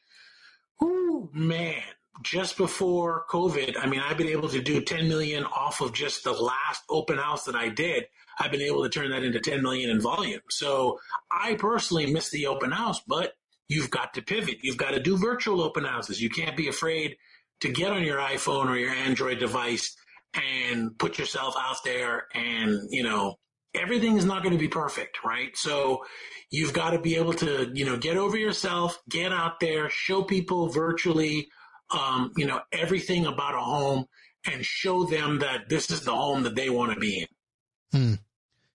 oh 0.83 1.31
man, 1.33 1.83
just 2.22 2.57
before 2.57 3.24
COVID, 3.31 3.76
I 3.81 3.87
mean, 3.87 4.00
I've 4.00 4.18
been 4.18 4.29
able 4.29 4.48
to 4.50 4.61
do 4.61 4.83
10 4.83 5.09
million 5.09 5.44
off 5.44 5.81
of 5.81 5.94
just 5.94 6.24
the 6.24 6.33
last 6.33 6.83
open 6.90 7.16
house 7.16 7.44
that 7.44 7.57
I 7.57 7.68
did. 7.68 8.07
I've 8.38 8.50
been 8.50 8.61
able 8.61 8.83
to 8.83 8.88
turn 8.88 9.11
that 9.11 9.22
into 9.22 9.40
10 9.40 9.62
million 9.62 9.90
in 9.90 10.00
volume. 10.00 10.40
So 10.50 10.98
I 11.31 11.55
personally 11.55 12.12
miss 12.12 12.31
the 12.31 12.46
open 12.46 12.72
house, 12.72 13.00
but 13.07 13.35
you've 13.68 13.90
got 13.90 14.14
to 14.14 14.22
pivot. 14.22 14.59
You've 14.62 14.76
got 14.76 14.90
to 14.90 15.00
do 15.00 15.16
virtual 15.16 15.62
open 15.62 15.85
houses. 15.85 16.20
You 16.20 16.31
can't 16.31 16.57
be 16.57 16.68
afraid 16.68 17.16
to 17.61 17.70
get 17.70 17.92
on 17.92 18.03
your 18.05 18.18
iPhone 18.18 18.68
or 18.68 18.77
your 18.77 18.92
Android 18.92 19.38
device 19.38 19.94
and 20.35 20.96
put 20.99 21.18
yourself 21.18 21.55
out 21.59 21.79
there 21.85 22.27
and, 22.35 22.88
you 22.90 23.03
know, 23.03 23.35
everything 23.75 24.16
is 24.16 24.25
not 24.25 24.42
going 24.42 24.55
to 24.55 24.59
be 24.59 24.68
perfect, 24.68 25.25
right? 25.25 25.57
So 25.57 26.05
you've 26.51 26.73
got 26.73 26.90
to 26.90 27.01
be 27.01 27.16
able 27.16 27.35
to, 27.35 27.70
you 27.75 27.85
know, 27.85 27.96
get 27.96 28.16
over 28.16 28.37
yourself, 28.37 29.01
get 29.09 29.33
out 29.33 29.61
there, 29.61 29.88
show 29.90 30.23
people 30.23 30.68
virtually 30.68 31.49
um, 31.90 32.33
you 32.37 32.46
know, 32.46 32.61
everything 32.73 33.27
about 33.27 33.55
a 33.55 33.61
home 33.61 34.07
and 34.46 34.64
show 34.64 35.05
them 35.05 35.40
that 35.40 35.68
this 35.68 35.90
is 35.90 36.03
the 36.03 36.14
home 36.14 36.44
that 36.44 36.55
they 36.55 36.70
want 36.70 36.92
to 36.92 37.01
be 37.01 37.20
in. 37.20 37.99
Hmm. 37.99 38.14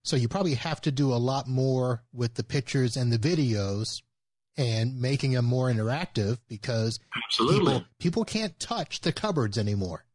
So 0.03 0.15
you 0.15 0.27
probably 0.27 0.53
have 0.55 0.81
to 0.81 0.91
do 0.91 1.13
a 1.13 1.15
lot 1.15 1.47
more 1.47 2.03
with 2.13 2.35
the 2.35 2.43
pictures 2.43 2.95
and 2.95 3.11
the 3.11 3.17
videos 3.17 4.01
and 4.57 4.99
making 4.99 5.31
them 5.31 5.45
more 5.45 5.71
interactive 5.71 6.39
because 6.47 6.99
Absolutely. 7.25 7.73
People, 7.73 7.85
people 7.99 8.25
can't 8.25 8.59
touch 8.59 9.01
the 9.01 9.11
cupboards 9.11 9.57
anymore. 9.57 10.05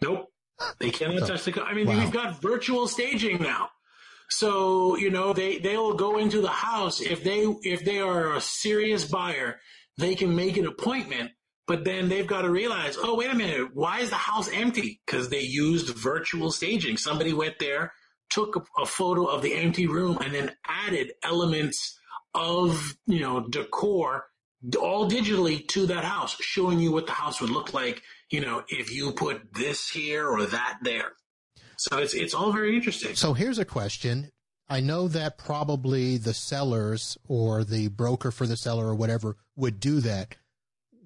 Nope. 0.00 0.28
They 0.78 0.90
cannot 0.90 1.20
so, 1.20 1.26
touch 1.28 1.44
the 1.44 1.62
I 1.62 1.74
mean, 1.74 1.86
wow. 1.86 1.98
we've 1.98 2.12
got 2.12 2.40
virtual 2.40 2.86
staging 2.86 3.42
now. 3.42 3.70
So, 4.30 4.96
you 4.96 5.10
know, 5.10 5.32
they, 5.32 5.58
they'll 5.58 5.94
go 5.94 6.18
into 6.18 6.40
the 6.40 6.48
house. 6.48 7.00
If 7.00 7.22
they, 7.22 7.42
if 7.62 7.84
they 7.84 7.98
are 7.98 8.34
a 8.34 8.40
serious 8.40 9.04
buyer, 9.04 9.60
they 9.98 10.14
can 10.14 10.34
make 10.34 10.56
an 10.56 10.66
appointment 10.66 11.32
but 11.66 11.84
then 11.84 12.08
they've 12.08 12.26
got 12.26 12.42
to 12.42 12.50
realize, 12.50 12.96
oh, 13.00 13.16
wait 13.16 13.30
a 13.30 13.34
minute, 13.34 13.74
why 13.74 14.00
is 14.00 14.10
the 14.10 14.16
house 14.16 14.48
empty? 14.52 15.00
Because 15.06 15.28
they 15.28 15.40
used 15.40 15.88
virtual 15.96 16.50
staging. 16.50 16.96
Somebody 16.96 17.32
went 17.32 17.58
there, 17.58 17.92
took 18.30 18.56
a, 18.56 18.82
a, 18.82 18.86
photo 18.86 19.26
of 19.26 19.42
the 19.42 19.54
empty 19.54 19.86
room, 19.86 20.18
and 20.20 20.34
then 20.34 20.54
added 20.66 21.12
elements 21.22 21.98
of, 22.34 22.96
you 23.06 23.20
know, 23.20 23.46
decor 23.48 24.26
all 24.80 25.10
digitally 25.10 25.66
to 25.68 25.86
that 25.86 26.04
house, 26.04 26.36
showing 26.40 26.78
you 26.78 26.92
what 26.92 27.06
the 27.06 27.12
house 27.12 27.40
would 27.40 27.50
look 27.50 27.74
like, 27.74 28.00
you 28.30 28.40
know, 28.40 28.62
if 28.68 28.92
you 28.92 29.12
put 29.12 29.54
this 29.54 29.88
here 29.88 30.28
or 30.28 30.46
that 30.46 30.78
there. 30.82 31.12
So 31.76 31.98
it's 31.98 32.14
it's 32.14 32.34
all 32.34 32.52
very 32.52 32.76
interesting. 32.76 33.16
So 33.16 33.34
here's 33.34 33.58
a 33.58 33.64
question. 33.64 34.30
I 34.68 34.80
know 34.80 35.08
that 35.08 35.36
probably 35.36 36.16
the 36.16 36.32
sellers 36.32 37.18
or 37.26 37.64
the 37.64 37.88
broker 37.88 38.30
for 38.30 38.46
the 38.46 38.56
seller 38.56 38.86
or 38.86 38.94
whatever 38.94 39.36
would 39.56 39.80
do 39.80 40.00
that 40.00 40.36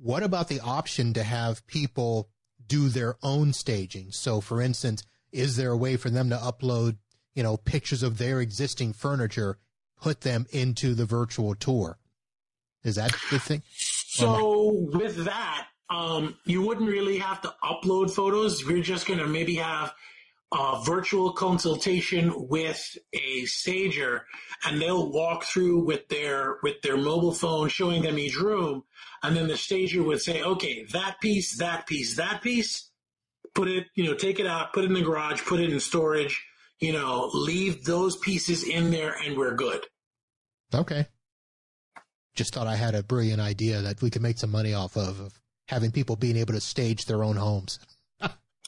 what 0.00 0.22
about 0.22 0.48
the 0.48 0.60
option 0.60 1.12
to 1.14 1.22
have 1.22 1.66
people 1.66 2.28
do 2.66 2.88
their 2.88 3.16
own 3.22 3.52
staging? 3.52 4.12
So, 4.12 4.40
for 4.40 4.60
instance, 4.60 5.02
is 5.32 5.56
there 5.56 5.70
a 5.70 5.76
way 5.76 5.96
for 5.96 6.10
them 6.10 6.30
to 6.30 6.36
upload, 6.36 6.96
you 7.34 7.42
know, 7.42 7.56
pictures 7.56 8.02
of 8.02 8.18
their 8.18 8.40
existing 8.40 8.92
furniture, 8.92 9.58
put 10.00 10.22
them 10.22 10.46
into 10.50 10.94
the 10.94 11.04
virtual 11.04 11.54
tour? 11.54 11.98
Is 12.84 12.96
that 12.96 13.12
the 13.30 13.38
thing? 13.38 13.62
So, 13.74 14.88
with 14.92 15.24
that, 15.24 15.66
um, 15.90 16.36
you 16.44 16.62
wouldn't 16.62 16.88
really 16.88 17.18
have 17.18 17.40
to 17.42 17.54
upload 17.62 18.10
photos. 18.10 18.64
We're 18.64 18.82
just 18.82 19.06
going 19.06 19.18
to 19.18 19.26
maybe 19.26 19.56
have 19.56 19.92
a 20.52 20.80
virtual 20.84 21.32
consultation 21.32 22.32
with 22.48 22.96
a 23.12 23.44
stager 23.46 24.24
and 24.64 24.80
they'll 24.80 25.10
walk 25.10 25.44
through 25.44 25.84
with 25.84 26.08
their 26.08 26.58
with 26.62 26.80
their 26.82 26.96
mobile 26.96 27.32
phone 27.32 27.68
showing 27.68 28.02
them 28.02 28.16
each 28.16 28.38
room 28.38 28.84
and 29.24 29.36
then 29.36 29.48
the 29.48 29.56
stager 29.56 30.02
would 30.04 30.20
say 30.20 30.42
okay 30.42 30.84
that 30.92 31.20
piece 31.20 31.58
that 31.58 31.84
piece 31.88 32.16
that 32.16 32.42
piece 32.42 32.90
put 33.54 33.66
it 33.66 33.86
you 33.96 34.04
know 34.04 34.14
take 34.14 34.38
it 34.38 34.46
out 34.46 34.72
put 34.72 34.84
it 34.84 34.86
in 34.86 34.94
the 34.94 35.02
garage 35.02 35.42
put 35.42 35.58
it 35.58 35.72
in 35.72 35.80
storage 35.80 36.44
you 36.80 36.92
know 36.92 37.30
leave 37.32 37.84
those 37.84 38.16
pieces 38.16 38.64
in 38.64 38.90
there 38.90 39.14
and 39.24 39.36
we're 39.36 39.54
good 39.54 39.80
okay 40.74 41.06
just 42.34 42.54
thought 42.54 42.66
i 42.66 42.76
had 42.76 42.94
a 42.94 43.02
brilliant 43.02 43.40
idea 43.40 43.80
that 43.82 44.00
we 44.02 44.10
could 44.10 44.22
make 44.22 44.38
some 44.38 44.50
money 44.50 44.74
off 44.74 44.96
of, 44.96 45.20
of 45.20 45.40
having 45.68 45.90
people 45.90 46.16
being 46.16 46.36
able 46.36 46.52
to 46.52 46.60
stage 46.60 47.06
their 47.06 47.24
own 47.24 47.36
homes 47.36 47.78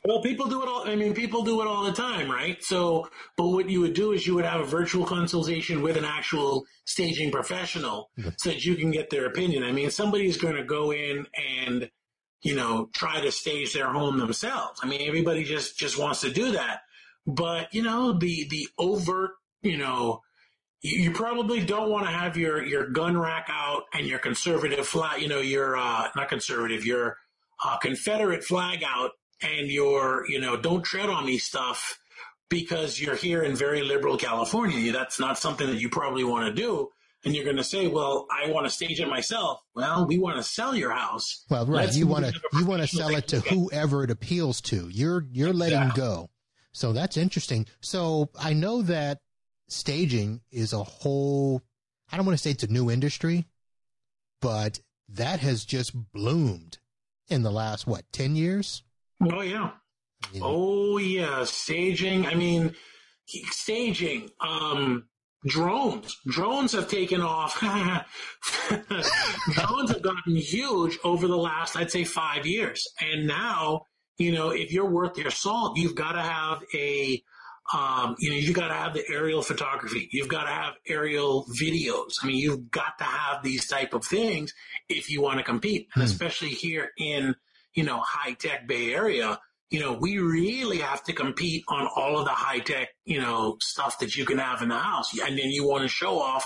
well, 0.05 0.23
people 0.23 0.47
do 0.47 0.63
it 0.63 0.69
all. 0.69 0.87
I 0.87 0.95
mean, 0.95 1.15
people 1.15 1.43
do 1.43 1.61
it 1.61 1.67
all 1.67 1.85
the 1.85 1.93
time, 1.93 2.31
right? 2.31 2.63
So, 2.63 3.09
but 3.37 3.49
what 3.49 3.69
you 3.69 3.81
would 3.81 3.95
do 3.95 4.13
is 4.13 4.27
you 4.27 4.35
would 4.37 4.45
have 4.45 4.61
a 4.61 4.65
virtual 4.65 5.05
consultation 5.05 5.83
with 5.83 5.97
an 5.97 6.05
actual 6.05 6.65
staging 6.85 7.33
professional 7.33 8.11
okay. 8.19 8.31
so 8.39 8.51
that 8.51 8.65
you 8.65 8.77
can 8.77 8.91
get 8.91 9.11
their 9.11 9.27
opinion. 9.27 9.65
I 9.65 9.73
mean, 9.73 9.91
somebody's 9.91 10.37
going 10.37 10.55
to 10.55 10.65
go 10.65 10.93
in 10.93 11.27
and, 11.61 11.91
you 12.43 12.55
know, 12.55 12.89
try 12.95 13.21
to 13.21 13.33
stage 13.33 13.73
their 13.73 13.93
home 13.93 14.19
themselves. 14.19 14.81
I 14.83 14.87
mean, 14.87 15.07
everybody 15.09 15.43
just, 15.43 15.77
just 15.77 15.99
wants 15.99 16.21
to 16.21 16.31
do 16.31 16.53
that. 16.53 16.83
But, 17.29 17.75
you 17.75 17.83
know, 17.83 18.15
the, 18.15 18.49
the 18.49 18.69
overt, 18.79 19.33
you 19.61 19.77
know, 19.77 20.23
you, 20.81 21.11
probably 21.11 21.63
don't 21.63 21.91
want 21.91 22.07
to 22.07 22.11
have 22.11 22.39
your, 22.39 22.65
your 22.65 22.89
gun 22.89 23.19
rack 23.19 23.49
out 23.51 23.83
and 23.93 24.07
your 24.07 24.19
conservative 24.19 24.87
flag, 24.87 25.21
you 25.21 25.29
know, 25.29 25.41
your, 25.41 25.77
uh, 25.77 26.09
not 26.17 26.31
conservative, 26.31 26.87
your, 26.87 27.19
uh, 27.63 27.77
Confederate 27.77 28.45
flag 28.45 28.83
out 28.83 29.11
and 29.43 29.69
your, 29.69 30.25
you 30.27 30.41
know, 30.41 30.57
don't 30.57 30.83
tread 30.83 31.11
on 31.11 31.27
me 31.27 31.37
stuff 31.37 32.01
because 32.49 32.99
you're 32.99 33.17
here 33.17 33.43
in 33.43 33.55
very 33.55 33.83
liberal 33.83 34.17
California. 34.17 34.91
That's 34.91 35.21
not 35.21 35.37
something 35.37 35.67
that 35.67 35.79
you 35.79 35.91
probably 35.91 36.25
want 36.25 36.47
to 36.47 36.63
do. 36.63 36.89
And 37.27 37.35
you're 37.35 37.45
going 37.45 37.57
to 37.57 37.65
say, 37.65 37.89
well, 37.89 38.27
I 38.31 38.51
want 38.51 38.65
to 38.65 38.71
stage 38.71 39.01
it 39.01 39.09
myself. 39.09 39.61
Well, 39.75 40.07
we 40.07 40.17
want 40.17 40.37
to 40.37 40.43
sell 40.43 40.75
your 40.75 40.93
house. 40.93 41.45
Well, 41.51 41.67
right. 41.67 41.85
Let's 41.85 41.97
you 41.99 42.07
want 42.07 42.25
to, 42.25 42.41
you 42.55 42.65
want 42.65 42.81
to 42.81 42.89
sell 42.89 43.15
it 43.15 43.29
to 43.29 43.41
whoever 43.41 44.05
it 44.05 44.11
appeals 44.11 44.63
to. 44.63 44.89
You're, 44.89 45.27
you're 45.31 45.53
letting 45.53 45.91
go. 45.95 46.31
So 46.73 46.93
that's 46.93 47.17
interesting. 47.17 47.67
So 47.81 48.31
I 48.39 48.53
know 48.53 48.83
that 48.83 49.19
staging 49.69 50.41
is 50.51 50.73
a 50.73 50.83
whole, 50.83 51.63
I 52.11 52.17
don't 52.17 52.27
want 52.27 52.37
to 52.37 52.43
say 52.43 52.51
it's 52.51 52.63
a 52.63 52.73
new 52.73 52.91
industry, 52.91 53.47
but 54.41 54.81
that 55.09 55.41
has 55.41 55.65
just 55.65 55.93
bloomed 56.13 56.79
in 57.29 57.43
the 57.43 57.51
last, 57.51 57.87
what, 57.87 58.05
10 58.13 58.37
years? 58.37 58.83
Oh 59.23 59.41
yeah. 59.41 59.71
yeah. 60.33 60.41
Oh 60.43 60.99
yeah. 60.99 61.45
Staging. 61.45 62.27
I 62.27 62.35
mean, 62.35 62.75
staging. 63.51 64.31
Um, 64.41 65.09
drones. 65.47 66.17
Drones 66.27 66.73
have 66.73 66.89
taken 66.89 67.21
off. 67.21 67.61
drones 69.51 69.91
have 69.91 70.03
gotten 70.03 70.37
huge 70.37 70.99
over 71.05 71.27
the 71.27 71.37
last, 71.37 71.77
I'd 71.77 71.91
say, 71.91 72.05
five 72.05 72.47
years. 72.47 72.87
And 73.01 73.27
now, 73.27 73.83
you 74.19 74.33
know, 74.33 74.51
if 74.51 74.73
you're 74.73 74.91
worth 74.91 75.17
your 75.17 75.31
salt, 75.31 75.79
you've 75.79 75.95
got 75.95 76.13
to 76.13 76.23
have 76.23 76.63
a, 76.75 77.23
um, 77.73 78.17
you 78.19 78.31
know, 78.31 78.37
you've 78.37 78.57
got 78.57 78.69
to 78.69 78.75
have 78.75 78.95
the 78.95 79.05
aerial 79.09 79.43
photography. 79.43 80.09
You've 80.13 80.29
got 80.29 80.45
to 80.45 80.51
have 80.51 80.75
aerial 80.87 81.47
videos. 81.61 82.15
I 82.23 82.27
mean, 82.27 82.37
you've 82.37 82.71
got 82.71 82.99
to 82.99 83.05
have 83.05 83.43
these 83.43 83.67
type 83.67 83.95
of 83.95 84.05
things 84.05 84.53
if 84.89 85.11
you 85.11 85.23
want 85.23 85.39
to 85.39 85.45
compete, 85.45 85.89
and 85.95 86.03
hmm. 86.03 86.11
especially 86.11 86.51
here 86.51 86.91
in 86.99 87.35
you 87.79 87.85
know, 87.85 88.01
high 88.05 88.33
tech 88.33 88.67
Bay 88.67 88.93
Area, 88.93 89.39
you 89.71 89.79
know, 89.79 89.93
we 89.93 90.19
really 90.19 90.79
have 90.79 91.05
to 91.05 91.13
compete 91.13 91.63
on 91.69 91.89
all 91.95 92.19
of 92.19 92.25
the 92.25 92.33
high 92.33 92.59
tech, 92.59 92.89
you 93.05 93.21
know, 93.21 93.57
stuff 93.61 94.01
that 94.01 94.17
you 94.17 94.25
can 94.25 94.39
have 94.39 94.63
in 94.63 94.69
the 94.69 94.79
house. 94.79 95.17
And 95.17 95.39
then 95.39 95.51
you 95.51 95.65
want 95.65 95.83
to 95.83 95.89
show 95.89 96.19
off 96.19 96.45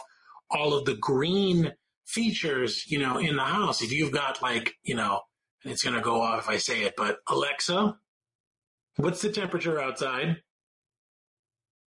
all 0.51 0.75
of 0.75 0.85
the 0.85 0.95
green 0.95 1.73
features, 2.05 2.85
you 2.87 2.99
know, 2.99 3.17
in 3.17 3.37
the 3.37 3.45
house. 3.45 3.81
If 3.81 3.93
you've 3.93 4.13
got 4.13 4.43
like, 4.43 4.75
you 4.83 4.95
know, 4.95 5.21
and 5.65 5.73
it's 5.73 5.83
going 5.83 5.95
to 5.97 6.01
go 6.03 6.21
off 6.21 6.41
if 6.41 6.49
I 6.49 6.57
say 6.57 6.83
it, 6.83 6.95
but 6.97 7.19
Alexa, 7.29 7.97
what's 8.97 9.23
the 9.23 9.31
temperature 9.31 9.81
outside? 9.81 10.43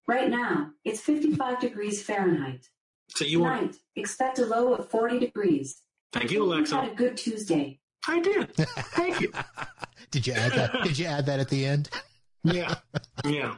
Right 0.08 0.30
now, 0.30 0.72
it's 0.84 1.00
55 1.02 1.60
degrees 1.60 2.02
Fahrenheit. 2.04 2.68
So 3.16 3.26
you 3.26 3.42
want, 3.42 3.60
Tonight, 3.62 3.76
expect 3.96 4.40
a 4.40 4.46
low 4.46 4.74
of 4.74 4.90
40 4.90 5.20
degrees. 5.20 5.82
thank 6.12 6.32
you, 6.32 6.44
You 6.46 6.50
had 6.52 6.56
Alexa. 6.72 6.80
a 6.92 6.96
good 6.96 7.18
Tuesday. 7.18 7.80
I 8.08 8.20
did. 8.20 8.54
Thank 8.56 9.22
you. 9.22 9.32
Did 10.12 10.26
you 10.28 10.34
add 10.34 10.52
that? 10.54 10.84
Did 10.84 10.98
you 10.98 11.06
add 11.06 11.26
that 11.28 11.40
at 11.40 11.50
the 11.50 11.64
end? 11.66 11.90
Yeah. 12.44 12.74
Yeah. 13.24 13.56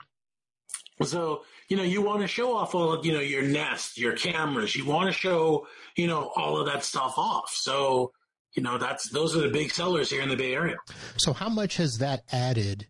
So, 1.01 1.43
you 1.69 1.77
know, 1.77 1.83
you 1.83 2.01
want 2.01 2.21
to 2.21 2.27
show 2.27 2.55
off 2.55 2.75
all 2.75 2.91
of, 2.91 3.05
you 3.05 3.13
know, 3.13 3.21
your 3.21 3.41
Nest, 3.41 3.97
your 3.97 4.13
cameras. 4.13 4.75
You 4.75 4.85
want 4.85 5.07
to 5.07 5.13
show, 5.17 5.65
you 5.95 6.05
know, 6.07 6.31
all 6.35 6.57
of 6.59 6.65
that 6.67 6.83
stuff 6.83 7.13
off. 7.17 7.49
So, 7.53 8.11
you 8.53 8.63
know, 8.63 8.77
that's, 8.77 9.09
those 9.09 9.35
are 9.35 9.41
the 9.41 9.49
big 9.49 9.71
sellers 9.71 10.09
here 10.09 10.21
in 10.21 10.29
the 10.29 10.35
Bay 10.35 10.53
Area. 10.53 10.77
So 11.17 11.33
how 11.33 11.49
much 11.49 11.77
has 11.77 11.97
that 11.97 12.23
added 12.31 12.87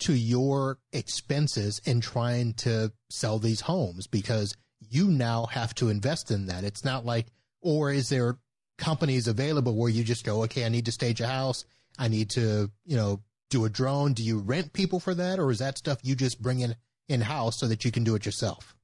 to 0.00 0.14
your 0.14 0.78
expenses 0.92 1.80
in 1.84 2.00
trying 2.00 2.54
to 2.54 2.92
sell 3.10 3.38
these 3.38 3.62
homes? 3.62 4.06
Because 4.06 4.56
you 4.80 5.08
now 5.08 5.46
have 5.46 5.74
to 5.76 5.88
invest 5.88 6.30
in 6.30 6.46
that. 6.46 6.64
It's 6.64 6.84
not 6.84 7.04
like, 7.04 7.26
or 7.60 7.92
is 7.92 8.08
there 8.08 8.38
companies 8.78 9.28
available 9.28 9.76
where 9.76 9.90
you 9.90 10.04
just 10.04 10.24
go, 10.24 10.42
okay, 10.42 10.64
I 10.64 10.68
need 10.68 10.86
to 10.86 10.92
stage 10.92 11.20
a 11.20 11.26
house. 11.26 11.64
I 11.98 12.08
need 12.08 12.30
to, 12.30 12.70
you 12.84 12.96
know, 12.96 13.20
do 13.50 13.64
a 13.64 13.70
drone. 13.70 14.12
Do 14.12 14.22
you 14.22 14.38
rent 14.38 14.72
people 14.72 14.98
for 14.98 15.14
that? 15.14 15.38
Or 15.38 15.50
is 15.50 15.58
that 15.58 15.78
stuff 15.78 15.98
you 16.02 16.14
just 16.14 16.40
bring 16.40 16.60
in 16.60 16.74
in 17.08 17.20
house 17.20 17.58
so 17.58 17.66
that 17.68 17.84
you 17.84 17.92
can 17.92 18.04
do 18.04 18.14
it 18.14 18.24
yourself? 18.24 18.74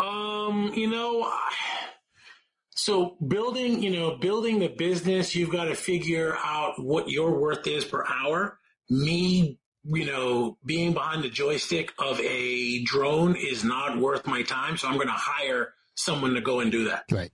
Um, 0.00 0.72
you 0.74 0.88
know, 0.88 1.32
so 2.76 3.16
building, 3.26 3.82
you 3.82 3.90
know, 3.90 4.16
building 4.16 4.58
the 4.58 4.68
business, 4.68 5.34
you've 5.34 5.50
got 5.50 5.64
to 5.64 5.74
figure 5.74 6.36
out 6.36 6.74
what 6.78 7.08
your 7.08 7.40
worth 7.40 7.66
is 7.66 7.86
per 7.86 8.04
hour. 8.06 8.58
Me, 8.90 9.58
you 9.84 10.04
know, 10.04 10.58
being 10.64 10.92
behind 10.92 11.24
the 11.24 11.30
joystick 11.30 11.92
of 11.98 12.20
a 12.20 12.84
drone 12.84 13.34
is 13.34 13.64
not 13.64 13.98
worth 13.98 14.26
my 14.26 14.42
time. 14.42 14.76
So 14.76 14.88
I'm 14.88 14.96
going 14.96 15.08
to 15.08 15.14
hire 15.14 15.72
someone 15.94 16.34
to 16.34 16.42
go 16.42 16.60
and 16.60 16.70
do 16.70 16.84
that. 16.84 17.04
Right. 17.10 17.30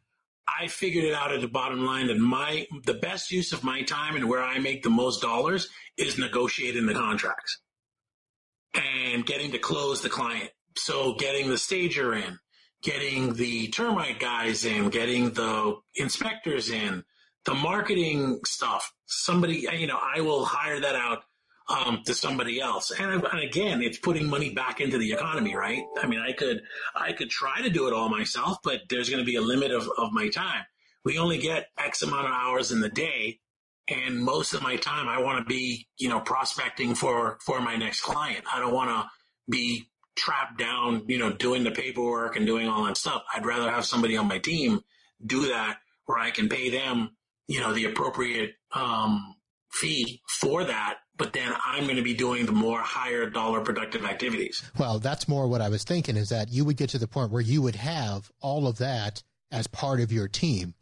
I 0.47 0.69
figured 0.69 1.05
it 1.05 1.15
out 1.15 1.33
at 1.33 1.41
the 1.41 1.49
bottom 1.49 1.85
line 1.85 2.07
that 2.07 2.19
my, 2.19 2.69
the 2.85 2.95
best 2.95 3.33
use 3.33 3.53
of 3.53 3.65
my 3.65 3.83
time 3.83 4.15
and 4.15 4.29
where 4.29 4.43
I 4.43 4.61
make 4.61 4.85
the 4.85 4.91
most 4.91 5.23
dollars 5.23 5.69
is 5.97 6.19
negotiating 6.19 6.87
the 6.87 6.95
contracts 6.95 7.61
and 8.75 9.27
getting 9.27 9.53
to 9.53 9.59
close 9.59 10.03
the 10.03 10.09
client. 10.09 10.51
So 10.77 11.15
getting 11.15 11.49
the 11.49 11.59
stager 11.59 12.15
in, 12.15 12.39
getting 12.83 13.35
the 13.35 13.69
termite 13.69 14.19
guys 14.19 14.65
in, 14.65 14.89
getting 14.91 15.31
the 15.31 15.77
inspectors 15.95 16.71
in, 16.71 17.05
the 17.45 17.55
marketing 17.55 18.41
stuff. 18.45 18.93
Somebody, 19.07 19.69
you 19.79 19.87
know, 19.87 19.99
I 20.01 20.21
will 20.21 20.45
hire 20.45 20.81
that 20.81 20.95
out 20.95 21.23
um, 21.69 22.03
to 22.07 22.15
somebody 22.15 22.61
else. 22.61 22.91
And, 22.91 23.25
and 23.25 23.41
again, 23.41 23.83
it's 23.83 23.99
putting 23.99 24.29
money 24.29 24.51
back 24.51 24.81
into 24.81 24.99
the 24.99 25.13
economy, 25.13 25.55
right? 25.55 25.83
I 26.01 26.07
mean, 26.07 26.21
I 26.21 26.33
could, 26.33 26.63
I 26.95 27.13
could 27.13 27.31
try 27.31 27.63
to 27.63 27.71
do 27.71 27.87
it 27.87 27.95
all 27.95 28.09
myself, 28.09 28.59
but 28.65 28.83
there's 28.89 29.09
going 29.09 29.23
to 29.23 29.27
be 29.27 29.37
a 29.37 29.43
limit 29.43 29.71
of, 29.71 29.89
of 29.97 30.13
my 30.13 30.29
time. 30.29 30.65
We 31.05 31.19
only 31.19 31.39
get 31.39 31.69
X 31.79 32.03
amount 32.03 32.27
of 32.27 32.33
hours 32.33 32.73
in 32.73 32.81
the 32.81 32.89
day. 32.89 33.41
And 33.89 34.21
most 34.21 34.55
of 34.55 34.63
my 34.63 34.77
time, 34.77 35.09
I 35.09 35.21
want 35.21 35.39
to 35.39 35.45
be, 35.45 35.89
you 35.99 36.09
know, 36.09 36.21
prospecting 36.21 36.95
for, 36.95 37.39
for 37.45 37.61
my 37.61 37.77
next 37.77 38.01
client. 38.03 38.45
I 38.53 38.61
don't 38.61 38.73
want 38.73 38.91
to 38.91 39.11
be 39.51 39.89
trapped 40.17 40.59
down, 40.59 41.05
you 41.07 41.19
know, 41.19 41.33
doing 41.33 41.65
the 41.65 41.71
paperwork 41.71 42.37
and 42.37 42.47
doing 42.47 42.69
all 42.69 42.85
that 42.85 42.97
stuff. 42.97 43.23
I'd 43.35 43.47
rather 43.47 43.71
have 43.71 43.85
somebody 43.85 44.17
on 44.17 44.29
my 44.29 44.39
team 44.39 44.81
do 45.25 45.49
that 45.49 45.79
where 46.07 46.19
I 46.19 46.31
can 46.31 46.49
pay 46.49 46.71
them, 46.71 47.17
you 47.47 47.61
know, 47.61 47.73
the 47.73 47.85
appropriate, 47.85 48.55
um, 48.73 49.37
fee 49.71 50.21
for 50.29 50.65
that. 50.65 50.99
But 51.17 51.33
then 51.33 51.53
I'm 51.65 51.85
going 51.85 51.97
to 51.97 52.03
be 52.03 52.15
doing 52.15 52.47
the 52.47 52.53
more 52.53 52.81
higher 52.81 53.29
dollar 53.29 53.61
productive 53.61 54.05
activities. 54.05 54.63
Well, 54.79 54.99
that's 54.99 55.29
more 55.29 55.47
what 55.47 55.61
I 55.61 55.69
was 55.69 55.85
thinking 55.85 56.17
is 56.17 56.31
that 56.31 56.51
you 56.51 56.65
would 56.65 56.77
get 56.77 56.91
to 56.91 56.99
the 56.99 57.07
point 57.07 57.31
where 57.31 57.43
you 57.43 57.63
would 57.63 57.77
have 57.77 58.31
all 58.41 58.67
of 58.67 58.79
that 58.79 59.23
as 59.51 59.67
part 59.67 60.01
of 60.01 60.11
your 60.11 60.29
team. 60.29 60.75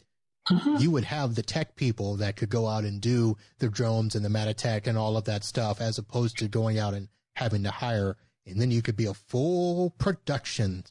You 0.79 0.91
would 0.91 1.05
have 1.05 1.37
the 1.37 1.43
tech 1.43 1.77
people 1.77 2.17
that 2.17 2.35
could 2.35 2.49
go 2.49 2.67
out 2.67 2.83
and 2.85 3.01
do 3.01 3.37
the 3.59 3.69
drones 3.69 4.17
and 4.17 4.25
the 4.25 4.29
Matatech 4.29 4.89
and 4.89 4.99
all 4.99 5.17
of 5.17 5.25
that 5.27 5.45
stuff 5.45 5.81
as 5.81 5.99
opposed 5.99 6.39
to 6.39 6.49
going 6.49 6.79
out 6.79 6.95
and 6.95 7.09
having 7.37 7.63
to 7.65 7.71
hire. 7.71 8.17
And 8.47 8.61
then 8.61 8.71
you 8.71 8.83
could 8.83 8.97
be 8.97 9.07
a 9.07 9.15
full 9.15 9.91
production. 9.91 10.85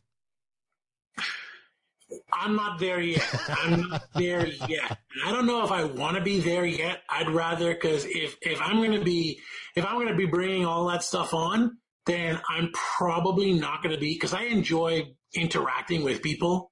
I'm 2.32 2.56
not 2.56 2.80
there 2.80 3.00
yet. 3.00 3.28
I'm 3.50 3.90
not 3.90 4.04
there 4.14 4.48
yet. 4.48 4.90
And 4.90 5.24
I 5.26 5.32
don't 5.32 5.46
know 5.46 5.64
if 5.64 5.72
I 5.72 5.84
want 5.84 6.18
to 6.18 6.24
be 6.24 6.40
there 6.40 6.66
yet. 6.66 7.04
I'd 7.10 7.30
rather 7.30 7.74
because 7.74 8.06
if 8.06 8.36
if 8.42 8.62
I'm 8.62 8.78
going 8.78 8.94
to 8.94 9.04
be 9.04 9.40
if 9.76 9.86
I'm 9.86 9.96
going 9.96 10.08
to 10.08 10.16
be 10.16 10.26
bringing 10.26 10.66
all 10.66 10.88
that 10.88 11.04
stuff 11.04 11.34
on, 11.34 11.78
then 12.06 12.40
I'm 12.50 12.72
probably 12.74 13.54
not 13.54 13.84
going 13.84 13.94
to 13.94 14.02
be 14.02 14.14
because 14.14 14.34
I 14.34 14.44
enjoy 14.44 15.14
interacting 15.34 16.04
with 16.04 16.22
people. 16.24 16.72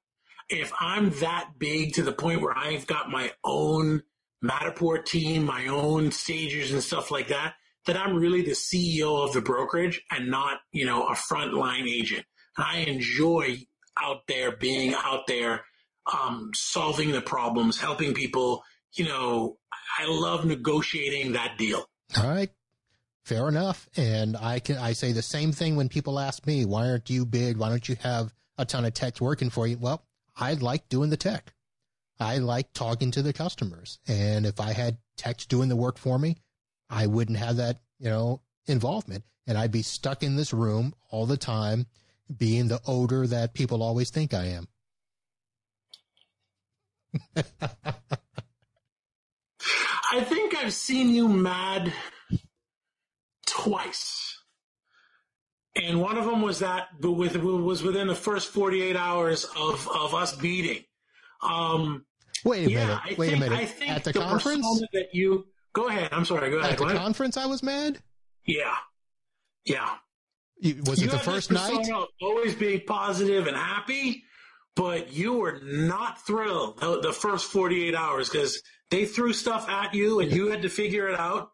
If 0.50 0.72
I'm 0.80 1.12
that 1.20 1.52
big 1.60 1.94
to 1.96 2.04
the 2.04 2.14
point 2.14 2.42
where 2.42 2.58
I've 2.58 2.88
got 2.88 3.12
my 3.12 3.32
own 3.44 4.04
Matterport 4.44 5.06
team, 5.06 5.46
my 5.46 5.68
own 5.68 6.12
stagers 6.12 6.72
and 6.72 6.82
stuff 6.82 7.12
like 7.12 7.28
that, 7.28 7.56
that 7.88 7.98
I'm 7.98 8.16
really 8.16 8.42
the 8.42 8.52
CEO 8.52 9.26
of 9.26 9.34
the 9.34 9.42
brokerage 9.42 10.02
and 10.12 10.30
not, 10.30 10.60
you 10.72 10.86
know, 10.86 11.08
a 11.08 11.14
frontline 11.14 11.90
agent. 11.90 12.26
And 12.58 12.66
I 12.66 12.78
enjoy 12.80 13.60
out 14.00 14.22
there 14.28 14.56
being 14.56 14.94
out 14.94 15.26
there, 15.28 15.66
um, 16.12 16.52
solving 16.54 17.12
the 17.12 17.22
problems, 17.22 17.80
helping 17.80 18.14
people. 18.14 18.64
You 18.94 19.06
know, 19.06 19.58
I 20.00 20.06
love 20.08 20.46
negotiating 20.46 21.34
that 21.34 21.58
deal. 21.58 21.90
All 22.18 22.30
right. 22.30 22.50
Fair 23.26 23.48
enough. 23.50 23.90
And 23.98 24.38
I 24.38 24.60
can, 24.60 24.78
I 24.78 24.94
say 24.94 25.12
the 25.12 25.22
same 25.22 25.52
thing 25.52 25.76
when 25.76 25.90
people 25.90 26.20
ask 26.20 26.46
me, 26.46 26.66
why 26.66 26.90
aren't 26.90 27.10
you 27.10 27.26
big? 27.26 27.58
Why 27.58 27.70
don't 27.70 27.88
you 27.88 27.98
have 28.02 28.34
a 28.58 28.66
ton 28.66 28.86
of 28.86 28.94
techs 28.94 29.20
working 29.20 29.50
for 29.50 29.68
you? 29.68 29.78
Well, 29.78 30.04
I 30.36 30.54
like 30.54 30.88
doing 30.88 31.10
the 31.10 31.18
tech. 31.18 31.54
I 32.20 32.38
like 32.38 32.74
talking 32.74 33.12
to 33.12 33.22
the 33.22 33.34
customers. 33.34 34.00
And 34.08 34.46
if 34.46 34.60
I 34.60 34.74
had 34.74 34.98
techs 35.18 35.46
doing 35.46 35.70
the 35.70 35.76
work 35.76 35.98
for 35.98 36.18
me, 36.18 36.38
I 36.90 37.08
wouldn't 37.08 37.38
have 37.38 37.58
that, 37.58 37.80
you 38.00 38.10
know, 38.10 38.42
involvement 38.66 39.24
and 39.48 39.58
I'd 39.58 39.72
be 39.72 39.82
stuck 39.82 40.22
in 40.24 40.36
this 40.36 40.54
room 40.54 40.94
all 41.10 41.26
the 41.26 41.38
time 41.38 41.88
being 42.36 42.68
the 42.68 42.82
odor 42.86 43.26
that 43.26 43.54
people 43.54 43.82
always 43.82 44.10
think 44.10 44.34
I 44.34 44.46
am. 44.48 44.68
I 50.12 50.22
think 50.22 50.56
I've 50.58 50.74
seen 50.74 51.10
you 51.10 51.30
mad 51.30 51.94
twice. 53.46 54.24
And 55.76 56.02
one 56.02 56.18
of 56.18 56.26
them 56.26 56.42
was 56.42 56.60
that 56.60 56.88
but 57.00 57.12
with 57.14 57.36
was 57.38 57.84
within 57.84 58.08
the 58.08 58.16
first 58.16 58.52
48 58.52 58.96
hours 58.96 59.46
of, 59.56 59.88
of 59.88 60.14
us 60.14 60.36
beating. 60.36 60.84
Um, 61.42 62.06
Wait 62.44 62.68
a 62.68 62.72
yeah, 62.72 62.80
minute. 62.80 63.00
I 63.04 63.16
Wait 63.18 63.30
think, 63.30 63.34
a 63.34 63.40
minute. 63.40 63.60
I 63.60 63.66
think 63.66 63.92
At 63.92 64.04
the, 64.04 64.12
the 64.14 64.20
conference? 64.20 64.66
persona 64.66 64.88
that 64.94 65.08
you 65.14 65.46
go 65.78 65.88
ahead. 65.88 66.10
I'm 66.12 66.26
sorry. 66.26 66.50
Go 66.50 66.58
ahead. 66.58 66.72
At 66.74 66.78
the 66.80 66.84
What? 66.86 66.96
conference, 66.98 67.38
I 67.38 67.46
was 67.46 67.62
mad. 67.64 68.00
yeah, 68.46 68.76
yeah. 69.66 69.96
You- 70.60 70.82
Was 70.88 71.00
you 71.02 71.08
it 71.08 71.12
the 71.12 71.20
first 71.20 71.52
night? 71.52 71.88
always 72.22 72.56
being 72.56 72.82
positive 72.88 73.46
and 73.48 73.56
happy, 73.56 74.24
but 74.76 75.14
you 75.14 75.34
were 75.34 75.60
not 75.64 76.26
thrilled 76.26 76.80
the, 76.80 77.00
the 77.02 77.14
first 77.14 77.46
48 77.52 77.94
hours 77.94 78.30
because 78.30 78.62
they 78.90 79.06
threw 79.06 79.34
stuff 79.34 79.70
at 79.70 79.94
you 79.94 80.20
and 80.20 80.32
you 80.32 80.48
had 80.48 80.64
to 80.64 80.70
figure 80.70 81.08
it 81.10 81.20
out. 81.20 81.52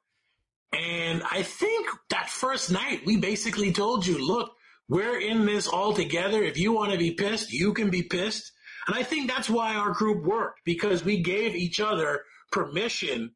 And 0.71 1.21
I 1.29 1.43
think 1.43 1.87
that 2.09 2.29
first 2.29 2.71
night 2.71 3.01
we 3.05 3.17
basically 3.17 3.71
told 3.73 4.05
you, 4.07 4.25
look, 4.25 4.51
we're 4.87 5.19
in 5.19 5.45
this 5.45 5.67
all 5.67 5.93
together. 5.93 6.41
If 6.43 6.57
you 6.57 6.71
want 6.71 6.91
to 6.93 6.97
be 6.97 7.11
pissed, 7.11 7.51
you 7.51 7.73
can 7.73 7.89
be 7.89 8.03
pissed. 8.03 8.51
And 8.87 8.95
I 8.95 9.03
think 9.03 9.29
that's 9.29 9.49
why 9.49 9.75
our 9.75 9.91
group 9.91 10.23
worked 10.25 10.61
because 10.65 11.03
we 11.03 11.21
gave 11.21 11.55
each 11.55 11.79
other 11.81 12.21
permission 12.51 13.31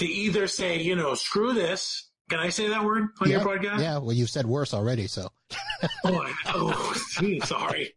to 0.00 0.06
either 0.06 0.46
say, 0.46 0.80
you 0.82 0.96
know, 0.96 1.14
screw 1.14 1.52
this. 1.52 2.08
Can 2.28 2.38
I 2.38 2.48
say 2.48 2.68
that 2.68 2.84
word 2.84 3.08
on 3.20 3.28
your 3.28 3.40
podcast? 3.40 3.80
yeah, 3.80 3.98
well, 3.98 4.12
you've 4.12 4.30
said 4.30 4.46
worse 4.46 4.74
already, 4.74 5.06
so. 5.06 5.30
Oh, 6.04 6.14
I, 6.14 6.32
oh 6.54 7.40
sorry. 7.44 7.94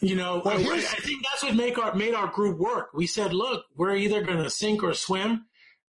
You 0.00 0.16
know, 0.16 0.40
Well, 0.44 0.58
I, 0.58 0.76
I 0.76 0.80
think 0.80 1.22
that's 1.22 1.42
what 1.42 1.54
make 1.54 1.78
our 1.78 1.94
made 1.94 2.14
our 2.14 2.28
group 2.28 2.58
work. 2.58 2.88
We 2.94 3.06
said, 3.06 3.34
look, 3.34 3.64
we're 3.76 3.96
either 3.96 4.22
going 4.22 4.42
to 4.42 4.48
sink 4.48 4.82
or 4.82 4.94
swim, 4.94 5.44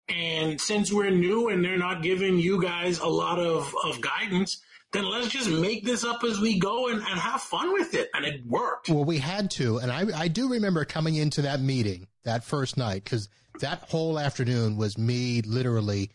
and 0.09 0.59
since 0.59 0.91
we're 0.91 1.09
new 1.09 1.47
and 1.47 1.63
they're 1.63 1.77
not 1.77 2.03
giving 2.03 2.37
you 2.37 2.61
guys 2.61 2.99
a 2.99 3.07
lot 3.07 3.39
of 3.39 3.73
of 3.85 4.01
guidance, 4.01 4.61
then 4.91 5.05
let's 5.05 5.29
just 5.29 5.49
make 5.49 5.85
this 5.85 6.03
up 6.03 6.23
as 6.23 6.39
we 6.39 6.59
go 6.59 6.89
and, 6.89 6.99
and 6.99 7.19
have 7.19 7.41
fun 7.41 7.73
with 7.73 7.93
it. 7.93 8.09
And 8.13 8.25
it 8.25 8.45
worked. 8.45 8.89
Well, 8.89 9.05
we 9.05 9.17
had 9.17 9.51
to, 9.51 9.77
and 9.77 9.91
I, 9.91 10.05
I 10.15 10.27
do 10.27 10.49
remember 10.49 10.85
coming 10.85 11.15
into 11.15 11.43
that 11.43 11.61
meeting 11.61 12.07
that 12.23 12.43
first 12.43 12.77
night 12.77 13.03
because 13.03 13.29
that 13.61 13.79
whole 13.89 14.17
afternoon 14.19 14.77
was 14.77 14.97
me 14.97 15.41
literally 15.41 16.11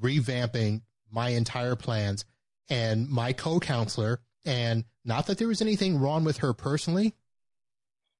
revamping 0.00 0.82
my 1.10 1.30
entire 1.30 1.76
plans 1.76 2.24
and 2.68 3.08
my 3.08 3.32
co-counselor. 3.32 4.20
And 4.44 4.84
not 5.04 5.26
that 5.26 5.38
there 5.38 5.48
was 5.48 5.60
anything 5.60 5.98
wrong 5.98 6.24
with 6.24 6.38
her 6.38 6.52
personally, 6.54 7.14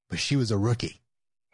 but 0.09 0.19
she 0.19 0.37
was 0.37 0.51
a 0.51 0.59
rookie. 0.59 1.01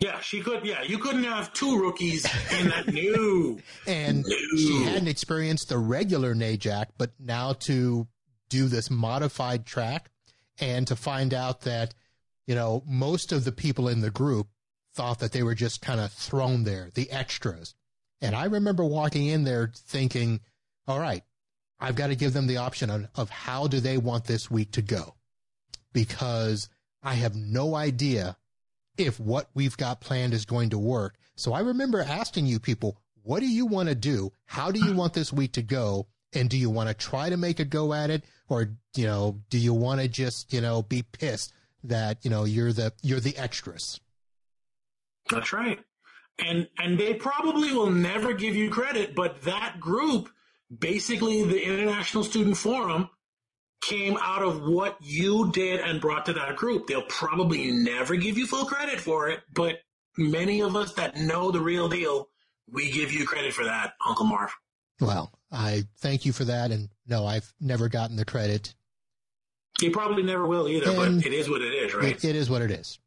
Yeah, 0.00 0.20
she 0.20 0.42
could. 0.42 0.64
Yeah, 0.66 0.82
you 0.82 0.98
couldn't 0.98 1.24
have 1.24 1.52
two 1.54 1.80
rookies 1.80 2.26
in 2.58 2.68
that 2.68 2.86
new. 2.92 3.60
and 3.86 4.24
No. 4.26 4.36
she 4.56 4.82
hadn't 4.84 5.08
experienced 5.08 5.68
the 5.70 5.78
regular 5.78 6.34
NAJAC, 6.34 6.86
but 6.98 7.12
now 7.18 7.54
to 7.60 8.06
do 8.50 8.66
this 8.66 8.90
modified 8.90 9.64
track 9.64 10.10
and 10.60 10.86
to 10.88 10.96
find 10.96 11.32
out 11.32 11.62
that, 11.62 11.94
you 12.46 12.54
know, 12.54 12.82
most 12.86 13.32
of 13.32 13.44
the 13.44 13.52
people 13.52 13.88
in 13.88 14.00
the 14.02 14.10
group 14.10 14.48
thought 14.96 15.18
that 15.18 15.32
they 15.32 15.42
were 15.42 15.54
just 15.54 15.82
kind 15.82 16.00
of 16.00 16.10
thrown 16.10 16.64
there, 16.64 16.90
the 16.94 17.10
extras. 17.10 17.74
And 18.22 18.34
I 18.34 18.46
remember 18.46 18.84
walking 18.84 19.26
in 19.26 19.44
there 19.44 19.70
thinking, 19.74 20.40
all 20.88 20.98
right, 20.98 21.22
I've 21.78 21.96
got 21.96 22.06
to 22.06 22.16
give 22.16 22.32
them 22.32 22.46
the 22.46 22.56
option 22.56 22.88
of, 22.88 23.06
of 23.14 23.28
how 23.28 23.68
do 23.68 23.78
they 23.78 23.98
want 23.98 24.24
this 24.24 24.50
week 24.50 24.72
to 24.72 24.82
go? 24.82 25.14
Because 25.92 26.70
I 27.02 27.14
have 27.14 27.36
no 27.36 27.74
idea 27.74 28.36
if 28.96 29.20
what 29.20 29.50
we've 29.54 29.76
got 29.76 30.00
planned 30.00 30.32
is 30.32 30.46
going 30.46 30.70
to 30.70 30.78
work. 30.78 31.16
So 31.34 31.52
I 31.52 31.60
remember 31.60 32.00
asking 32.00 32.46
you 32.46 32.58
people, 32.58 32.98
what 33.22 33.40
do 33.40 33.46
you 33.46 33.66
want 33.66 33.90
to 33.90 33.94
do? 33.94 34.32
How 34.46 34.70
do 34.70 34.80
you 34.80 34.94
want 34.94 35.12
this 35.12 35.32
week 35.32 35.52
to 35.52 35.62
go? 35.62 36.06
And 36.32 36.48
do 36.48 36.56
you 36.56 36.70
want 36.70 36.88
to 36.88 36.94
try 36.94 37.28
to 37.28 37.36
make 37.36 37.60
a 37.60 37.64
go 37.64 37.92
at 37.92 38.08
it? 38.08 38.24
Or, 38.48 38.70
you 38.94 39.06
know, 39.06 39.40
do 39.50 39.58
you 39.58 39.74
want 39.74 40.00
to 40.00 40.08
just, 40.08 40.52
you 40.52 40.62
know, 40.62 40.82
be 40.82 41.02
pissed 41.02 41.52
that, 41.84 42.24
you 42.24 42.30
know, 42.30 42.44
you're 42.44 42.72
the, 42.72 42.92
you're 43.02 43.20
the 43.20 43.36
extras? 43.36 44.00
That's 45.30 45.52
right. 45.52 45.78
And 46.38 46.68
and 46.78 46.98
they 46.98 47.14
probably 47.14 47.72
will 47.72 47.90
never 47.90 48.34
give 48.34 48.54
you 48.54 48.70
credit, 48.70 49.14
but 49.14 49.42
that 49.42 49.80
group, 49.80 50.28
basically 50.76 51.44
the 51.44 51.62
International 51.62 52.24
Student 52.24 52.56
Forum, 52.56 53.08
came 53.82 54.18
out 54.20 54.42
of 54.42 54.62
what 54.62 54.96
you 55.00 55.50
did 55.52 55.80
and 55.80 56.00
brought 56.00 56.26
to 56.26 56.32
that 56.34 56.56
group. 56.56 56.86
They'll 56.86 57.02
probably 57.02 57.70
never 57.70 58.16
give 58.16 58.36
you 58.36 58.46
full 58.46 58.66
credit 58.66 59.00
for 59.00 59.28
it, 59.28 59.40
but 59.54 59.76
many 60.18 60.60
of 60.60 60.76
us 60.76 60.92
that 60.94 61.16
know 61.16 61.50
the 61.50 61.60
real 61.60 61.88
deal, 61.88 62.28
we 62.70 62.90
give 62.90 63.12
you 63.12 63.26
credit 63.26 63.52
for 63.52 63.64
that, 63.64 63.94
Uncle 64.06 64.26
Marv. 64.26 64.50
Well, 65.00 65.30
I 65.52 65.84
thank 65.98 66.24
you 66.24 66.32
for 66.32 66.44
that. 66.44 66.70
And 66.70 66.88
no, 67.06 67.26
I've 67.26 67.52
never 67.60 67.88
gotten 67.88 68.16
the 68.16 68.24
credit. 68.24 68.74
You 69.80 69.90
probably 69.90 70.22
never 70.22 70.46
will 70.46 70.68
either, 70.68 70.88
And 70.90 71.22
but 71.22 71.26
it 71.26 71.34
is 71.34 71.48
what 71.50 71.60
it 71.60 71.72
is, 71.72 71.94
right? 71.94 72.12
It, 72.12 72.24
it 72.24 72.36
is 72.36 72.48
what 72.48 72.62
it 72.62 72.70
is. 72.70 72.98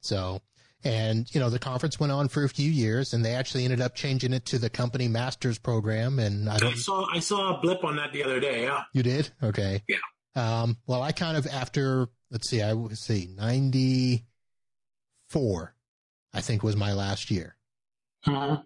So, 0.00 0.40
and 0.84 1.32
you 1.34 1.40
know, 1.40 1.48
the 1.50 1.58
conference 1.58 1.98
went 1.98 2.12
on 2.12 2.28
for 2.28 2.44
a 2.44 2.48
few 2.48 2.70
years 2.70 3.14
and 3.14 3.24
they 3.24 3.34
actually 3.34 3.64
ended 3.64 3.80
up 3.80 3.94
changing 3.94 4.32
it 4.34 4.44
to 4.46 4.58
the 4.58 4.68
company 4.70 5.08
masters 5.08 5.58
program. 5.58 6.18
And 6.18 6.48
I 6.48 6.56
I 6.62 6.74
saw 6.74 7.06
I 7.12 7.20
saw 7.20 7.56
a 7.56 7.60
blip 7.60 7.84
on 7.84 7.96
that 7.96 8.12
the 8.12 8.24
other 8.24 8.40
day. 8.40 8.64
Yeah. 8.64 8.82
you 8.92 9.02
did? 9.02 9.30
Okay. 9.42 9.82
Yeah. 9.88 9.96
Um, 10.36 10.76
well, 10.86 11.02
I 11.02 11.12
kind 11.12 11.36
of 11.36 11.46
after, 11.46 12.08
let's 12.30 12.48
see, 12.48 12.60
I 12.60 12.72
would 12.72 12.98
see 12.98 13.28
94, 13.36 15.74
I 16.32 16.40
think 16.40 16.62
was 16.62 16.76
my 16.76 16.92
last 16.92 17.30
year. 17.30 17.56
Mhm. 18.26 18.64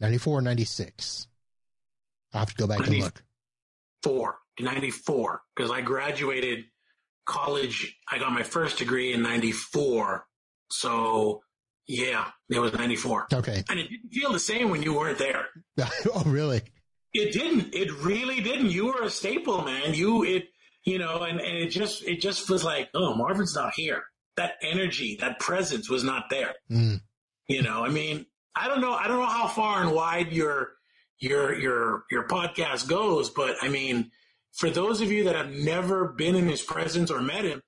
94 0.00 0.42
96. 0.42 1.28
I'll 2.32 2.40
have 2.40 2.50
to 2.50 2.56
go 2.56 2.66
back 2.66 2.86
and 2.86 2.98
look. 2.98 3.22
Four, 4.02 4.38
94, 4.60 5.42
because 5.54 5.70
I 5.70 5.80
graduated 5.80 6.64
college. 7.24 7.96
I 8.10 8.18
got 8.18 8.32
my 8.32 8.42
first 8.42 8.78
degree 8.78 9.12
in 9.12 9.22
94. 9.22 10.26
So, 10.70 11.42
yeah, 11.86 12.30
it 12.48 12.58
was 12.58 12.72
94. 12.72 13.28
Okay. 13.32 13.64
And 13.68 13.78
it 13.78 13.88
didn't 13.88 14.10
feel 14.10 14.32
the 14.32 14.38
same 14.38 14.70
when 14.70 14.82
you 14.82 14.94
weren't 14.94 15.18
there. 15.18 15.46
oh, 15.78 16.22
really? 16.26 16.62
It 17.12 17.32
didn't. 17.32 17.74
It 17.74 17.92
really 17.92 18.40
didn't. 18.40 18.70
You 18.70 18.86
were 18.86 19.02
a 19.02 19.10
staple, 19.10 19.62
man. 19.62 19.94
You, 19.94 20.24
it, 20.24 20.44
you 20.84 20.98
know, 20.98 21.22
and, 21.22 21.40
and 21.40 21.58
it 21.58 21.68
just, 21.68 22.04
it 22.04 22.20
just 22.20 22.50
was 22.50 22.64
like, 22.64 22.88
oh, 22.94 23.14
Marvin's 23.14 23.54
not 23.54 23.72
here. 23.74 24.04
That 24.36 24.54
energy, 24.62 25.16
that 25.20 25.38
presence 25.38 25.88
was 25.88 26.04
not 26.04 26.24
there. 26.28 26.54
Mm. 26.70 27.00
You 27.48 27.62
know, 27.62 27.84
I 27.84 27.88
mean, 27.88 28.26
I 28.54 28.68
don't 28.68 28.80
know, 28.80 28.92
I 28.92 29.06
don't 29.06 29.18
know 29.18 29.26
how 29.26 29.46
far 29.46 29.82
and 29.82 29.92
wide 29.92 30.32
your 30.32 30.72
your 31.18 31.54
your 31.58 32.04
your 32.10 32.26
podcast 32.26 32.88
goes, 32.88 33.30
but 33.30 33.56
I 33.62 33.68
mean, 33.68 34.10
for 34.52 34.70
those 34.70 35.00
of 35.00 35.12
you 35.12 35.24
that 35.24 35.36
have 35.36 35.50
never 35.50 36.08
been 36.08 36.34
in 36.34 36.48
his 36.48 36.62
presence 36.62 37.10
or 37.10 37.20
met 37.20 37.44
him, 37.44 37.62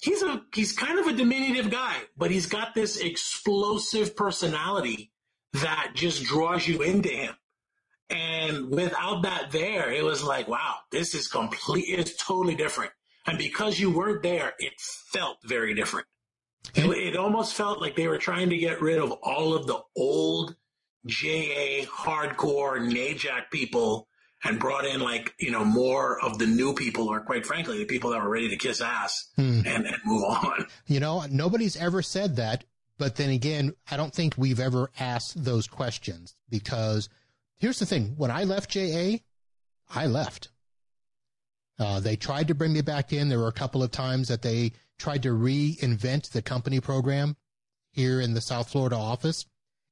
he's 0.00 0.22
a 0.22 0.42
he's 0.54 0.72
kind 0.72 0.98
of 0.98 1.06
a 1.06 1.12
diminutive 1.12 1.70
guy, 1.70 1.96
but 2.16 2.30
he's 2.30 2.46
got 2.46 2.74
this 2.74 2.98
explosive 2.98 4.16
personality 4.16 5.12
that 5.54 5.92
just 5.94 6.24
draws 6.24 6.66
you 6.66 6.82
into 6.82 7.08
him. 7.08 7.34
And 8.10 8.70
without 8.70 9.22
that 9.22 9.50
there, 9.50 9.92
it 9.92 10.02
was 10.02 10.22
like, 10.22 10.48
wow, 10.48 10.76
this 10.90 11.14
is 11.14 11.28
complete 11.28 11.84
it's 11.88 12.16
totally 12.16 12.54
different. 12.54 12.92
And 13.26 13.36
because 13.36 13.78
you 13.78 13.90
weren't 13.90 14.22
there, 14.22 14.54
it 14.58 14.72
felt 15.12 15.36
very 15.44 15.74
different. 15.74 16.06
It, 16.74 16.86
it 16.86 17.16
almost 17.16 17.54
felt 17.54 17.80
like 17.80 17.96
they 17.96 18.08
were 18.08 18.18
trying 18.18 18.50
to 18.50 18.56
get 18.56 18.80
rid 18.80 18.98
of 18.98 19.12
all 19.22 19.54
of 19.54 19.66
the 19.66 19.80
old 19.96 20.56
JA 21.06 21.84
hardcore 21.84 22.80
NAJAC 22.80 23.50
people 23.50 24.08
and 24.44 24.58
brought 24.60 24.84
in 24.84 25.00
like, 25.00 25.34
you 25.38 25.50
know, 25.50 25.64
more 25.64 26.20
of 26.24 26.38
the 26.38 26.46
new 26.46 26.72
people 26.74 27.08
or 27.08 27.20
quite 27.20 27.44
frankly, 27.44 27.78
the 27.78 27.84
people 27.84 28.10
that 28.10 28.22
were 28.22 28.28
ready 28.30 28.48
to 28.48 28.56
kiss 28.56 28.80
ass 28.80 29.28
Hmm. 29.36 29.60
and, 29.66 29.86
and 29.86 29.96
move 30.04 30.24
on. 30.24 30.66
You 30.86 31.00
know, 31.00 31.24
nobody's 31.30 31.76
ever 31.76 32.02
said 32.02 32.36
that. 32.36 32.64
But 32.98 33.16
then 33.16 33.30
again, 33.30 33.74
I 33.90 33.96
don't 33.96 34.12
think 34.14 34.34
we've 34.36 34.58
ever 34.60 34.90
asked 34.98 35.44
those 35.44 35.66
questions 35.68 36.34
because 36.50 37.08
here's 37.58 37.78
the 37.78 37.86
thing. 37.86 38.14
When 38.16 38.30
I 38.30 38.44
left 38.44 38.70
JA, 38.70 39.18
I 39.94 40.06
left. 40.06 40.48
Uh, 41.78 42.00
they 42.00 42.16
tried 42.16 42.48
to 42.48 42.54
bring 42.54 42.72
me 42.72 42.80
back 42.80 43.12
in. 43.12 43.28
There 43.28 43.38
were 43.38 43.46
a 43.48 43.52
couple 43.52 43.82
of 43.84 43.90
times 43.92 44.28
that 44.28 44.42
they 44.42 44.72
tried 44.98 45.22
to 45.22 45.28
reinvent 45.28 46.30
the 46.30 46.42
company 46.42 46.80
program 46.80 47.36
here 47.92 48.20
in 48.20 48.34
the 48.34 48.40
South 48.40 48.70
Florida 48.70 48.96
office. 48.96 49.46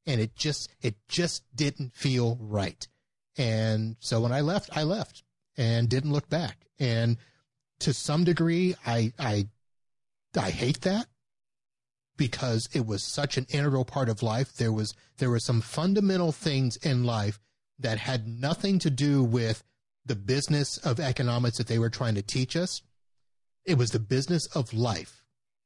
And 0.05 0.21
it 0.21 0.35
just, 0.37 0.69
it 0.83 0.97
just 1.09 1.45
didn't 1.55 1.95
feel 1.95 2.37
right. 2.41 2.87
And 3.39 3.97
so 4.01 4.21
when 4.21 4.33
I 4.33 4.41
left, 4.41 4.77
I 4.77 4.83
left 4.83 5.23
and 5.57 5.89
didn't 5.89 6.13
look 6.13 6.29
back. 6.29 6.67
And 6.79 7.19
to 7.81 7.93
some 7.93 8.25
degree, 8.25 8.75
I, 8.87 9.13
I, 9.19 9.49
I 10.39 10.51
hate 10.51 10.83
that 10.83 11.07
because 12.17 12.69
it 12.73 12.87
was 12.87 13.03
such 13.03 13.37
an 13.37 13.47
integral 13.51 13.85
part 13.85 14.09
of 14.09 14.23
life. 14.23 14.55
There 14.55 14.73
was, 14.73 14.95
there 15.19 15.31
were 15.31 15.39
some 15.39 15.61
fundamental 15.61 16.33
things 16.33 16.77
in 16.77 17.05
life 17.05 17.39
that 17.79 17.99
had 17.99 18.27
nothing 18.27 18.79
to 18.81 18.91
do 18.91 19.23
with 19.23 19.63
the 20.05 20.17
business 20.17 20.79
of 20.79 21.01
economics 21.01 21.59
that 21.59 21.67
they 21.67 21.79
were 21.79 21.91
trying 21.91 22.15
to 22.15 22.23
teach 22.23 22.57
us. 22.57 22.81
It 23.65 23.77
was 23.77 23.91
the 23.91 23.99
business 23.99 24.47
of 24.55 24.73
life. 24.73 25.23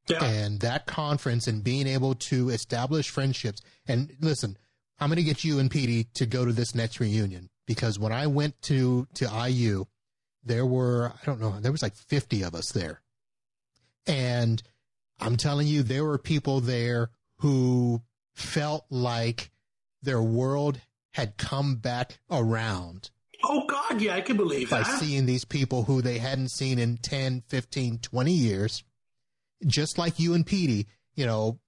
Yeah. 0.09 0.25
And 0.25 0.61
that 0.61 0.87
conference 0.87 1.47
and 1.47 1.63
being 1.63 1.87
able 1.87 2.15
to 2.17 2.49
establish 2.49 3.11
friendships. 3.11 3.63
And 3.87 4.17
listen, 4.21 4.57
I'm 4.99 5.09
going 5.09 5.17
to 5.17 5.23
get 5.23 5.45
you 5.45 5.59
and 5.59 5.71
Petey 5.71 6.05
to 6.15 6.27
go 6.27 6.45
to 6.45 6.53
this 6.53 6.75
next 6.75 6.99
reunion 6.99 7.51
because 7.71 8.01
when 8.01 8.11
I 8.11 8.27
went 8.27 8.61
to, 8.63 9.07
to 9.15 9.31
IU, 9.49 9.85
there 10.43 10.67
were, 10.67 11.13
I 11.23 11.25
don't 11.25 11.41
know, 11.41 11.61
there 11.61 11.71
was 11.71 11.83
like 11.83 11.95
50 11.95 12.43
of 12.43 12.53
us 12.53 12.73
there. 12.73 13.01
And 14.09 14.61
I'm 15.21 15.37
telling 15.37 15.69
you, 15.69 15.85
there 15.85 16.05
were 16.05 16.19
people 16.19 16.61
there 16.61 17.11
who 17.37 18.03
felt 18.35 18.87
like 18.91 19.53
their 20.03 20.21
world 20.21 20.81
had 21.13 21.37
come 21.37 21.77
back 21.77 22.19
around 22.29 23.11
Oh 23.45 23.65
God, 23.67 24.03
yeah, 24.03 24.17
I 24.17 24.21
can 24.21 24.37
believe 24.37 24.69
by 24.69 24.83
that. 24.83 24.99
seeing 24.99 25.25
these 25.25 25.45
people 25.45 25.85
who 25.85 26.03
they 26.03 26.19
hadn't 26.19 26.51
seen 26.51 26.79
in 26.79 26.97
10, 26.99 27.45
15, 27.47 27.99
20 28.01 28.33
years. 28.33 28.83
Just 29.65 29.97
like 29.97 30.19
you 30.19 30.35
and 30.35 30.45
Petey, 30.45 30.89
you 31.15 31.25
know, 31.25 31.61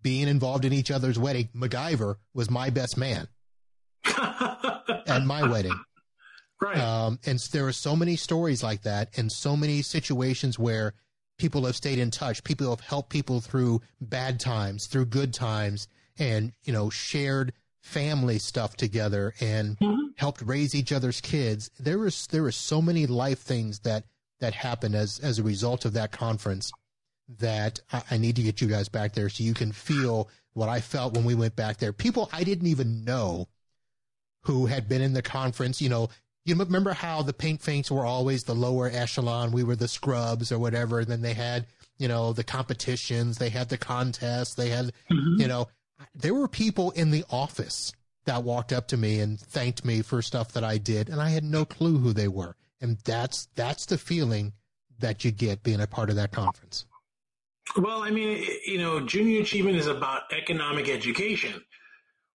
being 0.00 0.28
involved 0.28 0.64
in 0.64 0.72
each 0.72 0.92
other's 0.92 1.18
wedding. 1.18 1.48
MacGyver 1.54 2.16
was 2.32 2.48
my 2.48 2.70
best 2.70 2.96
man 2.96 3.28
at 5.10 5.24
my 5.24 5.42
wedding. 5.44 5.78
right. 6.60 6.78
Um, 6.78 7.18
and 7.26 7.38
there 7.52 7.66
are 7.66 7.72
so 7.72 7.96
many 7.96 8.16
stories 8.16 8.62
like 8.62 8.82
that 8.82 9.10
and 9.16 9.30
so 9.30 9.56
many 9.56 9.82
situations 9.82 10.58
where 10.58 10.94
people 11.38 11.64
have 11.64 11.76
stayed 11.76 11.98
in 11.98 12.10
touch. 12.10 12.44
People 12.44 12.70
have 12.70 12.80
helped 12.80 13.10
people 13.10 13.40
through 13.40 13.80
bad 14.00 14.38
times, 14.38 14.86
through 14.86 15.06
good 15.06 15.32
times 15.32 15.88
and, 16.18 16.52
you 16.64 16.72
know, 16.72 16.90
shared 16.90 17.52
family 17.82 18.38
stuff 18.38 18.76
together 18.76 19.34
and 19.40 19.78
Mhm. 19.78 20.12
helped 20.16 20.42
raise 20.42 20.74
each 20.74 20.92
other's 20.92 21.20
kids. 21.20 21.70
There 21.80 21.98
was, 21.98 22.26
there 22.26 22.42
were 22.42 22.52
so 22.52 22.82
many 22.82 23.06
life 23.06 23.40
things 23.40 23.80
that, 23.80 24.04
that 24.40 24.54
happened 24.54 24.94
as, 24.94 25.18
as 25.20 25.38
a 25.38 25.42
result 25.42 25.86
of 25.86 25.94
that 25.94 26.12
conference 26.12 26.70
that 27.38 27.80
I, 27.92 28.02
I 28.12 28.18
need 28.18 28.36
to 28.36 28.42
get 28.42 28.60
you 28.60 28.68
guys 28.68 28.88
back 28.88 29.14
there 29.14 29.30
so 29.30 29.42
you 29.44 29.54
can 29.54 29.72
feel 29.72 30.28
what 30.52 30.68
I 30.68 30.80
felt 30.80 31.14
when 31.14 31.24
we 31.24 31.34
went 31.34 31.56
back 31.56 31.78
there. 31.78 31.92
People 31.92 32.28
I 32.32 32.44
didn't 32.44 32.66
even 32.66 33.04
know 33.04 33.48
who 34.42 34.66
had 34.66 34.88
been 34.88 35.02
in 35.02 35.12
the 35.12 35.22
conference, 35.22 35.80
you 35.80 35.88
know, 35.88 36.08
you 36.44 36.54
remember 36.54 36.92
how 36.92 37.22
the 37.22 37.32
pink 37.32 37.60
finks 37.60 37.90
were 37.90 38.06
always 38.06 38.44
the 38.44 38.54
lower 38.54 38.90
echelon. 38.92 39.52
We 39.52 39.62
were 39.62 39.76
the 39.76 39.88
scrubs 39.88 40.50
or 40.50 40.58
whatever. 40.58 41.00
And 41.00 41.08
then 41.08 41.20
they 41.20 41.34
had, 41.34 41.66
you 41.98 42.08
know, 42.08 42.32
the 42.32 42.44
competitions, 42.44 43.38
they 43.38 43.50
had 43.50 43.68
the 43.68 43.76
contests, 43.76 44.54
they 44.54 44.70
had, 44.70 44.92
Mhm. 45.10 45.38
you 45.38 45.46
know, 45.46 45.68
there 46.14 46.34
were 46.34 46.48
people 46.48 46.90
in 46.92 47.10
the 47.10 47.24
office 47.30 47.92
that 48.24 48.42
walked 48.42 48.72
up 48.72 48.88
to 48.88 48.96
me 48.96 49.20
and 49.20 49.38
thanked 49.38 49.84
me 49.84 50.00
for 50.00 50.22
stuff 50.22 50.52
that 50.52 50.64
I 50.64 50.78
did. 50.78 51.08
And 51.10 51.20
I 51.20 51.28
had 51.28 51.44
no 51.44 51.64
clue 51.64 51.98
who 51.98 52.12
they 52.12 52.28
were. 52.28 52.56
And 52.80 52.98
that's, 53.04 53.48
that's 53.54 53.84
the 53.84 53.98
feeling 53.98 54.54
that 54.98 55.24
you 55.24 55.30
get 55.30 55.62
being 55.62 55.80
a 55.80 55.86
part 55.86 56.08
of 56.08 56.16
that 56.16 56.32
conference. 56.32 56.86
Well, 57.76 58.02
I 58.02 58.10
mean, 58.10 58.44
you 58.66 58.78
know, 58.78 59.06
junior 59.06 59.42
achievement 59.42 59.76
is 59.76 59.86
about 59.86 60.22
economic 60.32 60.88
education. 60.88 61.62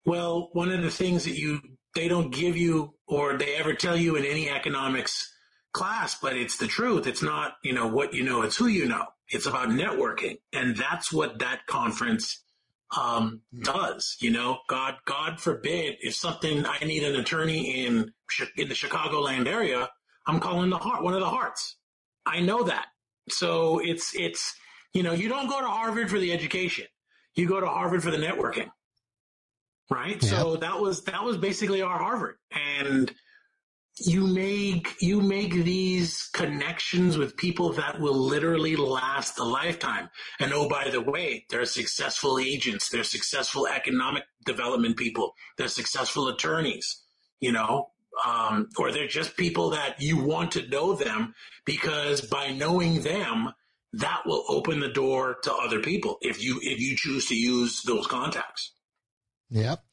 Well, 0.05 0.51
one 0.53 0.71
of 0.73 0.83
the 0.83 0.91
things 0.91 1.25
that 1.25 1.39
you 1.39 1.61
they 1.95 2.09
don't 2.09 2.31
give 2.31 2.57
you 2.57 2.95
or 3.07 3.37
they 3.37 3.55
ever 3.57 3.75
tell 3.75 3.97
you 3.97 4.17
in 4.17 4.25
any 4.25 4.49
economics 4.49 5.33
class, 5.73 6.19
but 6.21 6.37
it's 6.37 6.57
the 6.59 6.67
truth. 6.67 7.07
It's 7.07 7.23
not, 7.23 7.55
you 7.63 7.73
know, 7.73 7.87
what 7.87 8.15
you 8.15 8.23
know, 8.23 8.43
it's 8.43 8.57
who 8.57 8.67
you 8.67 8.87
know. 8.87 9.07
It's 9.29 9.47
about 9.47 9.69
networking. 9.69 10.39
And 10.53 10.77
that's 10.77 11.13
what 11.13 11.39
that 11.39 11.67
conference 11.67 12.43
um, 12.97 13.41
does. 13.63 14.17
You 14.21 14.31
know, 14.31 14.59
God, 14.69 14.97
God 15.07 15.41
forbid 15.41 15.97
if 16.01 16.15
something, 16.15 16.67
I 16.67 16.85
need 16.85 17.03
an 17.03 17.17
attorney 17.17 17.85
in, 17.87 18.13
in 18.57 18.69
the 18.69 18.75
Chicagoland 18.75 19.47
area, 19.47 19.89
I'm 20.27 20.41
calling 20.41 20.71
the 20.71 20.79
heart, 20.79 21.03
one 21.03 21.15
of 21.15 21.21
the 21.21 21.29
hearts. 21.29 21.77
I 22.27 22.41
know 22.41 22.65
that. 22.65 22.87
So 23.29 23.79
it's, 23.79 24.15
it's, 24.15 24.55
you 24.93 25.03
know, 25.03 25.13
you 25.13 25.29
don't 25.29 25.49
go 25.49 25.61
to 25.61 25.67
Harvard 25.67 26.11
for 26.11 26.19
the 26.19 26.33
education. 26.33 26.85
You 27.35 27.49
go 27.49 27.61
to 27.61 27.67
Harvard 27.67 28.03
for 28.03 28.11
the 28.11 28.19
networking. 28.19 28.71
Right. 29.93 30.23
So 30.23 30.57
that 30.57 30.81
was, 30.81 31.05
that 31.05 31.23
was 31.23 31.37
basically 31.37 31.83
our 31.83 31.99
Harvard. 31.99 32.37
And, 32.51 33.13
you 33.99 34.27
make 34.27 34.97
you 35.01 35.21
make 35.21 35.53
these 35.53 36.29
connections 36.33 37.19
with 37.19 37.37
people 37.37 37.73
that 37.75 38.01
will 38.01 38.17
literally 38.17 38.75
last 38.75 39.39
a 39.39 39.45
lifetime. 39.45 40.09
And 40.41 40.53
oh, 40.53 40.69
by 40.69 40.89
the 40.91 41.01
way, 41.01 41.45
they're 41.51 41.67
successful 41.67 42.39
agents, 42.39 42.89
they're 42.89 43.05
successful 43.05 43.67
economic 43.67 44.25
development 44.47 44.97
people, 44.97 45.35
they're 45.59 45.69
successful 45.69 46.29
attorneys, 46.29 47.03
you 47.41 47.53
know, 47.53 47.91
um, 48.27 48.69
or 48.79 48.93
they're 48.93 49.07
just 49.09 49.37
people 49.37 49.71
that 49.71 50.01
you 50.01 50.23
want 50.25 50.53
to 50.53 50.67
know 50.69 50.95
them 50.95 51.35
because 51.65 52.23
by 52.23 52.51
knowing 52.51 53.03
them, 53.03 53.53
that 53.95 54.23
will 54.25 54.45
open 54.49 54.81
the 54.81 54.89
door 54.89 55.37
to 55.43 55.53
other 55.53 55.81
people 55.81 56.17
if 56.23 56.43
you 56.43 56.59
if 56.63 56.81
you 56.81 56.97
choose 56.97 57.27
to 57.27 57.35
use 57.35 57.83
those 57.83 58.07
contacts. 58.07 58.73
Yep. 59.53 59.85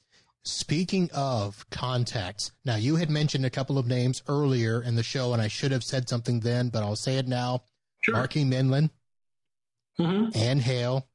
Speaking 0.44 1.10
of 1.14 1.70
contacts, 1.70 2.54
now 2.64 2.78
you 2.78 2.96
had 2.96 3.10
mentioned 3.10 3.46
a 3.46 3.50
couple 3.50 3.78
of 3.78 3.86
names 3.88 4.24
earlier 4.28 4.82
in 4.82 4.96
the 4.96 5.04
show, 5.04 5.34
and 5.34 5.42
I 5.42 5.48
should 5.50 5.72
have 5.72 5.84
said 5.84 6.08
something 6.10 6.40
then, 6.40 6.70
but 6.70 6.82
I'll 6.82 6.96
say 6.96 7.18
it 7.18 7.28
now. 7.28 7.64
Sure. 8.02 8.16
Marky 8.16 8.46
Minlin, 8.46 8.90
Mm-hmm. 10.00 10.38
Ann 10.38 10.60
Hale. 10.60 11.08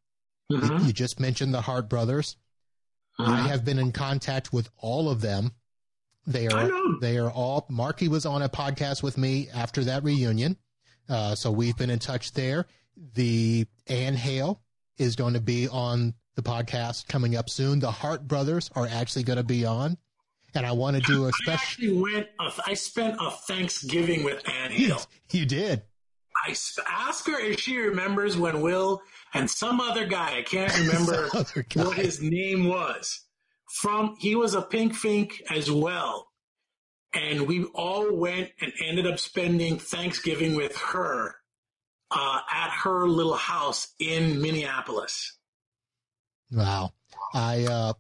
You- 0.51 0.59
Mm-hmm. 0.59 0.87
You 0.87 0.93
just 0.93 1.19
mentioned 1.19 1.55
the 1.55 1.63
Hart 1.63 1.89
brothers. 1.89 2.37
I 3.19 3.49
have 3.49 3.65
been 3.65 3.79
in 3.79 3.93
contact 3.93 4.53
with 4.53 4.69
all 4.77 5.09
of 5.09 5.21
them. 5.23 5.53
They 6.27 6.49
are 6.49 6.71
they 7.01 7.17
are 7.17 7.31
all. 7.31 7.65
Marky 7.71 8.09
was 8.09 8.27
on 8.27 8.43
a 8.43 8.49
podcast 8.49 9.03
with 9.03 9.17
me 9.17 9.49
after 9.55 9.85
that 9.85 10.03
reunion, 10.05 10.57
uh, 11.09 11.35
so 11.35 11.51
we've 11.51 11.77
been 11.77 11.91
in 11.91 11.99
touch 12.01 12.33
there. 12.33 12.67
The 13.15 13.67
Ann 13.87 14.15
Hale 14.15 14.61
is 14.99 15.17
going 15.17 15.35
to 15.35 15.41
be 15.41 15.69
on 15.69 16.15
the 16.37 16.43
podcast 16.43 17.07
coming 17.09 17.37
up 17.37 17.49
soon. 17.51 17.81
The 17.81 17.91
Hart 17.91 18.27
brothers 18.27 18.71
are 18.75 18.87
actually 18.87 19.23
going 19.25 19.37
to 19.39 19.45
be 19.45 19.65
on, 19.65 19.97
and 20.55 20.67
I 20.67 20.73
want 20.73 20.97
to 20.97 21.03
do 21.03 21.25
a 21.25 21.29
I 21.29 21.31
special. 21.31 21.53
actually 21.63 22.01
went. 22.01 22.27
uh, 22.39 22.51
I 22.67 22.75
spent 22.75 23.17
a 23.21 23.31
Thanksgiving 23.31 24.25
with 24.25 24.49
Ann 24.49 24.71
Hale. 24.73 25.01
You 25.31 25.47
did. 25.47 25.83
I 26.47 26.51
asked 26.89 27.27
her 27.29 27.39
if 27.41 27.61
she 27.61 27.77
remembers 27.79 28.37
when 28.37 28.61
Will 28.61 29.01
and 29.33 29.49
some 29.49 29.81
other 29.81 30.05
guy, 30.07 30.39
I 30.39 30.43
can't 30.43 30.77
remember 30.79 31.29
Some 31.29 31.41
other 31.41 31.67
guy. 31.69 31.85
what 31.85 31.97
his 31.97 32.21
name 32.21 32.67
was, 32.69 33.21
from, 33.81 34.17
he 34.19 34.35
was 34.35 34.55
a 34.55 34.61
pink 34.63 34.95
fink 34.95 35.43
as 35.51 35.71
well. 35.71 36.29
And 37.15 37.47
we 37.47 37.65
all 37.75 38.13
went 38.13 38.51
and 38.61 38.73
ended 38.85 39.07
up 39.07 39.21
spending 39.21 39.79
Thanksgiving 39.79 40.57
with 40.57 40.77
her 40.77 41.37
uh, 42.11 42.41
at 42.53 42.71
her 42.83 43.07
little 43.09 43.37
house 43.37 43.95
in 44.01 44.43
Minneapolis. 44.43 45.39
Wow. 46.55 46.93
I 47.33 47.65
uh 47.65 47.93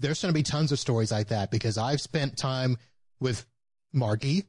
there's 0.00 0.20
going 0.20 0.32
to 0.32 0.38
be 0.38 0.42
tons 0.42 0.72
of 0.72 0.78
stories 0.80 1.12
like 1.12 1.28
that 1.28 1.50
because 1.50 1.78
I've 1.78 2.00
spent 2.00 2.36
time 2.36 2.76
with 3.20 3.46
Margie 3.92 4.44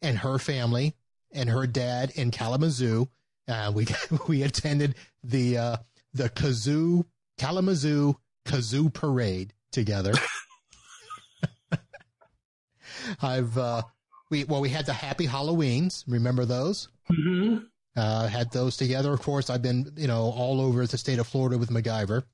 and 0.00 0.16
her 0.18 0.38
family 0.38 0.94
and 1.32 1.50
her 1.50 1.66
dad 1.66 2.12
in 2.14 2.30
Kalamazoo. 2.30 3.08
Uh, 3.46 3.70
we 3.74 3.86
we 4.28 4.42
attended 4.42 4.94
the 5.22 5.58
uh 5.58 5.76
the 6.14 6.30
kazoo 6.30 7.04
Kalamazoo 7.38 8.16
kazoo 8.46 8.92
parade 8.92 9.52
together. 9.70 10.14
I've 13.22 13.56
uh 13.58 13.82
we 14.30 14.44
well 14.44 14.60
we 14.60 14.70
had 14.70 14.86
the 14.86 14.92
happy 14.94 15.26
Halloweens. 15.26 16.04
Remember 16.08 16.44
those? 16.44 16.88
hmm 17.08 17.58
uh, 17.96 18.26
had 18.28 18.52
those 18.52 18.76
together. 18.76 19.12
Of 19.12 19.22
course, 19.22 19.48
I've 19.48 19.62
been, 19.62 19.90
you 19.96 20.06
know, 20.06 20.24
all 20.24 20.60
over 20.60 20.86
the 20.86 20.98
state 20.98 21.18
of 21.18 21.26
Florida 21.26 21.56
with 21.58 21.70
MacGyver. 21.70 22.24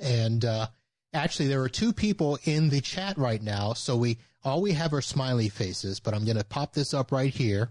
And, 0.00 0.44
uh, 0.44 0.68
actually 1.14 1.48
there 1.48 1.62
are 1.62 1.68
two 1.68 1.92
people 1.92 2.38
in 2.44 2.68
the 2.68 2.80
chat 2.80 3.16
right 3.18 3.42
now. 3.42 3.72
So 3.72 3.96
we, 3.96 4.18
all 4.44 4.60
we 4.60 4.72
have 4.72 4.92
are 4.92 5.02
smiley 5.02 5.48
faces, 5.48 6.00
but 6.00 6.14
I'm 6.14 6.24
going 6.24 6.36
to 6.36 6.44
pop 6.44 6.72
this 6.72 6.94
up 6.94 7.10
right 7.10 7.32
here. 7.32 7.70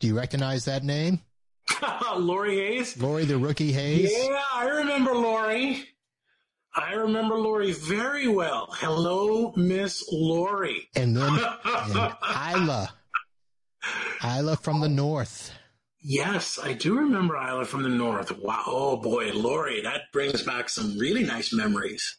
Do 0.00 0.08
you 0.08 0.16
recognize 0.16 0.64
that 0.64 0.82
name? 0.82 1.20
Lori 2.16 2.56
Hayes. 2.56 3.00
Lori 3.00 3.24
the 3.24 3.38
Rookie 3.38 3.72
Hayes? 3.72 4.12
Yeah, 4.12 4.40
I 4.52 4.66
remember 4.66 5.14
Lori. 5.14 5.84
I 6.74 6.94
remember 6.94 7.38
Lori 7.38 7.72
very 7.72 8.26
well. 8.26 8.68
Hello, 8.72 9.52
Miss 9.56 10.04
Lori. 10.10 10.88
And 10.96 11.16
then 11.16 11.38
and 11.64 12.14
Isla. 12.56 12.92
Isla 14.24 14.56
from 14.56 14.80
the 14.80 14.88
North. 14.88 15.52
Yes, 16.06 16.58
I 16.62 16.74
do 16.74 16.98
remember 16.98 17.34
Isla 17.36 17.64
from 17.64 17.82
the 17.82 17.88
North. 17.88 18.30
Wow. 18.38 18.62
Oh 18.66 18.96
boy, 18.98 19.32
Lori, 19.32 19.80
that 19.82 20.02
brings 20.12 20.42
back 20.42 20.68
some 20.68 20.98
really 20.98 21.24
nice 21.24 21.50
memories. 21.52 22.18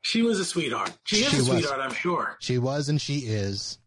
She 0.00 0.22
was 0.22 0.40
a 0.40 0.46
sweetheart. 0.46 0.96
She 1.04 1.16
is 1.16 1.28
She 1.28 1.36
a 1.36 1.38
was. 1.40 1.48
sweetheart, 1.48 1.80
I'm 1.80 1.92
sure. 1.92 2.36
She 2.40 2.56
was 2.56 2.88
and 2.88 2.98
she 2.98 3.18
is. 3.18 3.78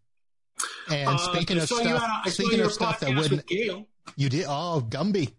And 0.92 1.10
Uh, 1.10 1.18
speaking 1.18 1.58
of 1.58 1.64
stuff, 1.64 1.80
on 1.82 1.88
a- 1.88 2.22
I 2.26 2.30
saw 2.30 2.44
speaking 2.44 2.60
of 2.62 2.72
stuff 2.72 3.00
that 3.00 3.16
wouldn't, 3.16 3.50
you 3.50 4.30
did, 4.30 4.46
oh, 4.48 4.86
Gumby. 4.88 5.34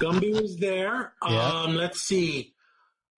Gumby 0.00 0.40
was 0.40 0.56
there. 0.56 1.12
Yeah. 1.28 1.46
Um, 1.62 1.74
let's 1.76 2.00
see. 2.00 2.54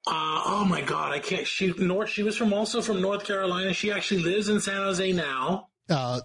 Uh, 0.07 0.43
oh 0.47 0.64
my 0.68 0.80
God, 0.80 1.12
I 1.12 1.20
can't. 1.20 1.47
She 1.47 1.72
North. 1.78 2.09
She 2.09 2.24
was 2.24 2.36
from 2.36 2.53
also 2.53 2.82
from 2.82 3.01
North 3.01 3.24
Carolina. 3.24 3.72
She 3.72 3.93
actually 3.93 4.22
lives 4.24 4.49
in 4.49 4.59
San 4.61 4.78
Jose 4.78 5.12
now. 5.12 5.68
Uh, 5.88 6.22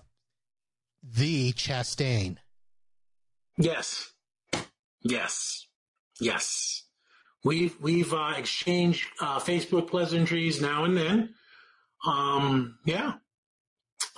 the 1.03 1.53
Chastain. 1.53 2.38
Yes, 3.58 4.12
yes, 5.01 5.68
yes. 6.20 6.84
We've 7.43 7.78
we've 7.80 8.14
uh, 8.14 8.34
exchanged 8.38 9.08
uh, 9.22 9.39
Facebook 9.39 9.88
pleasantries 9.89 10.62
now 10.62 10.84
and 10.84 10.97
then. 10.97 11.36
Um, 12.06 12.80
yeah. 12.86 13.14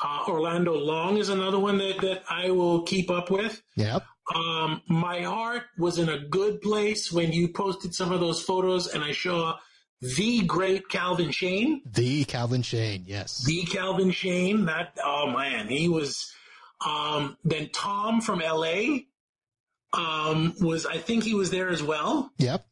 Uh, 0.01 0.23
Orlando 0.27 0.73
Long 0.73 1.17
is 1.17 1.29
another 1.29 1.59
one 1.59 1.77
that, 1.79 1.99
that 2.01 2.23
I 2.29 2.51
will 2.51 2.83
keep 2.83 3.09
up 3.09 3.31
with. 3.31 3.61
Yep. 3.75 4.03
Um, 4.35 4.81
my 4.87 5.21
heart 5.21 5.63
was 5.77 5.97
in 5.97 6.09
a 6.09 6.19
good 6.19 6.61
place 6.61 7.11
when 7.11 7.31
you 7.31 7.47
posted 7.49 7.95
some 7.95 8.11
of 8.11 8.19
those 8.19 8.41
photos, 8.41 8.87
and 8.87 9.03
I 9.03 9.11
saw 9.13 9.57
the 10.01 10.41
great 10.43 10.89
Calvin 10.89 11.31
Shane, 11.31 11.81
The 11.85 12.25
Calvin 12.25 12.61
Shane. 12.61 13.03
Yes. 13.07 13.43
the 13.45 13.63
Calvin 13.63 14.11
Shane. 14.11 14.65
That 14.65 14.97
oh 15.03 15.31
man, 15.31 15.67
he 15.67 15.89
was. 15.89 16.31
Um, 16.85 17.37
then 17.43 17.69
Tom 17.73 18.21
from 18.21 18.39
LA 18.39 18.99
um, 19.93 20.53
was, 20.59 20.85
I 20.85 20.97
think 20.97 21.23
he 21.23 21.33
was 21.33 21.51
there 21.51 21.69
as 21.69 21.83
well. 21.83 22.31
Yep. 22.37 22.65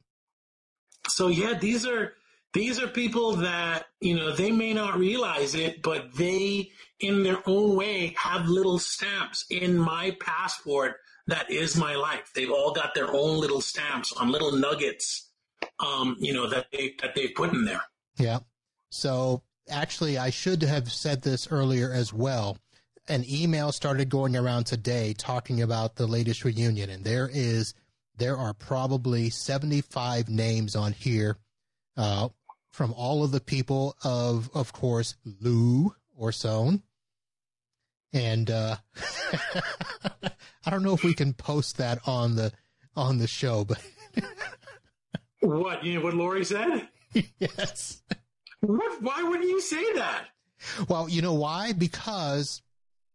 So 1.08 1.28
yeah, 1.28 1.58
these 1.58 1.86
are 1.86 2.14
these 2.54 2.82
are 2.82 2.88
people 2.88 3.34
that 3.38 3.86
you 4.00 4.16
know 4.16 4.32
they 4.32 4.52
may 4.52 4.74
not 4.74 4.98
realize 4.98 5.56
it, 5.56 5.82
but 5.82 6.16
they, 6.16 6.72
in 7.00 7.24
their 7.24 7.38
own 7.46 7.76
way, 7.76 8.16
have 8.18 8.48
little 8.48 8.80
stamps 8.80 9.46
in 9.50 9.78
my 9.78 10.16
passport. 10.20 10.96
That 11.28 11.52
is 11.52 11.76
my 11.76 11.96
life. 11.96 12.32
They've 12.34 12.52
all 12.52 12.72
got 12.72 12.96
their 12.96 13.12
own 13.12 13.40
little 13.40 13.62
stamps 13.62 14.14
on 14.14 14.32
little 14.32 14.52
nuggets, 14.52 15.32
um, 15.80 16.16
you 16.20 16.34
know 16.34 16.50
that 16.50 16.68
they 16.72 16.96
that 17.02 17.14
they've 17.16 17.34
put 17.36 17.54
in 17.54 17.66
there. 17.66 17.82
Yeah. 18.18 18.40
So 18.90 19.44
actually, 19.70 20.18
I 20.18 20.30
should 20.30 20.64
have 20.64 20.92
said 20.92 21.22
this 21.22 21.48
earlier 21.52 21.92
as 21.92 22.14
well. 22.14 22.58
An 23.08 23.24
email 23.30 23.72
started 23.72 24.10
going 24.10 24.36
around 24.36 24.66
today 24.66 25.14
talking 25.14 25.62
about 25.62 25.96
the 25.96 26.08
latest 26.08 26.44
reunion, 26.44 26.90
and 26.90 27.04
there 27.04 27.30
is 27.32 27.74
there 28.18 28.38
are 28.38 28.54
probably 28.54 29.30
seventy 29.30 29.82
five 29.82 30.28
names 30.30 30.76
on 30.76 30.92
here 30.92 31.38
uh, 31.98 32.30
from 32.72 32.94
all 32.94 33.24
of 33.24 33.32
the 33.32 33.40
people 33.40 33.96
of, 34.04 34.50
of 34.54 34.74
course, 34.74 35.16
Lou 35.42 35.94
Orson. 36.18 36.82
And 38.12 38.50
uh, 38.50 38.78
I 40.66 40.70
don't 40.70 40.84
know 40.84 40.94
if 40.94 41.04
we 41.04 41.14
can 41.14 41.34
post 41.34 41.78
that 41.78 42.00
on 42.08 42.36
the 42.36 42.52
on 42.96 43.18
the 43.18 43.28
show, 43.28 43.66
but 43.66 43.82
What 45.42 45.84
you 45.84 45.96
know 46.00 46.06
what 46.06 46.16
Lori 46.16 46.44
said? 46.44 46.88
yes. 47.40 48.02
What? 48.62 49.02
Why 49.02 49.22
wouldn't 49.24 49.48
you 49.50 49.62
say 49.62 49.94
that? 49.94 50.26
Well, 50.90 51.08
you 51.08 51.22
know 51.22 51.34
why? 51.34 51.74
Because 51.74 52.62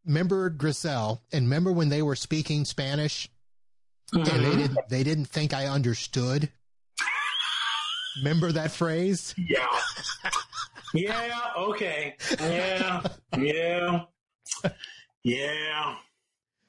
remember 0.05 0.51
Griselle 0.51 1.20
and 1.32 1.44
remember 1.46 1.72
when 1.72 1.88
they 1.88 2.03
were 2.03 2.16
speaking 2.16 2.64
Spanish 2.64 3.28
and 4.12 4.24
they 4.26 4.30
Mhm. 4.32 4.57
didn't 4.57 4.78
they 4.88 5.03
didn't 5.05 5.26
think 5.26 5.53
I 5.53 5.66
understood. 5.66 6.51
Remember 8.18 8.51
that 8.53 8.72
phrase? 8.72 9.34
Yeah. 9.38 9.66
yeah. 10.94 11.53
Okay. 11.57 12.16
Yeah. 12.40 13.03
Yeah. 13.38 14.05
Yeah. 15.22 15.96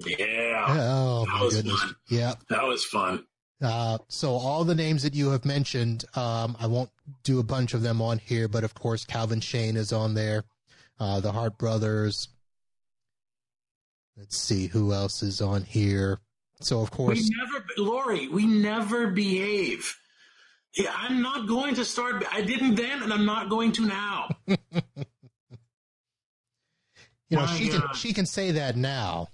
Yeah. 0.06 0.66
Oh 0.70 1.26
That 1.26 1.32
my 1.34 1.50
goodness! 1.50 1.82
fun. 1.82 1.96
Yeah. 2.10 2.34
That 2.50 2.64
was 2.64 2.86
fun. 2.86 3.26
Uh, 3.62 3.98
so 4.08 4.34
all 4.34 4.64
the 4.64 4.76
names 4.76 5.04
that 5.04 5.14
you 5.14 5.30
have 5.30 5.46
mentioned, 5.46 6.06
um, 6.16 6.56
I 6.60 6.66
won't 6.68 6.90
do 7.24 7.40
a 7.40 7.44
bunch 7.44 7.74
of 7.76 7.82
them 7.84 8.02
on 8.02 8.18
here, 8.20 8.48
but 8.48 8.64
of 8.64 8.74
course 8.74 9.06
Calvin 9.06 9.40
Shane 9.42 9.78
is 9.78 9.92
on 9.94 10.14
there, 10.16 10.44
uh, 11.00 11.20
the 11.20 11.32
Hart 11.32 11.58
brothers. 11.60 12.28
Let's 14.22 14.38
see 14.38 14.68
who 14.68 14.94
else 14.94 15.24
is 15.24 15.42
on 15.42 15.64
here. 15.64 16.20
So 16.60 16.80
of 16.80 16.92
course, 16.92 17.18
We 17.18 17.36
never, 17.36 17.66
Lori, 17.80 18.28
we 18.28 18.46
never 18.46 19.08
behave. 19.08 19.98
Yeah, 20.78 20.94
I'm 20.96 21.24
not 21.24 21.48
going 21.48 21.74
to 21.74 21.84
start. 21.84 22.24
I 22.32 22.42
didn't 22.42 22.76
then, 22.76 23.02
and 23.02 23.12
I'm 23.12 23.26
not 23.26 23.50
going 23.50 23.72
to 23.74 23.86
now. 23.88 24.30
you 24.48 24.56
know, 27.32 27.42
My 27.42 27.46
she 27.48 27.68
can 27.70 27.82
she 27.96 28.14
can 28.14 28.28
say 28.28 28.52
that 28.52 28.76
now, 28.78 29.30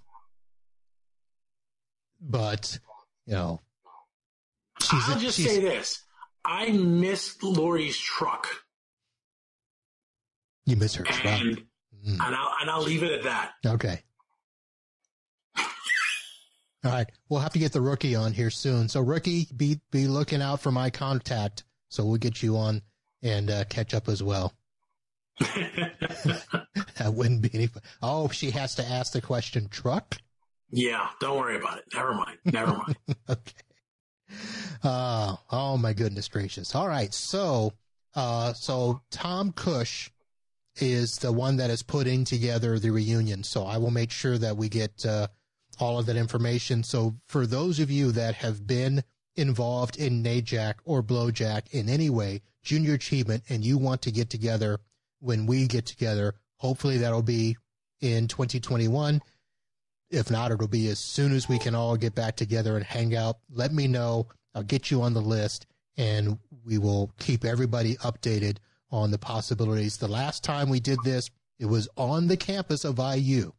but 2.21 2.79
you 3.25 3.33
know, 3.33 3.59
I'll 4.89 5.19
just 5.19 5.35
say 5.35 5.59
this: 5.59 6.01
I 6.45 6.71
missed 6.71 7.43
Lori's 7.43 7.97
truck, 7.97 8.47
you 10.65 10.77
miss 10.77 10.95
her 10.95 11.03
truck. 11.03 11.25
and 11.41 11.61
Mm, 12.05 12.25
and 12.25 12.35
I'll 12.35 12.53
and 12.61 12.69
I'll 12.69 12.83
leave 12.83 13.03
it 13.03 13.11
at 13.11 13.23
that. 13.23 13.53
okay. 13.65 14.01
All 16.87 16.93
right, 16.93 17.11
we'll 17.29 17.41
have 17.41 17.53
to 17.53 17.59
get 17.59 17.73
the 17.73 17.81
rookie 17.81 18.15
on 18.15 18.33
here 18.33 18.49
soon. 18.49 18.87
So 18.89 19.01
rookie, 19.01 19.47
be 19.55 19.79
be 19.91 20.07
looking 20.07 20.41
out 20.41 20.61
for 20.61 20.71
my 20.71 20.89
contact, 20.89 21.63
so 21.89 22.05
we'll 22.05 22.17
get 22.17 22.41
you 22.41 22.57
on 22.57 22.81
and 23.21 23.49
uh, 23.49 23.63
catch 23.65 23.93
up 23.93 24.07
as 24.07 24.23
well. 24.23 24.53
That 26.97 27.13
wouldn't 27.13 27.41
be 27.41 27.49
any. 27.53 27.67
Fun. 27.67 27.83
Oh, 28.01 28.29
she 28.29 28.51
has 28.51 28.75
to 28.75 28.85
ask 28.85 29.13
the 29.13 29.21
question. 29.21 29.69
Truck. 29.69 30.17
yeah, 30.71 31.09
don't 31.19 31.37
worry 31.37 31.57
about 31.57 31.77
it. 31.77 31.85
Never 31.93 32.13
mind. 32.13 32.37
Never 32.45 32.71
mind. 32.71 32.95
okay. 33.29 33.53
Uh, 34.83 35.35
oh 35.51 35.77
my 35.77 35.93
goodness 35.93 36.27
gracious. 36.27 36.73
All 36.75 36.87
right. 36.87 37.13
So, 37.13 37.73
uh, 38.15 38.53
so 38.53 39.01
Tom 39.11 39.51
Cush 39.51 40.11
is 40.77 41.17
the 41.17 41.31
one 41.31 41.57
that 41.57 41.69
is 41.69 41.83
putting 41.83 42.25
together 42.25 42.77
the 42.79 42.91
reunion. 42.91 43.43
So 43.43 43.63
I 43.63 43.77
will 43.77 43.91
make 43.91 44.11
sure 44.11 44.37
that 44.37 44.57
we 44.57 44.69
get, 44.69 45.05
uh, 45.05 45.27
all 45.79 45.99
of 45.99 46.05
that 46.07 46.15
information. 46.15 46.83
So 46.83 47.15
for 47.25 47.45
those 47.45 47.79
of 47.79 47.91
you 47.91 48.11
that 48.13 48.35
have 48.35 48.65
been 48.65 49.03
involved 49.35 49.97
in 49.97 50.23
NAJAC 50.23 50.75
or 50.83 51.03
BlowJack 51.03 51.71
in 51.71 51.89
any 51.89 52.09
way, 52.09 52.41
junior 52.63 52.93
achievement, 52.93 53.43
and 53.49 53.63
you 53.63 53.77
want 53.77 54.01
to 54.03 54.11
get 54.11 54.29
together 54.29 54.79
when 55.19 55.45
we 55.45 55.67
get 55.67 55.85
together, 55.85 56.35
hopefully 56.57 56.97
that'll 56.97 57.21
be 57.21 57.57
in 58.01 58.27
2021. 58.27 59.21
If 60.09 60.31
not, 60.31 60.51
it'll 60.51 60.67
be 60.67 60.87
as 60.89 60.99
soon 60.99 61.33
as 61.33 61.49
we 61.49 61.59
can 61.59 61.75
all 61.75 61.97
get 61.97 62.15
back 62.15 62.35
together 62.35 62.75
and 62.75 62.85
hang 62.85 63.15
out. 63.15 63.37
Let 63.49 63.73
me 63.73 63.87
know. 63.87 64.27
I'll 64.55 64.63
get 64.63 64.89
you 64.89 65.01
on 65.01 65.13
the 65.13 65.21
list 65.21 65.67
and 65.97 66.39
we 66.65 66.77
will 66.77 67.11
keep 67.19 67.43
everybody 67.43 67.95
updated 67.97 68.57
on 68.91 69.11
the 69.11 69.17
possibilities. 69.17 69.97
The 69.97 70.07
last 70.07 70.43
time 70.43 70.69
we 70.69 70.79
did 70.79 70.99
this, 71.03 71.29
it 71.59 71.65
was 71.65 71.89
on 71.97 72.27
the 72.27 72.37
campus 72.37 72.85
of 72.85 72.99
IU. 72.99 73.51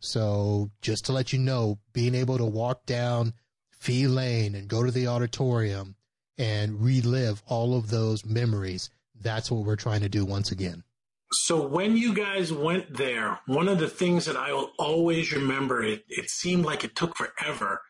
So 0.00 0.70
just 0.80 1.06
to 1.06 1.12
let 1.12 1.32
you 1.32 1.38
know, 1.38 1.78
being 1.92 2.14
able 2.14 2.38
to 2.38 2.44
walk 2.44 2.86
down 2.86 3.34
Fee 3.70 4.06
Lane 4.06 4.54
and 4.54 4.68
go 4.68 4.84
to 4.84 4.90
the 4.90 5.06
auditorium 5.06 5.96
and 6.36 6.80
relive 6.80 7.42
all 7.46 7.76
of 7.76 7.90
those 7.90 8.24
memories, 8.24 8.90
that's 9.20 9.50
what 9.50 9.64
we're 9.64 9.76
trying 9.76 10.00
to 10.02 10.08
do 10.08 10.24
once 10.24 10.52
again. 10.52 10.84
So 11.30 11.66
when 11.66 11.96
you 11.96 12.14
guys 12.14 12.52
went 12.52 12.96
there, 12.96 13.38
one 13.46 13.68
of 13.68 13.78
the 13.78 13.88
things 13.88 14.24
that 14.26 14.36
I 14.36 14.52
will 14.52 14.70
always 14.78 15.32
remember, 15.32 15.82
it, 15.82 16.04
it 16.08 16.30
seemed 16.30 16.64
like 16.64 16.84
it 16.84 16.96
took 16.96 17.16
forever 17.16 17.82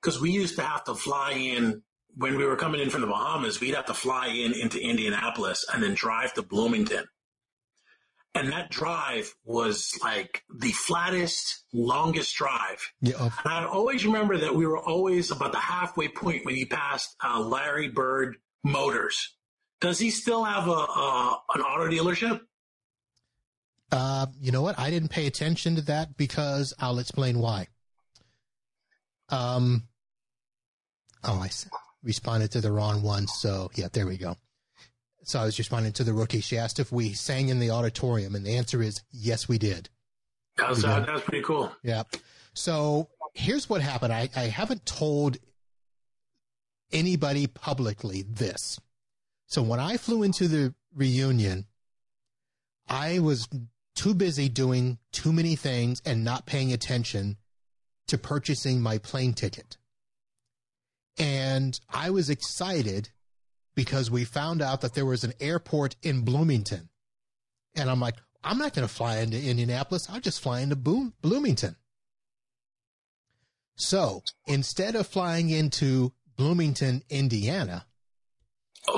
because 0.00 0.20
we 0.20 0.30
used 0.30 0.56
to 0.56 0.62
have 0.62 0.84
to 0.84 0.94
fly 0.94 1.32
in 1.32 1.82
when 2.16 2.36
we 2.36 2.44
were 2.44 2.56
coming 2.56 2.80
in 2.80 2.90
from 2.90 3.02
the 3.02 3.06
Bahamas. 3.06 3.60
We'd 3.60 3.76
have 3.76 3.86
to 3.86 3.94
fly 3.94 4.26
in 4.28 4.54
into 4.54 4.80
Indianapolis 4.80 5.64
and 5.72 5.82
then 5.82 5.94
drive 5.94 6.34
to 6.34 6.42
Bloomington. 6.42 7.04
And 8.34 8.52
that 8.52 8.70
drive 8.70 9.34
was 9.44 9.98
like 10.02 10.44
the 10.56 10.70
flattest, 10.70 11.64
longest 11.72 12.34
drive. 12.36 12.92
Yeah. 13.00 13.22
And 13.22 13.52
I 13.52 13.64
always 13.64 14.06
remember 14.06 14.38
that 14.38 14.54
we 14.54 14.66
were 14.66 14.78
always 14.78 15.32
about 15.32 15.52
the 15.52 15.58
halfway 15.58 16.08
point 16.08 16.44
when 16.44 16.54
you 16.54 16.66
passed 16.66 17.16
uh, 17.24 17.40
Larry 17.40 17.88
Bird 17.88 18.36
Motors. 18.62 19.34
Does 19.80 19.98
he 19.98 20.10
still 20.10 20.44
have 20.44 20.68
a, 20.68 20.70
a 20.70 21.40
an 21.54 21.62
auto 21.62 21.88
dealership? 21.88 22.40
Uh, 23.90 24.26
you 24.40 24.52
know 24.52 24.62
what? 24.62 24.78
I 24.78 24.90
didn't 24.90 25.08
pay 25.08 25.26
attention 25.26 25.76
to 25.76 25.82
that 25.82 26.16
because 26.16 26.72
I'll 26.78 27.00
explain 27.00 27.40
why. 27.40 27.66
Um, 29.30 29.88
oh, 31.24 31.40
I 31.40 31.50
responded 32.02 32.52
to 32.52 32.60
the 32.60 32.70
wrong 32.70 33.02
one. 33.02 33.26
So 33.26 33.70
yeah, 33.74 33.88
there 33.92 34.06
we 34.06 34.16
go. 34.16 34.36
So 35.22 35.40
I 35.40 35.44
was 35.44 35.58
responding 35.58 35.92
to 35.92 36.04
the 36.04 36.12
rookie. 36.12 36.40
She 36.40 36.56
asked 36.56 36.78
if 36.78 36.90
we 36.90 37.12
sang 37.12 37.48
in 37.48 37.58
the 37.58 37.70
auditorium, 37.70 38.34
and 38.34 38.44
the 38.44 38.56
answer 38.56 38.82
is 38.82 39.02
yes, 39.10 39.48
we 39.48 39.58
did. 39.58 39.88
That 40.56 40.70
was, 40.70 40.84
uh, 40.84 41.00
that 41.00 41.12
was 41.12 41.22
pretty 41.22 41.44
cool. 41.44 41.72
Yeah. 41.82 42.02
So 42.54 43.08
here's 43.34 43.68
what 43.68 43.80
happened. 43.80 44.12
I, 44.12 44.28
I 44.34 44.44
haven't 44.44 44.86
told 44.86 45.36
anybody 46.92 47.46
publicly 47.46 48.22
this. 48.22 48.80
So 49.46 49.62
when 49.62 49.80
I 49.80 49.96
flew 49.96 50.22
into 50.22 50.48
the 50.48 50.74
reunion, 50.94 51.66
I 52.88 53.18
was 53.20 53.48
too 53.94 54.14
busy 54.14 54.48
doing 54.48 54.98
too 55.12 55.32
many 55.32 55.56
things 55.56 56.02
and 56.04 56.24
not 56.24 56.46
paying 56.46 56.72
attention 56.72 57.36
to 58.08 58.18
purchasing 58.18 58.80
my 58.80 58.98
plane 58.98 59.34
ticket. 59.34 59.76
And 61.18 61.78
I 61.88 62.10
was 62.10 62.30
excited 62.30 63.10
because 63.74 64.10
we 64.10 64.24
found 64.24 64.60
out 64.62 64.80
that 64.80 64.94
there 64.94 65.06
was 65.06 65.24
an 65.24 65.32
airport 65.40 65.96
in 66.02 66.22
Bloomington. 66.22 66.88
And 67.76 67.88
I'm 67.90 68.00
like, 68.00 68.16
I'm 68.42 68.58
not 68.58 68.74
going 68.74 68.86
to 68.86 68.92
fly 68.92 69.18
into 69.18 69.40
Indianapolis. 69.40 70.08
I'll 70.10 70.20
just 70.20 70.40
fly 70.40 70.60
into 70.60 70.76
Boom, 70.76 71.14
Bloomington. 71.22 71.76
So 73.76 74.22
instead 74.46 74.94
of 74.96 75.06
flying 75.06 75.50
into 75.50 76.12
Bloomington, 76.36 77.02
Indiana, 77.08 77.86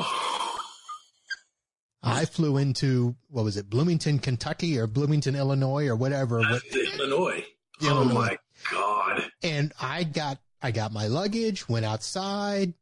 I 2.02 2.24
flew 2.24 2.56
into, 2.56 3.14
what 3.28 3.44
was 3.44 3.56
it, 3.56 3.70
Bloomington, 3.70 4.18
Kentucky 4.18 4.76
or 4.78 4.86
Bloomington, 4.88 5.36
Illinois 5.36 5.86
or 5.86 5.94
whatever. 5.94 6.42
that's 6.50 6.74
Illinois. 6.74 7.44
Oh 7.82 7.86
Illinois. 7.86 8.14
my 8.14 8.38
God. 8.70 9.22
and 9.42 9.72
I 9.80 10.04
got 10.04 10.38
I 10.60 10.70
got 10.70 10.92
my 10.92 11.06
luggage, 11.08 11.68
went 11.68 11.84
outside, 11.84 12.74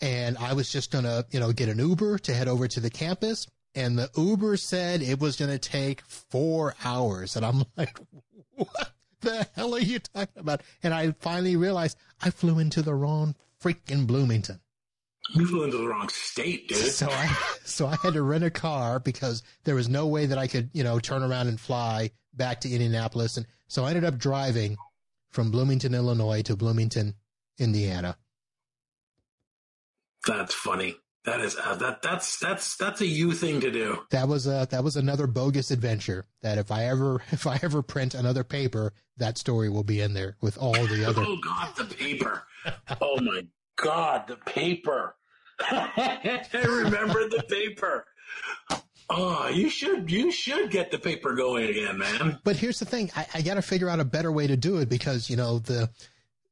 and 0.00 0.36
I 0.38 0.52
was 0.52 0.70
just 0.70 0.90
gonna 0.90 1.24
you 1.30 1.40
know 1.40 1.52
get 1.52 1.68
an 1.68 1.78
Uber 1.78 2.18
to 2.20 2.34
head 2.34 2.48
over 2.48 2.68
to 2.68 2.80
the 2.80 2.90
campus. 2.90 3.46
And 3.74 3.98
the 3.98 4.10
Uber 4.16 4.56
said 4.56 5.02
it 5.02 5.20
was 5.20 5.36
gonna 5.36 5.58
take 5.58 6.00
four 6.02 6.74
hours, 6.84 7.36
and 7.36 7.44
I'm 7.44 7.64
like, 7.76 7.98
what 8.54 8.92
the 9.20 9.46
hell 9.54 9.74
are 9.74 9.80
you 9.80 9.98
talking 9.98 10.38
about? 10.40 10.62
And 10.82 10.94
I 10.94 11.12
finally 11.12 11.56
realized 11.56 11.98
I 12.22 12.30
flew 12.30 12.58
into 12.58 12.82
the 12.82 12.94
wrong 12.94 13.34
freaking 13.62 14.06
Bloomington. 14.06 14.60
You 15.34 15.46
flew 15.46 15.64
into 15.64 15.76
the 15.76 15.86
wrong 15.86 16.08
state, 16.08 16.68
dude. 16.68 16.78
So 16.78 17.08
I 17.10 17.36
so 17.64 17.86
I 17.86 17.96
had 18.02 18.14
to 18.14 18.22
rent 18.22 18.44
a 18.44 18.50
car 18.50 18.98
because 18.98 19.42
there 19.64 19.74
was 19.74 19.88
no 19.88 20.06
way 20.06 20.26
that 20.26 20.38
I 20.38 20.46
could, 20.46 20.70
you 20.72 20.82
know, 20.82 20.98
turn 20.98 21.22
around 21.22 21.48
and 21.48 21.60
fly 21.60 22.10
back 22.34 22.60
to 22.62 22.70
Indianapolis. 22.70 23.36
And 23.36 23.46
so 23.66 23.84
I 23.84 23.90
ended 23.90 24.04
up 24.04 24.16
driving 24.16 24.76
from 25.30 25.50
Bloomington, 25.50 25.94
Illinois 25.94 26.42
to 26.42 26.56
Bloomington, 26.56 27.14
Indiana. 27.58 28.16
That's 30.28 30.54
funny. 30.54 30.94
That 31.24 31.40
is 31.40 31.56
uh, 31.56 31.74
that 31.76 32.02
that's 32.02 32.38
that's 32.38 32.76
that's 32.76 33.00
a 33.00 33.06
you 33.06 33.32
thing 33.32 33.60
to 33.60 33.70
do. 33.70 33.98
That 34.10 34.28
was 34.28 34.46
a 34.46 34.68
that 34.70 34.84
was 34.84 34.96
another 34.96 35.26
bogus 35.26 35.70
adventure 35.70 36.26
that 36.42 36.58
if 36.58 36.70
I 36.70 36.84
ever 36.84 37.22
if 37.32 37.46
I 37.46 37.58
ever 37.62 37.82
print 37.82 38.14
another 38.14 38.44
paper, 38.44 38.92
that 39.16 39.38
story 39.38 39.68
will 39.68 39.84
be 39.84 40.00
in 40.00 40.14
there 40.14 40.36
with 40.40 40.58
all 40.58 40.74
the 40.74 41.04
other 41.06 41.22
Oh 41.26 41.36
God, 41.42 41.74
the 41.76 41.84
paper. 41.84 42.44
Oh 43.00 43.20
my 43.20 43.46
God, 43.76 44.28
the 44.28 44.36
paper. 44.36 45.16
I 45.60 46.46
remember 46.52 47.28
the 47.28 47.42
paper. 47.48 48.06
Oh, 49.10 49.48
you 49.48 49.70
should 49.70 50.10
you 50.10 50.30
should 50.30 50.70
get 50.70 50.90
the 50.90 50.98
paper 50.98 51.34
going 51.34 51.68
again, 51.68 51.98
man. 51.98 52.38
But 52.44 52.56
here's 52.56 52.78
the 52.78 52.84
thing: 52.84 53.10
I, 53.16 53.26
I 53.34 53.42
got 53.42 53.54
to 53.54 53.62
figure 53.62 53.88
out 53.88 54.00
a 54.00 54.04
better 54.04 54.30
way 54.30 54.46
to 54.46 54.56
do 54.56 54.76
it 54.78 54.88
because 54.88 55.30
you 55.30 55.36
know 55.36 55.58
the 55.58 55.90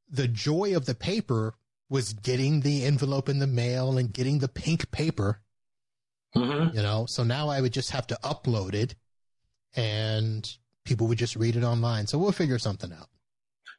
the 0.09 0.27
joy 0.27 0.75
of 0.75 0.85
the 0.85 0.95
paper 0.95 1.53
was 1.89 2.13
getting 2.13 2.61
the 2.61 2.83
envelope 2.83 3.29
in 3.29 3.39
the 3.39 3.47
mail 3.47 3.97
and 3.97 4.11
getting 4.11 4.39
the 4.39 4.47
pink 4.47 4.91
paper. 4.91 5.41
Mm-hmm. 6.35 6.75
You 6.75 6.83
know, 6.83 7.05
so 7.05 7.23
now 7.23 7.49
I 7.49 7.61
would 7.61 7.73
just 7.73 7.91
have 7.91 8.07
to 8.07 8.19
upload 8.23 8.73
it, 8.73 8.95
and 9.75 10.47
people 10.85 11.07
would 11.07 11.17
just 11.17 11.35
read 11.35 11.55
it 11.55 11.63
online. 11.63 12.07
So 12.07 12.17
we'll 12.17 12.31
figure 12.31 12.59
something 12.59 12.91
out. 12.91 13.07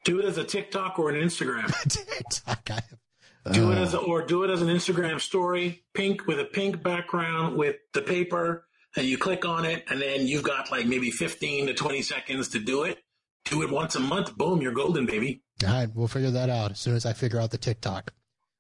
Do 0.05 0.19
it 0.19 0.25
as 0.25 0.39
a 0.39 0.45
TikTok 0.45 0.99
or 0.99 1.11
an 1.11 1.17
Instagram. 1.17 1.67
TikTok. 1.89 2.71
I 2.71 2.75
have, 2.75 3.53
Do 3.53 3.71
it 3.71 3.79
uh, 3.79 3.83
as 3.83 3.95
a, 3.95 3.99
or 3.99 4.23
do 4.23 4.45
it 4.45 4.51
as 4.51 4.63
an 4.63 4.69
Instagram 4.69 5.21
story, 5.21 5.85
pink 5.95 6.27
with 6.27 6.41
a 6.41 6.45
pink 6.45 6.83
background 6.83 7.57
with 7.57 7.77
the 7.93 8.03
paper, 8.03 8.67
and 8.97 9.07
you 9.07 9.19
click 9.19 9.45
on 9.45 9.65
it, 9.65 9.85
and 9.89 10.01
then 10.01 10.27
you've 10.27 10.43
got 10.43 10.71
like 10.71 10.87
maybe 10.87 11.11
15 11.11 11.67
to 11.67 11.75
20 11.75 12.03
seconds 12.03 12.49
to 12.49 12.59
do 12.59 12.85
it. 12.85 12.99
Do 13.45 13.63
it 13.63 13.71
once 13.71 13.95
a 13.97 14.01
month. 14.01 14.37
Boom, 14.37 14.61
you're 14.61 14.73
golden, 14.73 15.07
baby. 15.07 15.43
all 15.67 15.73
right, 15.73 15.89
we'll 15.95 16.09
figure 16.09 16.31
that 16.31 16.51
out 16.51 16.73
as 16.73 16.79
soon 16.81 16.95
as 16.95 17.07
I 17.07 17.13
figure 17.13 17.41
out 17.41 17.51
the 17.51 17.59
TikTok. 17.59 18.13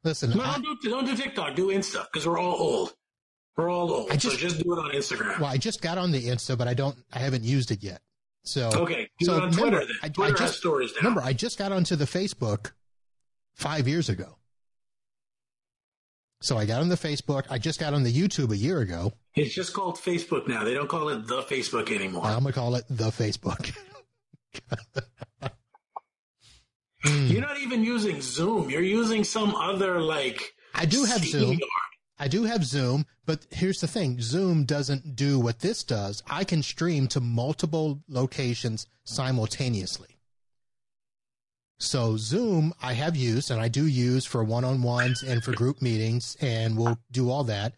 Listen, 0.05 0.31
No, 0.31 0.43
I, 0.43 0.59
don't 0.61 0.81
do, 0.81 0.91
don't 0.91 1.05
do 1.05 1.17
TikTok. 1.17 1.55
Do 1.57 1.69
Insta 1.69 2.07
because 2.13 2.27
we're 2.27 2.39
all 2.39 2.55
old. 2.57 2.95
We're 3.57 3.69
all 3.71 3.91
old. 3.93 4.11
I 4.11 4.17
just- 4.17 4.37
so 4.37 4.41
just 4.41 4.63
do 4.63 4.73
it 4.73 4.79
on 4.79 4.91
Instagram. 4.93 5.41
well, 5.41 5.51
I 5.51 5.57
just 5.59 5.83
got 5.83 5.99
on 5.99 6.11
the 6.13 6.23
Insta, 6.29 6.57
but 6.57 6.69
I 6.69 6.75
don't, 6.75 6.97
I 7.13 7.19
haven't 7.19 7.43
used 7.45 7.71
it 7.71 7.83
yet. 7.83 8.01
So, 8.45 8.71
Okay, 8.73 9.11
do 9.19 9.27
So 9.27 9.37
it 9.37 9.43
on 9.43 9.51
Twitter 9.51 9.65
remember, 9.67 9.87
then. 9.87 9.97
I- 10.03 10.07
I 10.07 10.09
Twitter 10.11 10.31
has 10.39 10.41
just- 10.51 10.59
stories 10.59 10.91
now. 10.93 10.99
remember, 10.99 11.21
I 11.23 11.33
just 11.33 11.59
got 11.59 11.73
onto 11.73 11.97
the 11.97 12.05
Facebook 12.07 12.73
five 13.57 13.87
years 13.89 14.09
ago. 14.09 14.37
So 16.41 16.57
I 16.57 16.65
got 16.67 16.81
on 16.81 16.89
the 16.89 16.95
Facebook. 16.95 17.47
I 17.51 17.59
just 17.59 17.81
got 17.81 17.95
on 17.95 18.05
the 18.05 18.13
YouTube 18.13 18.53
a 18.53 18.57
year 18.57 18.79
ago. 18.79 19.13
It's 19.35 19.53
just 19.53 19.73
called 19.75 19.97
Facebook 19.97 20.47
now. 20.47 20.63
They 20.63 20.73
don't 20.73 20.89
call 20.89 21.09
it 21.09 21.27
the 21.27 21.43
Facebook 21.43 21.91
anymore. 21.93 22.25
I'm 22.25 22.43
gonna 22.45 22.53
call 22.53 22.77
it 22.77 22.85
the 22.89 23.11
Facebook. 23.11 23.77
You're 27.05 27.41
not 27.41 27.59
even 27.59 27.85
using 27.85 28.21
Zoom. 28.21 28.71
You're 28.71 28.83
using 28.83 29.25
some 29.25 29.55
other 29.55 30.01
like. 30.01 30.55
I 30.75 30.85
do 30.85 31.05
have 31.05 31.25
Zoom. 31.25 31.59
I 32.19 32.27
do 32.27 32.45
have 32.45 32.65
Zoom, 32.65 33.07
but 33.25 33.47
here's 33.51 33.81
the 33.81 33.87
thing: 33.87 34.21
Zoom 34.21 34.65
doesn't 34.65 35.15
do 35.15 35.39
what 35.39 35.61
this 35.61 35.85
does. 35.85 36.23
I 36.29 36.45
can 36.45 36.63
stream 36.63 37.07
to 37.09 37.21
multiple 37.21 38.03
locations 38.09 38.87
simultaneously. 39.05 40.19
So 41.79 42.17
Zoom, 42.17 42.75
I 42.83 42.95
have 42.95 43.15
used 43.15 43.53
and 43.53 43.61
I 43.61 43.69
do 43.69 43.87
use 43.87 44.27
for 44.27 44.43
one-on-ones 44.43 45.23
and 45.23 45.45
for 45.45 45.53
group 45.53 45.81
meetings, 45.81 46.37
and 46.41 46.77
we'll 46.77 46.99
do 47.13 47.31
all 47.31 47.45
that. 47.45 47.75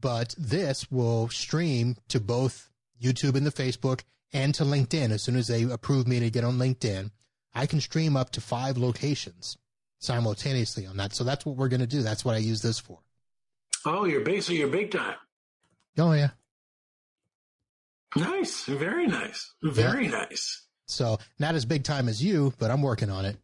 But 0.00 0.34
this 0.36 0.90
will 0.90 1.30
stream 1.30 1.96
to 2.08 2.20
both 2.20 2.68
YouTube 3.02 3.36
and 3.36 3.46
the 3.46 3.50
Facebook 3.50 4.02
and 4.32 4.54
to 4.54 4.64
LinkedIn. 4.64 5.10
As 5.10 5.22
soon 5.22 5.36
as 5.36 5.48
they 5.48 5.62
approve 5.64 6.06
me 6.06 6.20
to 6.20 6.30
get 6.30 6.44
on 6.44 6.58
LinkedIn, 6.58 7.10
I 7.54 7.66
can 7.66 7.80
stream 7.80 8.16
up 8.16 8.30
to 8.30 8.40
five 8.40 8.78
locations 8.78 9.58
simultaneously 9.98 10.86
on 10.86 10.96
that. 10.98 11.14
So 11.14 11.24
that's 11.24 11.44
what 11.44 11.56
we're 11.56 11.68
going 11.68 11.80
to 11.80 11.86
do. 11.86 12.02
That's 12.02 12.24
what 12.24 12.34
I 12.34 12.38
use 12.38 12.62
this 12.62 12.78
for. 12.78 12.98
Oh, 13.84 14.04
you're. 14.04 14.40
So 14.40 14.52
you're 14.52 14.68
big 14.68 14.90
time. 14.90 15.16
Oh 15.96 16.12
yeah. 16.12 16.30
Nice. 18.16 18.64
Very 18.64 19.06
nice. 19.06 19.52
Very 19.62 20.08
nice. 20.08 20.62
So 20.86 21.18
not 21.38 21.54
as 21.54 21.64
big 21.64 21.84
time 21.84 22.08
as 22.08 22.22
you, 22.22 22.54
but 22.58 22.70
I'm 22.70 22.82
working 22.82 23.10
on 23.10 23.24
it. 23.24 23.36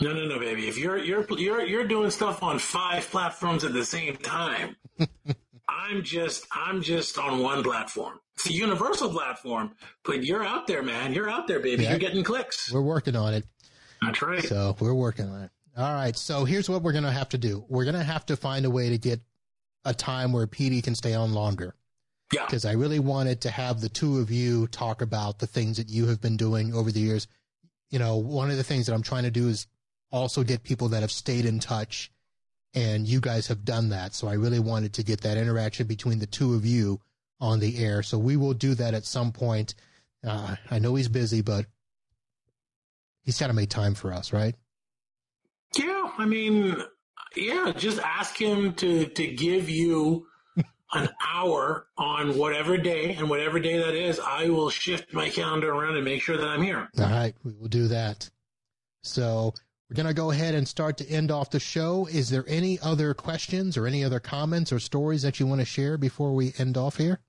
No, 0.00 0.12
no, 0.12 0.26
no, 0.26 0.38
baby. 0.38 0.68
If 0.68 0.78
you're 0.78 0.98
you're 0.98 1.26
you're 1.36 1.62
you're 1.62 1.86
doing 1.86 2.10
stuff 2.10 2.42
on 2.42 2.58
five 2.58 3.08
platforms 3.10 3.64
at 3.64 3.72
the 3.72 3.84
same 3.84 4.16
time, 4.16 4.76
I'm 5.68 6.02
just 6.02 6.46
I'm 6.52 6.82
just 6.82 7.18
on 7.18 7.40
one 7.40 7.62
platform. 7.62 8.20
It's 8.36 8.46
a 8.46 8.52
universal 8.52 9.10
platform, 9.10 9.72
but 10.04 10.24
you're 10.24 10.44
out 10.44 10.66
there, 10.66 10.82
man. 10.82 11.12
You're 11.12 11.28
out 11.28 11.46
there, 11.46 11.60
baby. 11.60 11.82
Yeah. 11.82 11.90
You're 11.90 11.98
getting 11.98 12.24
clicks. 12.24 12.72
We're 12.72 12.80
working 12.80 13.16
on 13.16 13.34
it. 13.34 13.44
That's 14.00 14.22
right. 14.22 14.44
So 14.44 14.76
we're 14.80 14.94
working 14.94 15.28
on 15.28 15.42
it. 15.42 15.50
All 15.76 15.92
right. 15.92 16.16
So 16.16 16.44
here's 16.44 16.68
what 16.68 16.82
we're 16.82 16.92
going 16.92 17.04
to 17.04 17.10
have 17.10 17.28
to 17.30 17.38
do. 17.38 17.64
We're 17.68 17.84
going 17.84 17.96
to 17.96 18.02
have 18.02 18.26
to 18.26 18.36
find 18.36 18.64
a 18.64 18.70
way 18.70 18.90
to 18.90 18.98
get 18.98 19.20
a 19.84 19.92
time 19.92 20.32
where 20.32 20.46
Petey 20.46 20.82
can 20.82 20.94
stay 20.94 21.14
on 21.14 21.34
longer 21.34 21.74
yeah. 22.32 22.44
because 22.46 22.64
I 22.64 22.72
really 22.72 22.98
wanted 22.98 23.40
to 23.42 23.50
have 23.50 23.80
the 23.80 23.88
two 23.88 24.18
of 24.18 24.30
you 24.30 24.66
talk 24.68 25.02
about 25.02 25.38
the 25.38 25.46
things 25.46 25.76
that 25.76 25.88
you 25.88 26.06
have 26.06 26.20
been 26.20 26.36
doing 26.36 26.74
over 26.74 26.90
the 26.90 27.00
years. 27.00 27.26
You 27.90 27.98
know, 27.98 28.16
one 28.16 28.50
of 28.50 28.56
the 28.56 28.64
things 28.64 28.86
that 28.86 28.94
I'm 28.94 29.02
trying 29.02 29.24
to 29.24 29.30
do 29.30 29.48
is 29.48 29.66
also 30.10 30.42
get 30.42 30.62
people 30.62 30.88
that 30.88 31.00
have 31.00 31.12
stayed 31.12 31.44
in 31.44 31.58
touch 31.58 32.10
and 32.74 33.06
you 33.06 33.20
guys 33.20 33.46
have 33.48 33.64
done 33.64 33.90
that. 33.90 34.14
So 34.14 34.28
I 34.28 34.34
really 34.34 34.60
wanted 34.60 34.94
to 34.94 35.02
get 35.02 35.22
that 35.22 35.36
interaction 35.36 35.86
between 35.86 36.18
the 36.18 36.26
two 36.26 36.54
of 36.54 36.66
you 36.66 37.00
on 37.40 37.60
the 37.60 37.82
air. 37.84 38.02
So 38.02 38.18
we 38.18 38.36
will 38.36 38.54
do 38.54 38.74
that 38.74 38.94
at 38.94 39.04
some 39.04 39.32
point. 39.32 39.74
Uh, 40.26 40.56
I 40.70 40.78
know 40.78 40.94
he's 40.94 41.08
busy, 41.08 41.42
but 41.42 41.66
he's 43.22 43.38
got 43.38 43.48
to 43.48 43.52
make 43.52 43.70
time 43.70 43.94
for 43.94 44.12
us, 44.12 44.32
right? 44.32 44.54
Yeah, 45.76 46.10
I 46.16 46.24
mean, 46.24 46.76
yeah, 47.36 47.72
just 47.76 47.98
ask 48.00 48.40
him 48.40 48.72
to 48.74 49.06
to 49.06 49.26
give 49.26 49.68
you 49.68 50.26
an 50.92 51.08
hour 51.26 51.86
on 51.96 52.38
whatever 52.38 52.76
day 52.78 53.14
and 53.14 53.28
whatever 53.28 53.60
day 53.60 53.78
that 53.78 53.94
is. 53.94 54.18
I 54.18 54.48
will 54.48 54.70
shift 54.70 55.12
my 55.12 55.28
calendar 55.28 55.70
around 55.70 55.96
and 55.96 56.04
make 56.04 56.22
sure 56.22 56.36
that 56.36 56.48
I'm 56.48 56.62
here. 56.62 56.88
All 56.98 57.04
right, 57.04 57.34
we 57.44 57.52
will 57.52 57.68
do 57.68 57.88
that. 57.88 58.28
So 59.02 59.54
we're 59.88 59.96
going 59.96 60.06
to 60.06 60.14
go 60.14 60.30
ahead 60.30 60.54
and 60.54 60.68
start 60.68 60.98
to 60.98 61.08
end 61.08 61.30
off 61.30 61.50
the 61.50 61.60
show. 61.60 62.06
Is 62.10 62.28
there 62.30 62.44
any 62.46 62.78
other 62.80 63.14
questions 63.14 63.76
or 63.76 63.86
any 63.86 64.04
other 64.04 64.20
comments 64.20 64.70
or 64.72 64.78
stories 64.78 65.22
that 65.22 65.40
you 65.40 65.46
want 65.46 65.60
to 65.60 65.64
share 65.64 65.96
before 65.96 66.34
we 66.34 66.52
end 66.58 66.76
off 66.76 66.96
here? 66.98 67.20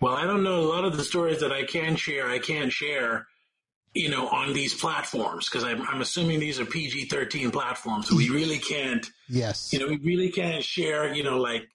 Well, 0.00 0.14
I 0.14 0.24
don't 0.24 0.44
know 0.44 0.60
a 0.60 0.68
lot 0.68 0.84
of 0.84 0.96
the 0.96 1.02
stories 1.04 1.40
that 1.40 1.52
I 1.52 1.64
can 1.64 1.96
share. 1.96 2.28
I 2.28 2.38
can't 2.38 2.72
share, 2.72 3.26
you 3.94 4.08
know, 4.10 4.28
on 4.28 4.52
these 4.52 4.74
platforms 4.74 5.48
because 5.48 5.64
I'm, 5.64 5.82
I'm 5.88 6.00
assuming 6.00 6.38
these 6.40 6.60
are 6.60 6.64
PG-13 6.64 7.52
platforms. 7.52 8.08
So 8.08 8.16
we 8.16 8.28
really 8.28 8.58
can't, 8.58 9.04
Yes. 9.28 9.72
you 9.72 9.80
know, 9.80 9.88
we 9.88 9.96
really 9.98 10.30
can't 10.30 10.62
share, 10.62 11.12
you 11.12 11.22
know, 11.24 11.38
like 11.38 11.68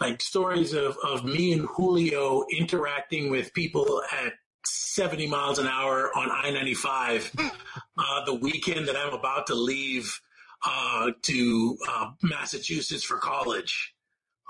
like 0.00 0.20
stories 0.20 0.72
of, 0.72 0.96
of 1.04 1.24
me 1.24 1.52
and 1.52 1.66
Julio 1.76 2.44
interacting 2.50 3.30
with 3.30 3.54
people 3.54 4.02
at 4.12 4.32
70 4.66 5.26
miles 5.26 5.58
an 5.58 5.66
hour 5.66 6.10
on 6.16 6.30
I-95 6.30 7.52
uh, 7.98 8.24
the 8.24 8.34
weekend 8.34 8.88
that 8.88 8.96
I'm 8.96 9.12
about 9.14 9.46
to 9.48 9.54
leave 9.54 10.20
uh, 10.66 11.10
to 11.22 11.76
uh, 11.88 12.10
Massachusetts 12.22 13.04
for 13.04 13.18
college. 13.18 13.94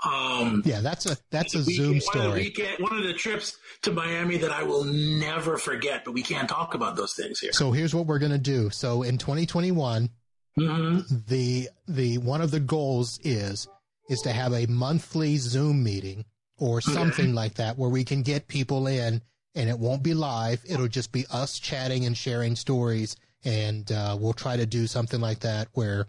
Um, 0.05 0.61
yeah, 0.65 0.81
that's 0.81 1.05
a 1.05 1.17
that's 1.31 1.55
a 1.55 1.59
the 1.59 1.73
Zoom 1.73 1.93
weekend- 1.93 2.03
One 2.13 2.17
of, 2.17 2.23
the 2.23 2.29
story. 2.29 2.41
weekend, 2.41 2.83
one 2.83 2.97
of 2.97 3.03
the 3.03 3.13
trips 3.13 3.57
to 3.83 3.91
Miami 3.91 4.37
that 4.37 4.51
I 4.51 4.63
will 4.63 4.83
never 4.83 5.57
forget, 5.57 6.03
but 6.05 6.13
we 6.13 6.21
can't 6.21 6.47
talk 6.49 6.73
about 6.75 6.95
those 6.95 7.13
things 7.13 7.39
here. 7.39 7.53
So 7.53 7.71
here's 7.71 7.95
what 7.95 8.05
we're 8.05 8.19
going 8.19 8.31
to 8.33 8.37
do. 8.37 8.69
So 8.69 9.03
in 9.03 9.17
2021, 9.17 10.09
hmm 10.57 10.99
the 11.27 11.69
the 11.87 12.17
one 12.19 12.41
of 12.41 12.51
the 12.51 12.59
goals 12.59 13.19
is 13.23 13.67
is 14.09 14.21
to 14.21 14.31
have 14.31 14.53
a 14.53 14.67
monthly 14.67 15.37
Zoom 15.37 15.83
meeting 15.83 16.23
or 16.57 16.79
something 16.81 17.33
like 17.33 17.55
that 17.55 17.77
where 17.77 17.89
we 17.89 18.03
can 18.05 18.21
get 18.21 18.47
people 18.47 18.87
in 18.87 19.21
and 19.55 19.69
it 19.69 19.79
won't 19.79 20.03
be 20.03 20.13
live. 20.13 20.61
It'll 20.67 20.87
just 20.87 21.11
be 21.11 21.25
us 21.31 21.59
chatting 21.59 22.05
and 22.05 22.15
sharing 22.15 22.55
stories, 22.55 23.15
and 23.43 23.89
uh, 23.91 24.17
we'll 24.19 24.33
try 24.33 24.57
to 24.57 24.65
do 24.65 24.87
something 24.87 25.21
like 25.21 25.39
that 25.39 25.69
where 25.73 26.07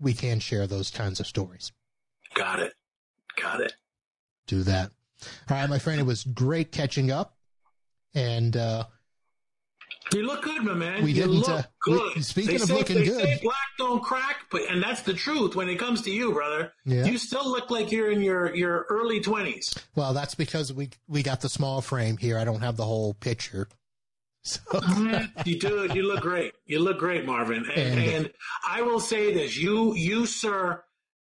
we 0.00 0.14
can 0.14 0.38
share 0.40 0.66
those 0.66 0.90
kinds 0.90 1.20
of 1.20 1.26
stories. 1.26 1.72
Got 2.34 2.60
it. 2.60 2.74
Got 3.40 3.60
it. 3.60 3.74
Do 4.46 4.62
that. 4.62 4.90
All 5.50 5.56
right, 5.56 5.68
my 5.68 5.78
friend. 5.78 6.00
It 6.00 6.04
was 6.04 6.24
great 6.24 6.70
catching 6.70 7.10
up, 7.10 7.36
and 8.14 8.56
uh, 8.56 8.84
You 10.14 10.26
look 10.26 10.42
good, 10.42 10.62
my 10.64 10.74
man. 10.74 11.02
We 11.02 11.10
you 11.10 11.22
didn't, 11.22 11.30
look 11.32 11.48
uh, 11.48 11.62
we- 11.86 11.92
good. 12.14 12.24
speaking 12.24 12.56
They 12.56 12.62
of 12.62 12.68
say- 12.68 12.74
looking 12.78 12.96
they 12.98 13.04
good- 13.04 13.20
say 13.20 13.38
black 13.42 13.56
don't 13.78 14.02
crack, 14.02 14.46
but 14.50 14.62
and 14.70 14.82
that's 14.82 15.02
the 15.02 15.12
truth 15.14 15.54
when 15.54 15.68
it 15.68 15.78
comes 15.78 16.02
to 16.02 16.10
you, 16.10 16.32
brother. 16.32 16.72
Yeah. 16.84 17.04
You 17.04 17.18
still 17.18 17.48
look 17.48 17.70
like 17.70 17.92
you're 17.92 18.10
in 18.10 18.22
your 18.22 18.54
your 18.54 18.86
early 18.88 19.20
twenties. 19.20 19.74
well, 19.94 20.12
that's 20.14 20.34
because 20.34 20.72
we 20.72 20.90
we 21.08 21.22
got 21.22 21.40
the 21.42 21.48
small 21.48 21.80
frame 21.80 22.16
here. 22.16 22.38
I 22.38 22.44
don't 22.44 22.60
have 22.60 22.76
the 22.76 22.84
whole 22.84 23.14
picture. 23.14 23.68
So 24.42 24.60
you 25.44 25.58
do. 25.58 25.88
You 25.92 26.04
look 26.04 26.20
great. 26.22 26.54
You 26.64 26.78
look 26.78 26.98
great, 26.98 27.26
Marvin. 27.26 27.66
And, 27.74 27.98
And- 27.98 28.14
and 28.14 28.32
I 28.66 28.82
will 28.82 29.00
say 29.00 29.34
this: 29.34 29.56
you, 29.58 29.94
you, 29.94 30.24
sir, 30.26 30.82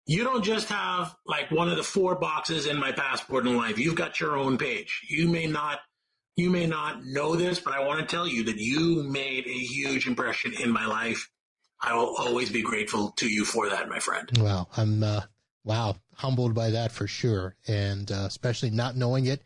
you 0.07 0.25
don't 0.25 0.45
just 0.45 0.69
have 0.69 1.15
like 1.27 1.51
one 1.51 1.69
of 1.69 1.77
the 1.77 1.83
four 1.83 2.15
boxes 2.15 2.67
in 2.67 2.79
my 2.79 2.93
passport 2.93 3.47
in 3.47 3.57
life. 3.57 3.79
You've 3.79 3.97
got 3.97 4.21
your 4.21 4.37
own 4.39 4.57
page. 4.57 5.03
You 5.11 5.29
may 5.29 5.47
not, 5.47 5.81
you 6.37 6.51
may 6.51 6.67
not 6.67 7.05
know 7.05 7.37
this, 7.37 7.61
but 7.61 7.75
I 7.75 7.85
want 7.87 8.01
to 8.01 8.07
tell 8.07 8.27
you 8.27 8.45
that 8.45 8.57
you 8.57 9.03
made 9.03 9.47
a 9.47 9.51
huge 9.51 10.07
impression 10.07 10.53
in 10.55 10.71
my 10.71 10.87
life. 10.87 11.29
I 11.83 11.95
will 11.95 12.15
always 12.19 12.51
be 12.51 12.63
grateful 12.63 13.13
to 13.17 13.27
you 13.27 13.45
for 13.45 13.69
that, 13.69 13.89
my 13.89 13.99
friend. 13.99 14.31
Well, 14.39 14.69
I'm 14.77 15.03
uh, 15.03 15.23
wow 15.65 15.97
humbled 16.21 16.55
by 16.55 16.71
that 16.71 16.93
for 16.93 17.07
sure, 17.07 17.57
and 17.67 18.13
uh, 18.13 18.25
especially 18.27 18.71
not 18.71 18.95
knowing 18.95 19.27
it 19.27 19.43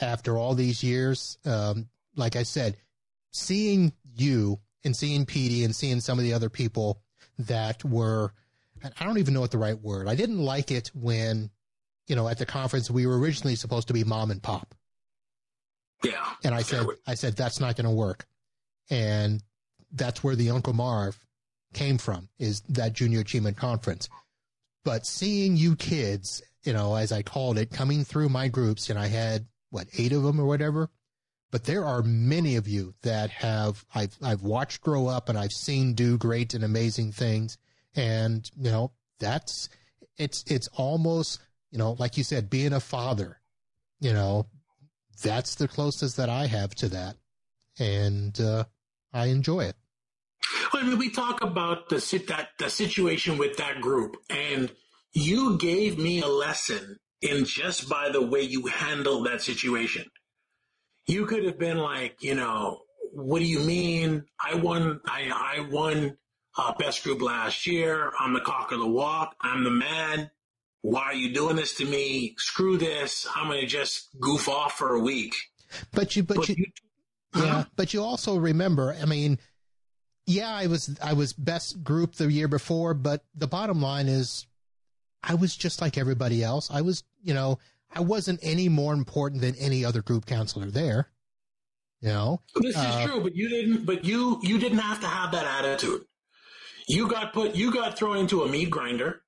after 0.00 0.36
all 0.36 0.54
these 0.54 0.82
years. 0.84 1.38
Um, 1.46 1.88
like 2.14 2.36
I 2.36 2.42
said, 2.42 2.76
seeing 3.30 3.92
you 4.14 4.60
and 4.84 4.94
seeing 4.94 5.24
Petey 5.24 5.64
and 5.64 5.74
seeing 5.74 6.00
some 6.00 6.18
of 6.18 6.24
the 6.24 6.34
other 6.34 6.50
people 6.50 7.00
that 7.38 7.82
were, 7.84 8.32
I 9.00 9.04
don't 9.04 9.18
even 9.18 9.32
know 9.32 9.40
what 9.40 9.50
the 9.50 9.58
right 9.58 9.80
word. 9.80 10.06
I 10.06 10.14
didn't 10.14 10.44
like 10.44 10.70
it 10.70 10.90
when, 10.94 11.50
you 12.06 12.16
know, 12.16 12.28
at 12.28 12.36
the 12.36 12.46
conference 12.46 12.90
we 12.90 13.06
were 13.06 13.18
originally 13.18 13.56
supposed 13.56 13.88
to 13.88 13.94
be 13.94 14.04
mom 14.04 14.30
and 14.30 14.42
pop, 14.42 14.74
Yeah. 16.04 16.24
and 16.44 16.54
I 16.54 16.62
said, 16.62 16.86
I 17.06 17.14
said 17.14 17.36
that's 17.36 17.60
not 17.60 17.76
going 17.76 17.86
to 17.86 17.90
work, 17.94 18.26
and 18.90 19.42
that's 19.92 20.22
where 20.22 20.36
the 20.36 20.50
Uncle 20.50 20.72
Marv 20.72 21.18
came 21.72 21.98
from 21.98 22.28
is 22.38 22.60
that 22.68 22.92
junior 22.92 23.20
achievement 23.20 23.56
conference. 23.56 24.08
But 24.84 25.06
seeing 25.06 25.56
you 25.56 25.76
kids, 25.76 26.42
you 26.62 26.72
know, 26.72 26.94
as 26.94 27.10
I 27.12 27.22
called 27.22 27.58
it, 27.58 27.70
coming 27.70 28.04
through 28.04 28.28
my 28.28 28.48
groups, 28.48 28.90
and 28.90 28.98
I 28.98 29.06
had 29.08 29.46
what 29.70 29.88
eight 29.98 30.12
of 30.12 30.22
them 30.22 30.40
or 30.40 30.46
whatever, 30.46 30.90
but 31.50 31.64
there 31.64 31.84
are 31.84 32.02
many 32.02 32.56
of 32.56 32.66
you 32.66 32.94
that 33.02 33.30
have 33.30 33.84
I've 33.94 34.16
I've 34.22 34.42
watched 34.42 34.80
grow 34.80 35.06
up 35.06 35.28
and 35.28 35.38
I've 35.38 35.52
seen 35.52 35.94
do 35.94 36.18
great 36.18 36.54
and 36.54 36.64
amazing 36.64 37.12
things. 37.12 37.58
And, 37.96 38.50
you 38.58 38.70
know, 38.70 38.92
that's 39.20 39.68
it's 40.18 40.44
it's 40.48 40.68
almost, 40.74 41.40
you 41.70 41.78
know, 41.78 41.96
like 41.98 42.16
you 42.16 42.24
said, 42.24 42.50
being 42.50 42.72
a 42.72 42.80
father, 42.80 43.38
you 44.00 44.12
know, 44.12 44.46
that's 45.22 45.54
the 45.54 45.68
closest 45.68 46.16
that 46.16 46.28
I 46.28 46.46
have 46.46 46.74
to 46.76 46.88
that. 46.88 47.16
And 47.78 48.38
uh 48.40 48.64
I 49.12 49.26
enjoy 49.26 49.60
it. 49.60 49.76
Well, 50.72 50.82
I 50.82 50.86
mean, 50.86 50.98
we 50.98 51.10
talk 51.10 51.42
about 51.42 51.88
the 51.88 52.00
sit 52.00 52.26
that 52.28 52.48
the 52.58 52.68
situation 52.68 53.38
with 53.38 53.56
that 53.58 53.80
group, 53.80 54.16
and 54.28 54.70
you 55.12 55.56
gave 55.58 55.98
me 55.98 56.20
a 56.20 56.26
lesson 56.26 56.98
in 57.22 57.44
just 57.44 57.88
by 57.88 58.10
the 58.10 58.22
way 58.22 58.42
you 58.42 58.66
handled 58.66 59.26
that 59.26 59.40
situation. 59.40 60.04
You 61.06 61.26
could 61.26 61.44
have 61.44 61.58
been 61.58 61.78
like, 61.78 62.22
you 62.22 62.34
know, 62.34 62.80
what 63.12 63.38
do 63.38 63.44
you 63.44 63.60
mean? 63.60 64.24
I 64.44 64.56
won. 64.56 65.00
I 65.06 65.30
I 65.32 65.68
won 65.70 66.16
uh, 66.58 66.74
best 66.78 67.04
group 67.04 67.22
last 67.22 67.66
year. 67.66 68.12
I'm 68.18 68.32
the 68.32 68.40
cock 68.40 68.72
of 68.72 68.80
the 68.80 68.86
walk. 68.88 69.34
I'm 69.40 69.64
the 69.64 69.70
man. 69.70 70.30
Why 70.84 71.04
are 71.04 71.14
you 71.14 71.32
doing 71.32 71.56
this 71.56 71.74
to 71.78 71.86
me? 71.86 72.34
Screw 72.36 72.76
this. 72.76 73.26
I'm 73.34 73.46
gonna 73.48 73.64
just 73.64 74.10
goof 74.20 74.50
off 74.50 74.76
for 74.76 74.94
a 74.94 75.00
week. 75.00 75.34
But 75.94 76.14
you, 76.14 76.22
but, 76.22 76.36
But 76.36 76.48
you, 76.50 76.56
you, 76.58 77.42
yeah, 77.42 77.64
but 77.74 77.94
you 77.94 78.02
also 78.02 78.36
remember, 78.36 78.94
I 79.00 79.06
mean, 79.06 79.38
yeah, 80.26 80.54
I 80.54 80.66
was 80.66 80.94
I 81.02 81.14
was 81.14 81.32
best 81.32 81.82
group 81.82 82.16
the 82.16 82.30
year 82.30 82.48
before, 82.48 82.92
but 82.92 83.24
the 83.34 83.46
bottom 83.46 83.80
line 83.80 84.08
is 84.08 84.46
I 85.22 85.36
was 85.36 85.56
just 85.56 85.80
like 85.80 85.96
everybody 85.96 86.44
else. 86.44 86.70
I 86.70 86.82
was, 86.82 87.02
you 87.22 87.32
know, 87.32 87.58
I 87.90 88.00
wasn't 88.00 88.40
any 88.42 88.68
more 88.68 88.92
important 88.92 89.40
than 89.40 89.54
any 89.54 89.86
other 89.86 90.02
group 90.02 90.26
counselor 90.26 90.66
there. 90.66 91.08
You 92.02 92.10
know, 92.10 92.42
This 92.56 92.76
Uh, 92.76 92.98
is 93.00 93.10
true, 93.10 93.22
but 93.22 93.34
you 93.34 93.48
didn't. 93.48 93.86
But 93.86 94.04
you 94.04 94.38
you 94.42 94.58
didn't 94.58 94.80
have 94.80 95.00
to 95.00 95.06
have 95.06 95.32
that 95.32 95.46
attitude. 95.46 96.02
You 96.86 97.08
got 97.08 97.32
put. 97.32 97.56
You 97.56 97.72
got 97.72 97.96
thrown 97.96 98.18
into 98.18 98.42
a 98.42 98.48
meat 98.50 98.68
grinder, 98.68 99.22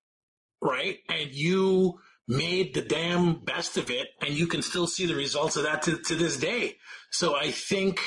right? 0.60 0.98
And 1.08 1.30
you 1.30 2.00
made 2.28 2.74
the 2.74 2.82
damn 2.82 3.44
best 3.44 3.76
of 3.76 3.90
it, 3.90 4.08
and 4.20 4.30
you 4.34 4.46
can 4.46 4.62
still 4.62 4.86
see 4.86 5.06
the 5.06 5.14
results 5.14 5.56
of 5.56 5.64
that 5.64 5.82
to, 5.82 5.98
to 5.98 6.14
this 6.14 6.36
day. 6.36 6.76
So 7.10 7.36
I 7.36 7.50
think 7.50 8.00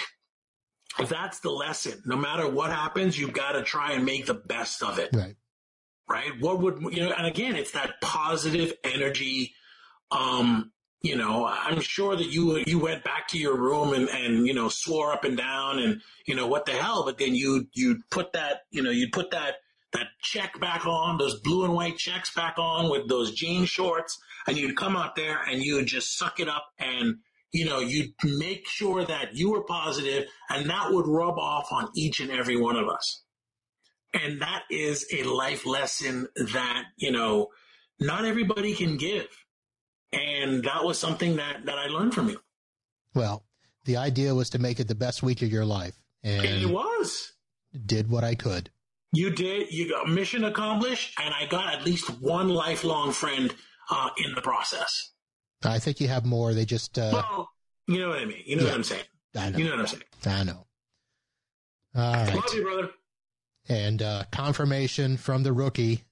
that's 1.07 1.39
the 1.39 1.51
lesson. 1.51 2.01
No 2.05 2.17
matter 2.17 2.49
what 2.49 2.71
happens, 2.71 3.17
you've 3.17 3.33
got 3.33 3.53
to 3.53 3.63
try 3.63 3.93
and 3.93 4.05
make 4.05 4.25
the 4.25 4.33
best 4.33 4.83
of 4.83 4.99
it 4.99 5.09
right. 5.13 5.35
right? 6.09 6.31
What 6.39 6.59
would 6.59 6.81
you 6.93 7.05
know? 7.05 7.11
And 7.11 7.27
again, 7.27 7.55
it's 7.55 7.71
that 7.71 8.01
positive 8.01 8.73
energy. 8.83 9.53
Um, 10.11 10.71
you 11.01 11.15
know, 11.15 11.45
I'm 11.45 11.79
sure 11.79 12.15
that 12.15 12.25
you 12.25 12.61
you 12.67 12.79
went 12.79 13.03
back 13.03 13.29
to 13.29 13.37
your 13.37 13.55
room 13.55 13.93
and 13.93 14.09
and 14.09 14.45
you 14.45 14.53
know 14.53 14.67
swore 14.67 15.13
up 15.13 15.23
and 15.23 15.37
down 15.37 15.79
and 15.79 16.01
you 16.25 16.35
know 16.35 16.47
what 16.47 16.65
the 16.65 16.73
hell, 16.73 17.05
but 17.05 17.17
then 17.17 17.35
you 17.35 17.67
you 17.73 17.99
put 18.11 18.33
that 18.33 18.63
you 18.71 18.81
know 18.81 18.91
you 18.91 19.07
put 19.09 19.31
that 19.31 19.55
that 19.93 20.07
check 20.21 20.59
back 20.59 20.85
on 20.85 21.17
those 21.17 21.39
blue 21.41 21.65
and 21.65 21.73
white 21.73 21.97
checks 21.97 22.33
back 22.33 22.55
on 22.57 22.89
with 22.89 23.07
those 23.07 23.31
jean 23.31 23.65
shorts, 23.65 24.17
and 24.47 24.57
you'd 24.57 24.77
come 24.77 24.95
out 24.95 25.15
there 25.15 25.39
and 25.47 25.63
you 25.63 25.75
would 25.75 25.87
just 25.87 26.17
suck 26.17 26.39
it 26.39 26.47
up 26.47 26.65
and 26.77 27.17
you 27.51 27.65
know 27.65 27.79
you'd 27.79 28.13
make 28.23 28.67
sure 28.67 29.03
that 29.03 29.35
you 29.35 29.51
were 29.51 29.63
positive, 29.63 30.25
and 30.49 30.69
that 30.69 30.91
would 30.91 31.07
rub 31.07 31.37
off 31.39 31.67
on 31.71 31.89
each 31.95 32.19
and 32.19 32.29
every 32.31 32.55
one 32.57 32.75
of 32.75 32.87
us. 32.87 33.23
And 34.13 34.41
that 34.41 34.63
is 34.71 35.05
a 35.13 35.23
life 35.23 35.65
lesson 35.67 36.27
that, 36.35 36.83
you 36.97 37.11
know, 37.11 37.49
not 37.99 38.25
everybody 38.25 38.73
can 38.73 38.97
give. 38.97 39.27
And 40.11 40.63
that 40.63 40.83
was 40.83 40.97
something 40.97 41.35
that, 41.35 41.65
that 41.65 41.77
I 41.77 41.87
learned 41.87 42.15
from 42.15 42.29
you. 42.29 42.39
Well, 43.13 43.43
the 43.85 43.97
idea 43.97 44.33
was 44.33 44.49
to 44.51 44.59
make 44.59 44.79
it 44.79 44.87
the 44.87 44.95
best 44.95 45.21
week 45.21 45.43
of 45.43 45.51
your 45.51 45.65
life, 45.65 45.95
And 46.23 46.43
it 46.43 46.69
was. 46.69 47.33
did 47.85 48.09
what 48.09 48.23
I 48.23 48.33
could. 48.33 48.71
You 49.11 49.31
did, 49.31 49.71
you 49.71 49.89
got 49.89 50.07
mission 50.07 50.43
accomplished, 50.43 51.19
and 51.19 51.33
I 51.33 51.45
got 51.47 51.73
at 51.73 51.83
least 51.83 52.09
one 52.21 52.49
lifelong 52.49 53.11
friend 53.11 53.53
uh, 53.89 54.09
in 54.23 54.35
the 54.35 54.41
process. 54.41 55.11
I 55.63 55.79
think 55.79 55.99
you 55.99 56.07
have 56.07 56.25
more. 56.25 56.53
They 56.53 56.65
just, 56.65 56.97
uh, 56.99 57.09
Well, 57.13 57.49
you 57.87 57.99
know 57.99 58.09
what 58.09 58.19
I 58.19 58.25
mean. 58.25 58.43
You 58.45 58.55
know 58.57 58.63
Yeah. 58.63 58.69
what 58.69 58.75
I'm 58.77 58.83
saying. 58.83 59.03
I 59.35 59.49
know, 59.49 59.57
You 59.57 59.63
know 59.65 59.71
what 59.71 59.79
I'm 59.79 59.87
saying. 59.87 60.03
I 60.25 60.43
know. 60.43 60.67
All 61.95 62.13
right. 62.13 62.35
Love 62.35 62.53
you, 62.53 62.63
brother. 62.63 62.89
And 63.67 64.01
uh, 64.01 64.23
confirmation 64.31 65.17
from 65.17 65.43
the 65.43 65.53
rookie, 65.53 66.03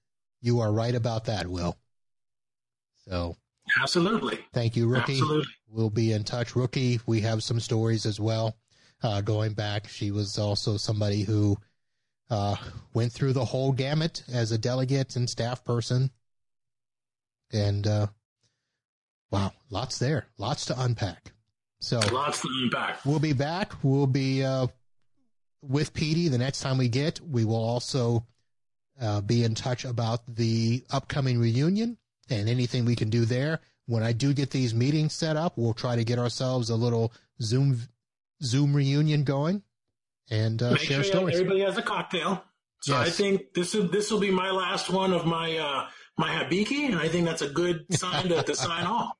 you 0.42 0.60
are 0.60 0.72
right 0.72 0.94
about 0.94 1.26
that, 1.26 1.48
Will. 1.48 1.78
So 3.08 3.36
Absolutely. 3.82 4.40
thank 4.54 4.76
you, 4.76 4.88
rookie. 4.88 5.14
Absolutely. 5.14 5.54
We'll 5.70 5.90
be 5.90 6.14
in 6.14 6.24
touch. 6.24 6.56
Rookie, 6.56 7.00
we 7.06 7.22
have 7.22 7.44
some 7.44 7.60
stories 7.60 8.06
as 8.06 8.20
well. 8.20 8.58
Uh, 9.04 9.22
going 9.22 9.54
back, 9.54 9.88
she 9.88 10.12
was 10.12 10.38
also 10.40 10.78
somebody 10.78 11.24
who 11.24 11.58
uh, 12.30 12.56
went 12.94 13.12
through 13.12 13.34
the 13.34 13.46
whole 13.46 13.72
gamut 13.72 14.24
as 14.32 14.52
a 14.52 14.58
delegate 14.58 15.16
and 15.16 15.30
staff 15.30 15.64
person. 15.64 16.12
And 17.52 17.88
uh, 17.88 18.08
wow, 19.32 19.54
lots 19.70 19.98
there, 20.00 20.28
lots 20.38 20.66
to 20.66 20.80
unpack. 20.82 21.32
So 21.80 22.00
Lots 22.12 22.42
to 22.42 22.50
unpack. 22.64 23.06
we'll 23.06 23.20
be 23.20 23.34
back. 23.34 23.74
We'll 23.84 24.08
be 24.08 24.44
uh, 24.44 24.68
with 25.62 25.94
Petey 25.94 26.28
the 26.28 26.38
next 26.40 26.62
time 26.62 26.78
we 26.78 26.90
get. 26.90 27.20
We 27.22 27.46
will 27.46 27.56
also 27.64 28.26
uh, 29.00 29.22
be 29.22 29.44
in 29.44 29.54
touch 29.56 29.86
about 29.86 30.22
the 30.28 30.84
upcoming 30.90 31.40
reunion 31.40 31.98
and 32.30 32.50
anything 32.50 32.84
we 32.84 32.96
can 32.96 33.10
do 33.10 33.26
there. 33.26 33.60
When 33.86 34.04
I 34.04 34.12
do 34.12 34.34
get 34.34 34.50
these 34.50 34.74
meetings 34.74 35.14
set 35.14 35.38
up, 35.38 35.54
we'll 35.56 35.74
try 35.74 35.96
to 35.96 36.04
get 36.04 36.20
ourselves 36.20 36.70
a 36.70 36.76
little 36.76 37.14
Zoom 37.42 37.80
Zoom 38.44 38.76
reunion 38.76 39.24
going 39.24 39.64
and 40.30 40.62
uh, 40.62 40.76
share 40.76 41.04
sure 41.04 41.12
stories. 41.12 41.36
everybody 41.36 41.62
has 41.62 41.78
a 41.78 41.82
cocktail. 41.82 42.44
So 42.82 42.96
I 42.96 43.10
think 43.10 43.54
this 43.54 43.74
will 43.74 43.88
this 43.88 44.12
will 44.12 44.20
be 44.20 44.32
my 44.32 44.52
last 44.52 44.90
one 44.90 45.14
of 45.14 45.26
my 45.26 45.58
uh, 45.58 45.88
my 46.18 46.30
Hibiki, 46.30 46.86
and 46.86 46.96
I 46.96 47.08
think 47.08 47.26
that's 47.26 47.42
a 47.42 47.50
good 47.50 47.86
sign 47.94 48.30
to, 48.30 48.44
to 48.44 48.56
sign 48.56 48.86
off. 48.86 49.14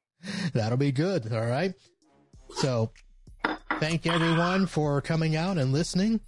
That'll 0.54 0.78
be 0.78 0.92
good. 0.92 1.32
All 1.32 1.46
right. 1.46 1.74
So 2.56 2.92
thank 3.80 4.06
everyone 4.06 4.68
for 4.68 5.02
coming 5.02 5.36
out 5.36 5.58
and 5.58 5.74
listening 5.74 6.20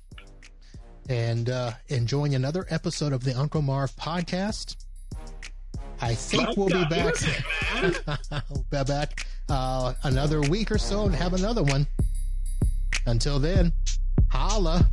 and 1.07 1.49
uh, 1.49 1.71
enjoying 1.87 2.35
another 2.35 2.65
episode 2.69 3.13
of 3.13 3.23
the 3.23 3.37
Uncle 3.37 3.61
Marv 3.61 3.95
podcast. 3.95 4.75
I 6.01 6.13
think 6.13 6.55
we'll 6.55 6.69
be 6.69 6.85
back. 6.85 7.15
we'll 8.49 8.65
be 8.69 8.83
back 8.83 9.25
uh, 9.49 9.93
another 10.03 10.41
week 10.41 10.71
or 10.71 10.77
so 10.77 11.05
and 11.05 11.15
have 11.15 11.33
another 11.33 11.63
one. 11.63 11.87
Until 13.05 13.39
then, 13.39 13.73
Holla. 14.31 14.89